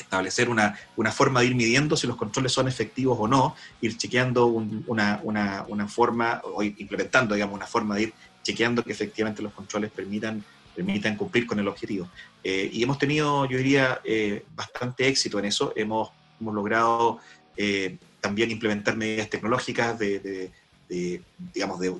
establecer 0.00 0.48
una, 0.48 0.78
una, 0.96 1.12
forma 1.12 1.40
de 1.40 1.46
ir 1.46 1.54
midiendo 1.54 1.96
si 1.96 2.06
los 2.06 2.16
controles 2.16 2.52
son 2.52 2.68
efectivos 2.68 3.16
o 3.20 3.28
no, 3.28 3.56
ir 3.80 3.96
chequeando 3.96 4.46
una, 4.46 5.20
una, 5.22 5.64
una, 5.68 5.88
forma, 5.88 6.40
o 6.44 6.62
implementando, 6.62 7.34
digamos, 7.34 7.54
una 7.54 7.66
forma 7.66 7.96
de 7.96 8.02
ir 8.02 8.14
chequeando 8.42 8.82
que 8.82 8.92
efectivamente 8.92 9.42
los 9.42 9.52
controles 9.52 9.90
permitan, 9.90 10.42
permitan 10.74 11.16
cumplir 11.16 11.46
con 11.46 11.58
el 11.58 11.68
objetivo. 11.68 12.08
Eh, 12.42 12.70
y 12.72 12.82
hemos 12.82 12.98
tenido, 12.98 13.46
yo 13.46 13.58
diría, 13.58 14.00
eh, 14.04 14.44
bastante 14.54 15.06
éxito 15.06 15.38
en 15.38 15.46
eso. 15.46 15.72
Hemos, 15.76 16.10
hemos 16.40 16.54
logrado 16.54 17.18
eh, 17.56 17.98
también 18.20 18.50
implementar 18.50 18.96
medidas 18.96 19.28
tecnológicas 19.28 19.98
de, 19.98 20.50
digamos, 20.88 21.78
de, 21.80 21.90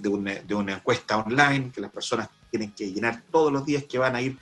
de 0.46 0.54
una 0.54 0.72
encuesta 0.72 1.18
online 1.18 1.70
que 1.74 1.80
las 1.80 1.90
personas 1.90 2.28
tienen 2.50 2.72
que 2.72 2.90
llenar 2.90 3.22
todos 3.30 3.52
los 3.52 3.64
días 3.66 3.84
que 3.84 3.98
van 3.98 4.16
a 4.16 4.22
ir 4.22 4.38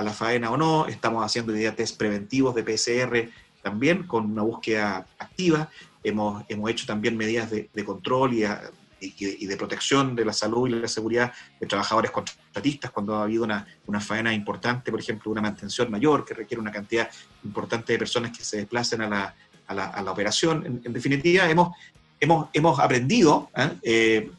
a 0.00 0.02
la 0.02 0.12
faena 0.12 0.50
o 0.50 0.56
no. 0.56 0.86
Estamos 0.86 1.24
haciendo 1.24 1.52
día 1.52 1.76
test 1.76 1.96
preventivos 1.96 2.54
de 2.54 2.64
PCR 2.64 3.30
también 3.62 4.04
con 4.04 4.30
una 4.30 4.42
búsqueda 4.42 5.06
activa. 5.18 5.68
Hemos, 6.02 6.44
hemos 6.48 6.70
hecho 6.70 6.86
también 6.86 7.16
medidas 7.16 7.50
de, 7.50 7.84
control 7.84 8.32
y, 8.32 9.46
de 9.46 9.56
protección 9.58 10.16
de 10.16 10.24
la 10.24 10.32
salud 10.32 10.68
y 10.68 10.72
la 10.72 10.88
seguridad 10.88 11.32
de 11.60 11.66
trabajadores 11.66 12.10
contratistas 12.10 12.90
cuando 12.90 13.16
ha 13.16 13.24
habido 13.24 13.44
una, 13.44 13.66
una 13.86 14.00
faena 14.00 14.32
importante, 14.32 14.90
por 14.90 15.00
ejemplo, 15.00 15.30
una 15.30 15.42
mantención 15.42 15.90
mayor 15.90 16.24
que 16.24 16.32
requiere 16.32 16.60
una 16.60 16.72
cantidad 16.72 17.10
importante 17.44 17.92
de 17.92 17.98
personas 17.98 18.36
que 18.36 18.42
se 18.42 18.56
desplacen 18.56 19.02
a 19.02 19.08
la, 19.08 19.34
a 19.66 19.74
la, 19.74 19.86
a 19.86 20.02
la 20.02 20.10
operación. 20.10 20.80
En, 20.82 20.92
definitiva, 20.92 21.50
hemos, 21.50 21.76
hemos, 22.18 22.48
hemos 22.54 22.80
aprendido 22.80 23.50
¿eh? 23.54 23.70
Eh, 23.82 24.30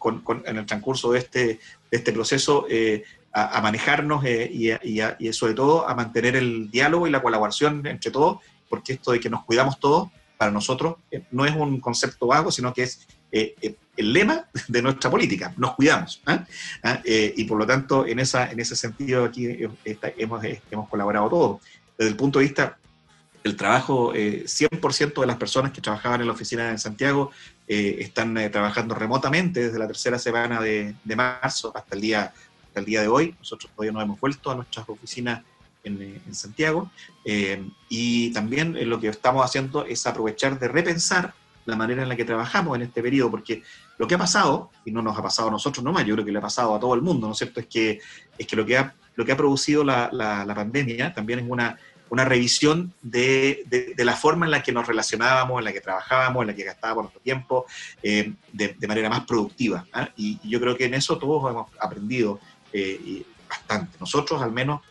en 0.46 0.58
el 0.58 0.66
transcurso 0.66 1.12
de 1.12 1.20
este, 1.20 1.60
este 1.92 2.12
proceso 2.12 2.66
eh, 2.68 3.04
a, 3.34 3.62
manejarnos 3.62 4.24
eh, 4.26 4.80
y, 5.20 5.34
sobre 5.34 5.54
todo 5.54 5.88
a 5.88 5.96
mantener 5.96 6.36
el 6.36 6.70
diálogo 6.70 7.08
y 7.08 7.12
la 7.12 7.22
colaboración 7.22 7.86
entre 7.88 8.12
todos, 8.12 8.40
porque 8.70 8.94
esto 8.94 9.12
de 9.12 9.20
que 9.20 9.30
nos 9.30 9.46
cuidamos 9.46 9.80
todos, 9.80 10.10
para 10.38 10.52
nosotros 10.52 10.96
eh, 11.12 11.24
no 11.32 11.46
es 11.46 11.56
un 11.56 11.80
concepto 11.80 12.28
vago, 12.28 12.52
sino 12.52 12.74
que 12.74 12.84
es 12.84 13.08
eh, 13.32 13.76
el 13.96 14.14
lema 14.14 14.46
de 14.68 14.82
nuestra 14.82 15.10
política, 15.10 15.54
nos 15.58 15.76
cuidamos. 15.76 16.22
¿ah? 16.26 16.46
¿Ah? 16.84 17.02
y 17.06 17.44
por 17.46 17.58
lo 17.58 17.66
tanto, 17.66 18.06
en, 18.06 18.20
esa, 18.20 18.52
en 18.52 18.60
ese 18.60 18.76
sentido 18.76 19.26
aquí 19.26 19.48
hemos, 20.18 20.44
hemos 20.70 20.90
colaborado 20.90 21.30
todos. 21.30 21.62
Desde 21.98 22.10
el 22.10 22.18
punto 22.18 22.40
de 22.40 22.46
vista 22.46 22.78
del 23.44 23.56
trabajo, 23.56 24.14
100% 24.14 25.22
de 25.22 25.28
las 25.28 25.38
personas 25.38 25.72
que 25.72 25.82
trabajaban 25.82 26.22
en 26.22 26.28
la 26.28 26.34
oficina 26.34 26.70
en 26.70 26.80
Santiago 26.80 27.32
están 27.68 28.36
trabajando 28.52 28.94
remotamente 28.94 29.62
desde 29.62 29.80
la 29.80 29.88
tercera 29.88 30.20
semana 30.20 30.60
de, 30.60 30.96
de 31.04 31.16
marzo 31.16 31.72
hasta 31.76 31.96
el 31.96 32.02
día 32.02 32.34
el 32.76 32.86
día 32.86 33.02
de 33.02 33.08
hoy. 33.08 33.36
Nosotros 33.40 33.72
todavía 33.76 33.92
no 33.92 34.02
hemos 34.02 34.20
vuelto 34.20 34.52
a 34.52 34.56
nuestras 34.56 34.88
oficinas 34.88 35.42
en, 35.84 36.02
eh, 36.02 36.34
Santiago. 36.34 36.92
Eh, 37.26 37.64
y 37.90 38.32
también 38.34 38.76
eh, 38.78 38.86
lo 38.86 39.00
que 39.00 39.10
estamos 39.10 39.44
haciendo 39.44 39.86
es 39.86 40.06
aprovechar 40.06 40.60
de 40.60 40.68
repensar 40.68 41.34
la 41.66 41.76
manera 41.76 42.02
en 42.02 42.10
la 42.10 42.16
que 42.16 42.26
trabajamos 42.26 42.76
en 42.76 42.84
este 42.84 43.04
periodo, 43.04 43.32
porque 43.32 43.62
lo 43.98 44.08
que 44.08 44.16
ha 44.16 44.18
pasado, 44.18 44.72
y 44.84 44.92
no 44.92 45.02
nos 45.02 45.18
ha 45.18 45.22
pasado 45.22 45.50
a 45.50 45.52
nosotros 45.52 45.84
nomás, 45.84 46.06
yo 46.06 46.16
creo 46.16 46.26
que 46.26 46.32
le 46.32 46.40
ha 46.40 46.42
pasado 46.42 46.74
a 46.74 46.80
todo 46.80 46.96
el 46.96 47.02
mundo, 47.02 47.28
¿no 47.28 47.34
es 47.34 47.38
cierto? 47.38 47.60
Es 47.60 47.68
que, 47.68 48.00
es 48.38 48.48
que 48.48 48.56
lo, 48.56 48.66
que 48.66 48.78
ha, 48.78 48.96
lo 49.16 49.26
que 49.26 49.32
ha 49.32 49.38
producido 49.38 49.84
la, 49.84 50.10
la, 50.12 50.56
pandemia 50.56 51.14
también 51.14 51.38
es 51.38 51.46
una, 51.48 51.78
una 52.10 52.26
revisión 52.26 52.94
de, 53.04 53.64
de, 53.68 54.04
la 54.04 54.16
forma 54.16 54.48
en 54.48 54.52
la 54.52 54.64
que 54.64 54.72
nos 54.72 54.88
relacionábamos, 54.88 55.60
en 55.60 55.66
la 55.66 55.72
que 55.72 55.82
trabajábamos, 55.82 56.42
en 56.42 56.48
la 56.48 56.56
que 56.56 56.64
gastábamos 56.64 57.04
nuestro 57.04 57.22
tiempo 57.22 57.68
de, 58.02 58.36
manera 58.88 59.10
más 59.10 59.26
productiva. 59.26 59.86
¿ah? 59.94 60.10
Y, 60.18 60.40
yo 60.44 60.60
creo 60.60 60.76
que 60.76 60.86
en 60.86 60.96
eso 60.96 61.20
todos 61.20 61.48
hemos 61.52 61.68
aprendido 61.80 62.40
eh, 62.74 63.24
bastante. 63.50 63.98
Nosotros 64.00 64.42
al 64.42 64.52
menos 64.52 64.82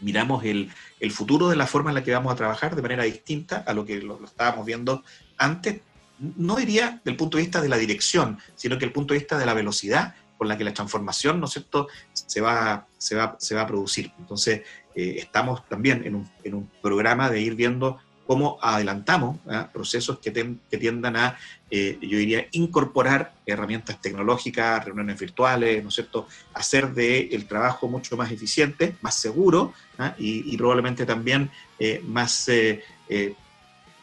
miramos 0.00 0.44
el, 0.44 0.70
el, 1.00 1.10
futuro 1.10 1.48
de 1.48 1.56
la 1.56 1.66
forma 1.66 1.90
en 1.90 1.96
la 1.96 2.04
que 2.04 2.12
vamos 2.12 2.32
a 2.32 2.36
trabajar 2.36 2.76
de 2.76 2.82
manera 2.82 3.04
distinta 3.04 3.64
a 3.66 3.72
lo 3.72 3.84
que 3.84 4.00
lo, 4.00 4.22
estábamos 4.24 4.64
viendo 4.64 5.02
antes, 5.36 5.80
no 6.18 6.56
diría 6.56 7.00
del 7.04 7.16
punto 7.16 7.36
de 7.36 7.44
vista 7.44 7.60
de 7.60 7.68
la 7.68 7.76
dirección, 7.76 8.38
sino 8.54 8.78
que 8.78 8.84
el 8.84 8.92
punto 8.92 9.14
de 9.14 9.20
vista 9.20 9.38
de 9.38 9.46
la 9.46 9.54
velocidad 9.54 10.14
con 10.36 10.48
la 10.48 10.56
que 10.56 10.64
la 10.64 10.72
transformación, 10.72 11.40
¿no 11.40 11.46
es 11.46 11.52
cierto?, 11.52 11.88
se 12.12 12.40
va, 12.40 12.86
se 12.96 13.16
va, 13.16 13.36
se 13.38 13.54
va 13.56 13.62
a 13.62 13.66
producir. 13.66 14.12
Entonces, 14.18 14.62
eh, 14.94 15.16
estamos 15.18 15.68
también 15.68 16.04
en 16.04 16.14
un, 16.14 16.30
en 16.44 16.54
un, 16.54 16.70
programa 16.80 17.28
de 17.28 17.40
ir 17.40 17.56
viendo 17.56 17.98
cómo 18.28 18.58
adelantamos 18.60 19.38
procesos 19.72 20.18
que, 20.18 20.30
que, 20.70 20.76
tiendan 20.76 21.16
a, 21.16 21.38
eh, 21.70 21.96
yo 22.02 22.18
diría, 22.18 22.46
incorporar 22.52 23.32
herramientas 23.46 24.02
tecnológicas, 24.02 24.84
reuniones 24.84 25.18
virtuales, 25.18 25.82
¿no 25.82 25.88
es 25.88 25.94
cierto?, 25.94 26.28
hacer 26.52 26.92
del 26.92 27.30
el 27.32 27.46
trabajo 27.46 27.88
mucho 27.88 28.18
más 28.18 28.30
eficiente, 28.30 28.94
más 29.00 29.14
seguro 29.14 29.72
y, 30.18 30.54
probablemente 30.58 31.06
también 31.06 31.50
eh, 31.78 32.02
más 32.04 32.50
eh, 32.50 32.84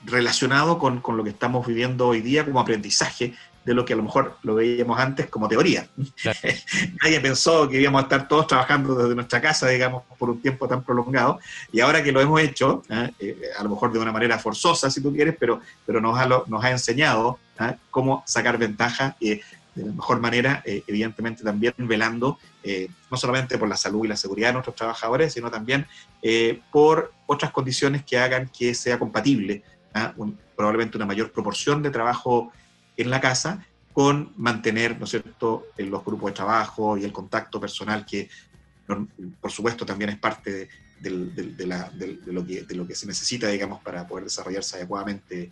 relacionado 0.04 0.80
con, 0.80 1.04
lo 1.16 1.24
que 1.24 1.30
estamos 1.30 1.68
viviendo 1.68 2.08
hoy 2.08 2.22
día 2.22 2.44
como 2.46 2.60
aprendizaje 2.60 3.36
de 3.66 3.74
lo 3.74 3.84
que 3.84 3.94
a 3.94 3.96
lo 3.96 4.04
mejor 4.04 4.38
lo 4.44 4.56
veíamos 4.56 5.00
antes 5.00 5.28
como 5.28 5.48
teoría. 5.48 5.88
Nadie 7.04 7.20
pensó 7.20 7.68
que 7.68 7.82
íbamos 7.82 8.00
a 8.00 8.04
estar 8.04 8.28
todos 8.28 8.46
trabajando 8.48 8.94
desde 8.96 9.16
nuestra 9.16 9.42
casa, 9.42 9.68
digamos, 9.68 10.04
por 10.20 10.30
un 10.30 10.40
tiempo 10.40 10.68
tan 10.68 10.84
prolongado, 10.84 11.40
y 11.72 11.80
ahora 11.80 12.04
que 12.04 12.12
lo 12.12 12.22
hemos 12.22 12.40
hecho, 12.42 12.84
¿eh? 12.90 13.12
Eh, 13.20 13.42
a 13.58 13.64
lo 13.64 13.72
mejor 13.72 13.92
de 13.92 14.00
una 14.00 14.12
manera 14.12 14.38
forzosa, 14.38 14.92
si 14.92 15.02
tú 15.02 15.12
quieres, 15.12 15.36
pero, 15.40 15.62
pero 15.86 16.00
nos, 16.00 16.18
ha, 16.18 16.28
nos 16.28 16.64
ha 16.64 16.70
enseñado 16.70 17.40
¿eh? 17.60 17.76
cómo 17.90 18.24
sacar 18.28 18.58
ventaja 18.60 19.18
de 19.20 19.42
la 19.76 19.92
mejor 19.92 20.22
manera, 20.22 20.64
evidentemente 20.66 21.44
también 21.44 21.74
velando 21.80 22.40
no 23.12 23.18
solamente 23.18 23.58
por 23.58 23.68
la 23.68 23.76
salud 23.76 24.06
y 24.06 24.08
la 24.08 24.16
seguridad 24.16 24.48
de 24.48 24.54
nuestros 24.54 24.76
trabajadores, 24.78 25.34
sino 25.34 25.52
también 25.52 25.86
por 26.72 27.12
otras 27.26 27.52
condiciones 27.52 28.06
que 28.06 28.18
hagan 28.18 28.50
que 28.58 28.74
sea 28.74 28.98
compatible 28.98 29.64
probablemente 30.56 30.98
una 30.98 31.06
mayor 31.06 31.30
proporción 31.32 31.84
de 31.84 31.90
trabajo 31.90 32.54
en 32.98 33.10
la 33.10 33.22
casa 33.22 33.66
con 33.94 34.34
mantener, 34.36 34.98
¿no 35.00 35.06
es 35.06 35.12
cierto?, 35.12 35.68
los 35.78 36.04
grupos 36.04 36.32
de 36.32 36.36
trabajo 36.36 36.98
y 36.98 37.06
el 37.06 37.14
contacto 37.14 37.62
personal 37.62 38.06
que, 38.06 38.30
por 39.40 39.52
supuesto, 39.52 39.86
también 39.86 40.10
es 40.10 40.18
parte 40.18 40.68
de, 41.00 41.10
lo, 41.10 42.46
que, 42.46 42.64
de 42.64 42.76
lo 42.76 42.86
que 42.86 42.96
se 42.96 43.08
necesita, 43.08 43.48
digamos, 43.48 43.82
para 43.82 44.06
poder 44.06 44.26
desarrollarse 44.26 44.78
adecuadamente 44.78 45.50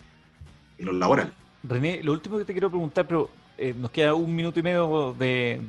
en 0.77 0.85
lo 0.85 0.91
laboral. 0.91 1.33
René, 1.63 2.03
lo 2.03 2.11
último 2.11 2.37
que 2.37 2.45
te 2.45 2.51
quiero 2.51 2.69
preguntar, 2.69 3.07
pero 3.07 3.29
eh, 3.57 3.73
nos 3.77 3.91
queda 3.91 4.13
un 4.13 4.35
minuto 4.35 4.59
y 4.59 4.63
medio 4.63 5.15
de, 5.17 5.61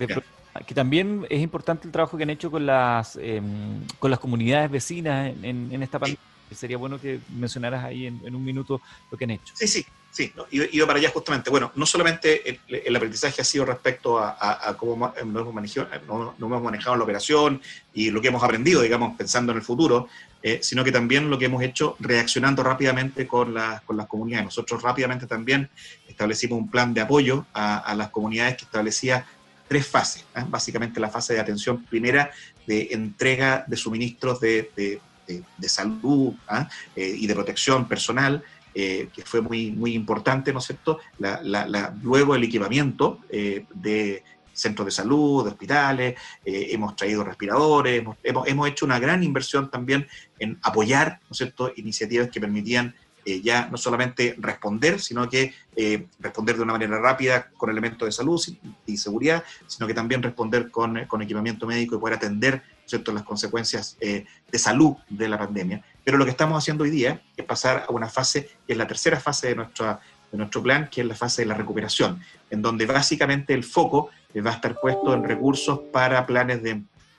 que 0.67 0.75
también 0.75 1.27
es 1.29 1.41
importante 1.41 1.87
el 1.87 1.93
trabajo 1.93 2.17
que 2.17 2.23
han 2.23 2.31
hecho 2.31 2.51
con 2.51 2.65
las 2.65 3.17
em, 3.21 3.87
con 3.99 4.11
las 4.11 4.21
comunidades 4.21 4.71
vecinas 4.71 5.35
en, 5.43 5.83
esta 5.83 5.99
pandemia. 5.99 6.21
Sería 6.51 6.77
bueno 6.77 7.01
que 7.01 7.21
mencionaras 7.31 7.85
ahí 7.85 8.07
en, 8.07 8.35
un 8.35 8.45
minuto 8.45 8.81
lo 9.11 9.19
que 9.19 9.25
han 9.25 9.33
hecho. 9.33 9.55
Sí, 9.57 9.67
sí, 9.67 9.87
sí. 10.15 10.33
iba 10.51 10.87
para 10.87 10.99
allá 10.99 11.11
justamente. 11.11 11.51
Bueno, 11.51 11.73
no 11.75 11.85
solamente 11.85 12.61
el, 12.69 12.97
aprendizaje 12.97 13.43
ha 13.43 13.45
sido 13.45 13.65
respecto 13.65 14.19
a, 14.19 14.75
cómo 14.79 15.13
hemos, 15.17 15.53
manejado, 15.53 15.89
no, 16.07 16.35
hemos 16.39 16.63
manejado 16.63 16.97
la 16.97 17.05
operación 17.05 17.61
y 17.93 18.11
lo 18.11 18.23
que 18.23 18.29
hemos 18.29 18.43
aprendido, 18.43 18.81
digamos, 18.81 19.17
pensando 19.17 19.53
en 19.53 19.59
el 19.59 19.65
futuro, 19.65 20.09
eh, 20.43 20.61
sino 20.63 20.85
que 20.85 20.93
también 20.93 21.29
lo 21.29 21.39
que 21.39 21.47
hemos 21.47 21.63
hecho 21.63 21.97
reaccionando 21.99 22.63
rápidamente 22.63 23.27
con, 23.27 23.55
con 23.85 23.97
las 23.97 24.07
comunidades. 24.07 24.47
Nosotros 24.47 24.83
rápidamente 24.83 25.27
también 25.27 25.69
establecimos 26.09 26.59
un 26.59 26.71
plan 26.71 26.95
de 26.95 27.01
apoyo 27.01 27.47
a 27.53 27.95
las 27.97 28.11
comunidades 28.11 28.57
que 28.57 28.65
establecía 28.65 29.27
tres 29.69 29.87
fases. 29.87 30.25
¿eh? 30.37 30.45
Básicamente 30.49 31.01
la 31.01 31.09
fase 31.09 31.35
de 31.35 31.41
atención 31.41 31.85
primera 31.85 32.31
de 32.67 32.89
entrega 32.93 33.65
de 33.67 33.77
suministros 33.77 34.41
de, 34.41 34.71
de, 34.77 35.69
salud 35.69 36.35
¿ah? 36.49 36.69
eh, 36.95 37.15
y 37.19 37.27
de 37.27 37.35
protección 37.35 37.89
personal, 37.89 38.43
eh, 38.75 39.09
que 39.15 39.23
fue 39.23 39.41
muy, 39.41 39.71
muy 39.71 39.95
importante, 39.95 40.53
¿no 40.53 40.59
es 40.59 40.67
cierto? 40.67 40.99
La, 41.19 41.95
luego 42.03 42.35
el 42.35 42.45
equipamiento 42.45 43.21
de 43.31 44.23
centros 44.53 44.87
de 44.87 44.93
salud, 44.93 45.45
de 45.45 45.51
hospitales, 45.51 46.15
hemos 46.45 46.95
traído 46.95 47.25
respiradores, 47.25 48.01
hemos, 48.01 48.17
hemos, 48.23 48.47
hemos, 48.47 48.69
hecho 48.69 48.87
una 48.87 49.01
gran 49.01 49.23
inversión 49.23 49.71
también 49.71 50.07
en 50.39 50.59
apoyar, 50.63 51.21
¿no 51.23 51.33
es 51.33 51.39
cierto?, 51.39 51.73
iniciativas 51.77 52.31
que 52.31 52.41
permitían 52.41 52.95
eh, 53.27 53.41
ya 53.41 53.69
no 53.71 53.79
solamente 53.79 54.35
responder, 54.39 55.01
sino 55.01 55.29
que 55.31 55.55
eh, 55.75 56.07
responder 56.21 56.57
de 56.57 56.63
una 56.63 56.75
manera 56.75 56.99
rápida 56.99 57.49
con 57.57 57.71
elementos 57.71 58.07
de 58.07 58.13
salud 58.13 58.41
y 58.85 58.97
seguridad, 58.99 59.43
sino 59.67 59.87
que 59.87 59.95
también 59.95 60.23
responder 60.23 60.71
con, 60.71 61.07
con 61.07 61.23
equipamiento 61.23 61.67
médico 61.67 61.97
y 61.97 61.99
poder 61.99 62.17
atender 62.17 62.63
¿cierto? 62.85 63.13
las 63.13 63.23
consecuencias 63.23 63.97
eh, 64.01 64.27
de 64.53 64.59
salud 64.59 64.97
de 65.09 65.29
la 65.29 65.39
pandemia. 65.39 65.83
Pero 66.05 66.19
lo 66.19 66.25
que 66.25 66.31
estamos 66.31 66.63
haciendo 66.63 66.85
hoy 66.85 66.91
día 66.91 67.23
es 67.37 67.45
pasar 67.45 67.87
a 67.89 67.93
una 67.93 68.09
fase, 68.09 68.51
que 68.67 68.75
es 68.75 68.79
la 68.79 68.87
tercera 68.87 69.19
fase 69.19 69.49
de, 69.49 69.57
nuestra, 69.57 70.01
de 70.31 70.39
nuestro 70.39 70.63
plan, 70.63 70.89
que 70.91 71.01
es 71.01 71.07
la 71.07 71.15
fase 71.15 71.43
de 71.43 71.47
la 71.47 71.55
recuperación, 71.55 72.21
en 72.51 72.63
donde 72.63 72.87
básicamente 72.87 73.55
el 73.55 73.65
foco 73.65 74.11
va 74.45 74.51
a 74.51 74.55
estar 74.55 74.79
puesto 74.81 75.15
en 75.15 75.25
recursos 75.25 75.81
para 75.93 76.27
planes 76.27 76.63
de 76.63 76.71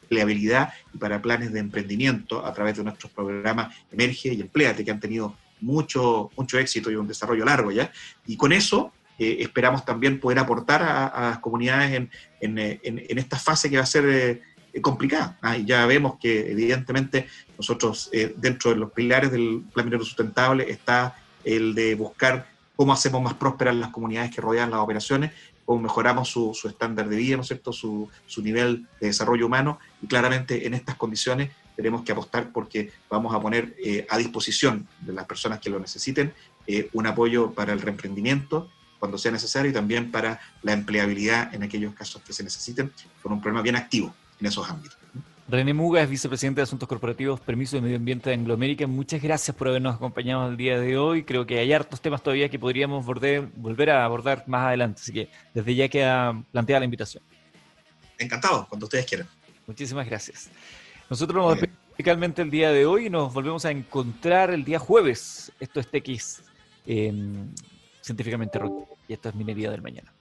empleabilidad 0.05 0.73
y 0.93 0.97
para 0.97 1.21
planes 1.21 1.51
de 1.51 1.59
emprendimiento 1.59 2.45
a 2.45 2.53
través 2.53 2.77
de 2.77 2.83
nuestros 2.83 3.11
programas 3.11 3.75
Emerge 3.91 4.33
y 4.33 4.41
Empleate, 4.41 4.86
que 4.86 4.91
han 4.91 4.99
tenido 4.99 5.36
mucho, 5.61 6.29
mucho 6.38 6.59
éxito 6.59 6.91
y 6.91 6.95
un 6.95 7.07
desarrollo 7.07 7.45
largo 7.45 7.71
ya. 7.71 7.91
Y 8.27 8.38
con 8.38 8.53
eso 8.53 8.93
eh, 9.17 9.38
esperamos 9.39 9.86
también 9.86 10.19
poder 10.19 10.39
aportar 10.39 10.83
a, 10.83 11.29
las 11.29 11.39
comunidades 11.39 11.93
en, 11.93 12.11
en, 12.41 12.59
eh, 12.59 12.79
en, 12.83 13.17
esta 13.17 13.39
fase 13.39 13.69
que 13.69 13.77
va 13.77 13.83
a 13.83 13.88
ser 13.88 14.05
eh, 14.07 14.41
complicada. 14.82 15.38
Ah, 15.41 15.57
ya 15.57 15.86
vemos 15.86 16.17
que 16.19 16.51
evidentemente 16.51 17.28
nosotros 17.57 18.09
dentro 18.38 18.71
de 18.71 18.78
los 18.78 18.91
pilares 18.91 19.32
del 19.32 19.63
plan 19.73 19.86
minero 19.86 20.03
sustentable 20.03 20.69
está 20.69 21.15
el 21.45 21.73
de 21.73 21.95
buscar 21.95 22.47
cómo 22.76 22.93
hacemos 22.93 23.21
más 23.21 23.36
prósperas 23.36 23.76
las 23.76 23.89
comunidades 23.89 24.34
que 24.34 24.41
rodean 24.41 24.71
las 24.71 24.80
operaciones, 24.80 25.32
cómo 25.63 25.82
mejoramos 25.82 26.30
su, 26.30 26.53
su 26.53 26.67
estándar 26.67 27.07
de 27.09 27.15
vida, 27.15 27.36
¿no 27.38 27.41
es 27.41 27.47
cierto?, 27.47 27.71
su, 27.71 28.09
su 28.26 28.41
nivel 28.41 28.88
de 28.99 29.07
desarrollo 29.07 29.45
humano, 29.45 29.80
y 30.01 30.07
claramente 30.07 30.67
en 30.67 30.73
estas 30.73 30.95
condiciones 30.95 31.49
tenemos 31.76 32.03
que 32.03 32.11
apostar 32.11 32.51
porque 32.51 32.91
vamos 33.09 33.34
a 33.34 33.41
poner 33.41 33.76
eh, 33.84 34.05
a 34.09 34.17
disposición 34.17 34.88
de 35.01 35.13
las 35.13 35.26
personas 35.26 35.59
que 35.59 35.69
lo 35.69 35.80
necesiten 35.80 36.34
eh, 36.67 36.89
un 36.93 37.05
apoyo 37.05 37.51
para 37.51 37.73
el 37.73 37.82
reemprendimiento 37.82 38.69
cuando 38.97 39.17
sea 39.17 39.32
necesario 39.32 39.71
y 39.71 39.73
también 39.73 40.09
para 40.09 40.39
la 40.63 40.71
empleabilidad 40.71 41.53
en 41.53 41.63
aquellos 41.63 41.93
casos 41.93 42.21
que 42.21 42.32
se 42.32 42.43
necesiten, 42.43 42.91
con 43.21 43.34
un 43.34 43.41
programa 43.41 43.61
bien 43.61 43.76
activo 43.76 44.13
en 44.39 44.47
esos 44.47 44.69
ámbitos. 44.69 44.97
René 45.47 45.75
Muga 45.75 46.01
es 46.01 46.09
vicepresidente 46.09 46.59
de 46.59 46.63
Asuntos 46.63 46.89
Corporativos, 46.89 47.39
Permiso 47.39 47.75
de 47.75 47.83
Medio 47.83 47.97
Ambiente 47.97 48.31
de 48.31 48.36
Anglo 48.36 48.55
American. 48.55 48.89
Muchas 48.89 49.21
gracias 49.21 49.55
por 49.55 49.67
habernos 49.67 49.95
acompañado 49.95 50.49
el 50.49 50.57
día 50.57 50.79
de 50.79 50.97
hoy. 50.97 51.23
Creo 51.23 51.45
que 51.45 51.59
hay 51.59 51.71
hartos 51.71 52.01
temas 52.01 52.23
todavía 52.23 52.49
que 52.49 52.57
podríamos 52.57 53.05
volver 53.05 53.89
a 53.91 54.03
abordar 54.05 54.43
más 54.47 54.65
adelante, 54.65 55.01
así 55.03 55.13
que 55.13 55.29
desde 55.53 55.75
ya 55.75 55.88
queda 55.88 56.43
planteada 56.51 56.79
la 56.79 56.86
invitación. 56.86 57.21
Encantado, 58.17 58.65
cuando 58.67 58.88
ustedes 58.88 59.05
quieran. 59.05 59.27
Muchísimas 59.67 60.07
gracias. 60.07 60.49
Nosotros 61.11 61.38
nos 61.38 61.51
despedimos 61.51 61.79
musicalmente 61.91 62.41
el 62.41 62.49
día 62.49 62.71
de 62.71 62.88
hoy 62.88 63.05
y 63.05 63.09
nos 63.11 63.31
volvemos 63.31 63.65
a 63.65 63.71
encontrar 63.71 64.49
el 64.49 64.63
día 64.63 64.79
jueves. 64.79 65.51
Esto 65.59 65.79
es 65.79 65.88
TX, 65.91 66.41
científicamente 68.01 68.57
rock 68.57 68.89
y 69.07 69.13
esto 69.13 69.29
es 69.29 69.36
Minería 69.36 69.69
del 69.69 69.83
Mañana. 69.83 70.11